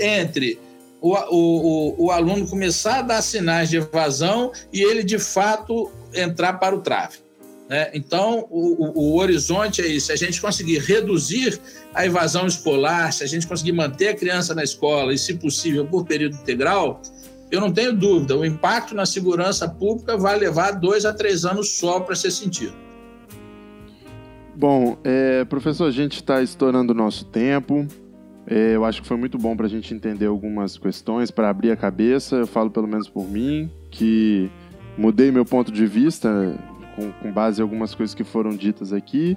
entre 0.00 0.58
o, 1.00 1.14
o, 1.14 2.06
o, 2.06 2.10
aluno 2.10 2.48
começar 2.48 3.00
a 3.00 3.02
dar 3.02 3.22
sinais 3.22 3.68
de 3.68 3.76
evasão 3.76 4.50
e 4.72 4.82
ele, 4.82 5.04
de 5.04 5.18
fato, 5.18 5.90
entrar 6.14 6.54
para 6.54 6.74
o 6.74 6.80
tráfico. 6.80 7.24
Né? 7.68 7.90
Então, 7.94 8.46
o, 8.50 8.92
o, 8.98 9.16
horizonte 9.18 9.82
é 9.82 9.86
isso: 9.86 10.06
se 10.06 10.12
a 10.12 10.16
gente 10.16 10.40
conseguir 10.40 10.78
reduzir 10.78 11.60
a 11.94 12.06
evasão 12.06 12.46
escolar, 12.46 13.12
se 13.12 13.24
a 13.24 13.26
gente 13.26 13.46
conseguir 13.46 13.72
manter 13.72 14.08
a 14.08 14.14
criança 14.14 14.54
na 14.54 14.62
escola 14.62 15.12
e, 15.12 15.18
se 15.18 15.34
possível, 15.34 15.86
por 15.86 16.04
período 16.04 16.36
integral, 16.36 17.00
eu 17.50 17.60
não 17.60 17.72
tenho 17.72 17.92
dúvida, 17.92 18.36
o 18.36 18.44
impacto 18.44 18.94
na 18.94 19.06
segurança 19.06 19.68
pública 19.68 20.16
vai 20.16 20.38
levar 20.38 20.72
dois 20.72 21.04
a 21.04 21.12
três 21.12 21.44
anos 21.44 21.78
só 21.78 22.00
para 22.00 22.14
ser 22.14 22.30
sentido. 22.30 22.74
Bom, 24.54 24.96
é, 25.04 25.44
professor, 25.44 25.86
a 25.86 25.90
gente 25.90 26.16
está 26.16 26.42
estourando 26.42 26.92
o 26.92 26.96
nosso 26.96 27.26
tempo. 27.26 27.86
É, 28.48 28.76
eu 28.76 28.84
acho 28.84 29.02
que 29.02 29.08
foi 29.08 29.16
muito 29.16 29.36
bom 29.36 29.56
para 29.56 29.66
a 29.66 29.68
gente 29.68 29.92
entender 29.92 30.26
algumas 30.26 30.78
questões, 30.78 31.30
para 31.30 31.50
abrir 31.50 31.72
a 31.72 31.76
cabeça. 31.76 32.36
Eu 32.36 32.46
falo, 32.46 32.70
pelo 32.70 32.86
menos 32.86 33.08
por 33.08 33.28
mim, 33.28 33.70
que 33.90 34.48
mudei 34.96 35.32
meu 35.32 35.44
ponto 35.44 35.72
de 35.72 35.86
vista 35.86 36.54
com, 36.94 37.10
com 37.12 37.32
base 37.32 37.60
em 37.60 37.62
algumas 37.62 37.94
coisas 37.94 38.14
que 38.14 38.24
foram 38.24 38.50
ditas 38.50 38.92
aqui. 38.92 39.36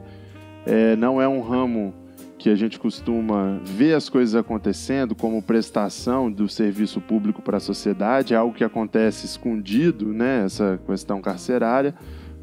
É, 0.66 0.96
não 0.96 1.22
é 1.22 1.28
um 1.28 1.42
ramo 1.42 1.94
que 2.38 2.50
a 2.50 2.56
gente 2.56 2.80
costuma 2.80 3.60
ver 3.66 3.94
as 3.94 4.08
coisas 4.08 4.34
acontecendo 4.34 5.14
como 5.14 5.42
prestação 5.42 6.32
do 6.32 6.48
serviço 6.48 7.02
público 7.02 7.42
para 7.42 7.58
a 7.58 7.60
sociedade, 7.60 8.34
é 8.34 8.38
algo 8.38 8.56
que 8.56 8.64
acontece 8.64 9.26
escondido, 9.26 10.14
né, 10.14 10.46
essa 10.46 10.80
questão 10.88 11.22
carcerária, 11.22 11.94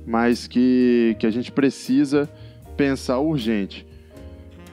mas 0.07 0.47
que, 0.47 1.17
que 1.19 1.27
a 1.27 1.31
gente 1.31 1.51
precisa 1.51 2.29
pensar 2.77 3.19
urgente. 3.21 3.87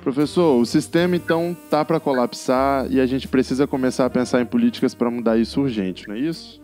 Professor, 0.03 0.59
o 0.59 0.65
sistema 0.65 1.15
então 1.15 1.55
tá 1.69 1.85
para 1.85 1.97
colapsar 1.97 2.87
e 2.89 2.99
a 2.99 3.05
gente 3.05 3.25
precisa 3.25 3.65
começar 3.65 4.05
a 4.05 4.09
pensar 4.09 4.41
em 4.41 4.45
políticas 4.45 4.93
para 4.93 5.09
mudar 5.09 5.37
isso 5.37 5.61
urgente, 5.61 6.09
não 6.09 6.15
é 6.15 6.19
isso? 6.19 6.61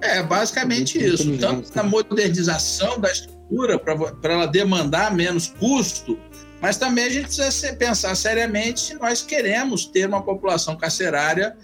É, 0.00 0.22
basicamente 0.22 0.98
isso. 0.98 1.36
Tanto 1.36 1.70
na 1.76 1.82
modernização 1.82 2.98
da 2.98 3.12
estrutura, 3.12 3.78
para 3.78 4.32
ela 4.32 4.46
demandar 4.46 5.14
menos 5.14 5.48
custo, 5.58 6.18
mas 6.60 6.78
também 6.78 7.04
a 7.04 7.10
gente 7.10 7.26
precisa 7.26 7.74
pensar 7.74 8.14
seriamente 8.14 8.80
se 8.80 8.94
nós 8.94 9.22
queremos 9.22 9.84
ter 9.84 10.08
uma 10.08 10.22
população 10.22 10.74
carcerária 10.74 11.54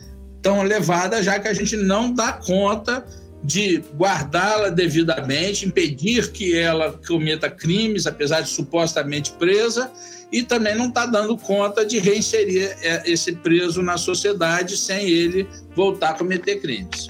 tão 0.43 0.63
elevada, 0.63 1.23
já 1.23 1.39
que 1.39 1.49
a 1.49 1.55
gente 1.55 1.79
não 1.79 2.13
dá 2.13 2.35
conta 2.35 3.07
de 3.45 3.85
guardá-la 3.95 4.71
devidamente, 4.71 5.67
impedir 5.67 6.33
que 6.33 6.57
ela 6.59 6.99
cometa 7.07 7.51
crimes, 7.51 8.07
apesar 8.07 8.41
de 8.41 8.49
supostamente 8.49 9.33
presa, 9.33 9.93
e 10.33 10.43
também 10.43 10.75
não 10.75 10.89
está 10.89 11.05
dando 11.05 11.37
conta 11.37 11.85
de 11.85 11.99
reinserir 11.99 12.75
é, 12.81 13.03
esse 13.09 13.35
preso 13.37 13.83
na 13.83 13.99
sociedade 13.99 14.79
sem 14.79 15.09
ele 15.11 15.47
voltar 15.77 16.11
a 16.11 16.15
cometer 16.15 16.59
crimes. 16.61 17.07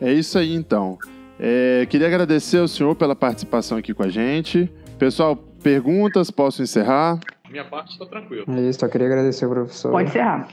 É 0.00 0.10
isso 0.10 0.38
aí, 0.38 0.54
então. 0.54 0.98
É, 1.38 1.86
queria 1.90 2.06
agradecer 2.06 2.58
ao 2.58 2.66
senhor 2.66 2.94
pela 2.94 3.14
participação 3.14 3.76
aqui 3.76 3.92
com 3.92 4.02
a 4.02 4.08
gente. 4.08 4.72
Pessoal, 4.98 5.36
perguntas, 5.36 6.30
posso 6.30 6.62
encerrar? 6.62 7.20
Minha 7.50 7.64
parte 7.66 7.92
está 7.92 8.06
tranquila. 8.06 8.44
É 8.48 8.60
isso, 8.62 8.80
só 8.80 8.88
queria 8.88 9.06
agradecer 9.06 9.44
ao 9.44 9.50
professor. 9.50 9.90
Pode 9.90 10.08
encerrar. 10.08 10.48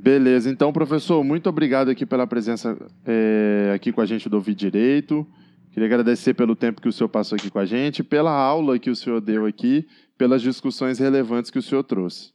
Beleza, 0.00 0.48
então, 0.48 0.72
professor, 0.72 1.24
muito 1.24 1.48
obrigado 1.48 1.90
aqui 1.90 2.06
pela 2.06 2.24
presença 2.24 2.78
é, 3.04 3.72
aqui 3.74 3.90
com 3.90 4.00
a 4.00 4.06
gente 4.06 4.28
do 4.28 4.36
Ouvir 4.36 4.54
Direito. 4.54 5.26
Queria 5.72 5.86
agradecer 5.86 6.34
pelo 6.34 6.54
tempo 6.54 6.80
que 6.80 6.88
o 6.88 6.92
senhor 6.92 7.08
passou 7.08 7.34
aqui 7.34 7.50
com 7.50 7.58
a 7.58 7.66
gente, 7.66 8.04
pela 8.04 8.30
aula 8.30 8.78
que 8.78 8.90
o 8.90 8.94
senhor 8.94 9.20
deu 9.20 9.44
aqui, 9.44 9.88
pelas 10.16 10.40
discussões 10.40 11.00
relevantes 11.00 11.50
que 11.50 11.58
o 11.58 11.62
senhor 11.62 11.82
trouxe. 11.82 12.30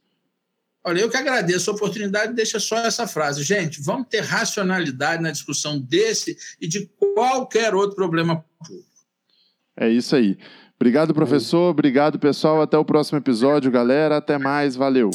Olha, 0.84 1.00
eu 1.00 1.08
que 1.08 1.16
agradeço 1.16 1.70
a 1.70 1.74
oportunidade, 1.74 2.34
deixa 2.34 2.60
só 2.60 2.76
essa 2.76 3.06
frase. 3.06 3.42
Gente, 3.42 3.80
vamos 3.80 4.08
ter 4.08 4.20
racionalidade 4.20 5.22
na 5.22 5.30
discussão 5.30 5.80
desse 5.80 6.36
e 6.60 6.68
de 6.68 6.86
qualquer 7.14 7.74
outro 7.74 7.96
problema 7.96 8.44
público. 8.58 8.86
É 9.74 9.88
isso 9.88 10.14
aí. 10.14 10.36
Obrigado, 10.78 11.14
professor. 11.14 11.70
Obrigado, 11.70 12.18
pessoal. 12.18 12.60
Até 12.60 12.76
o 12.76 12.84
próximo 12.84 13.16
episódio, 13.16 13.70
galera. 13.70 14.18
Até 14.18 14.36
mais. 14.36 14.76
Valeu. 14.76 15.10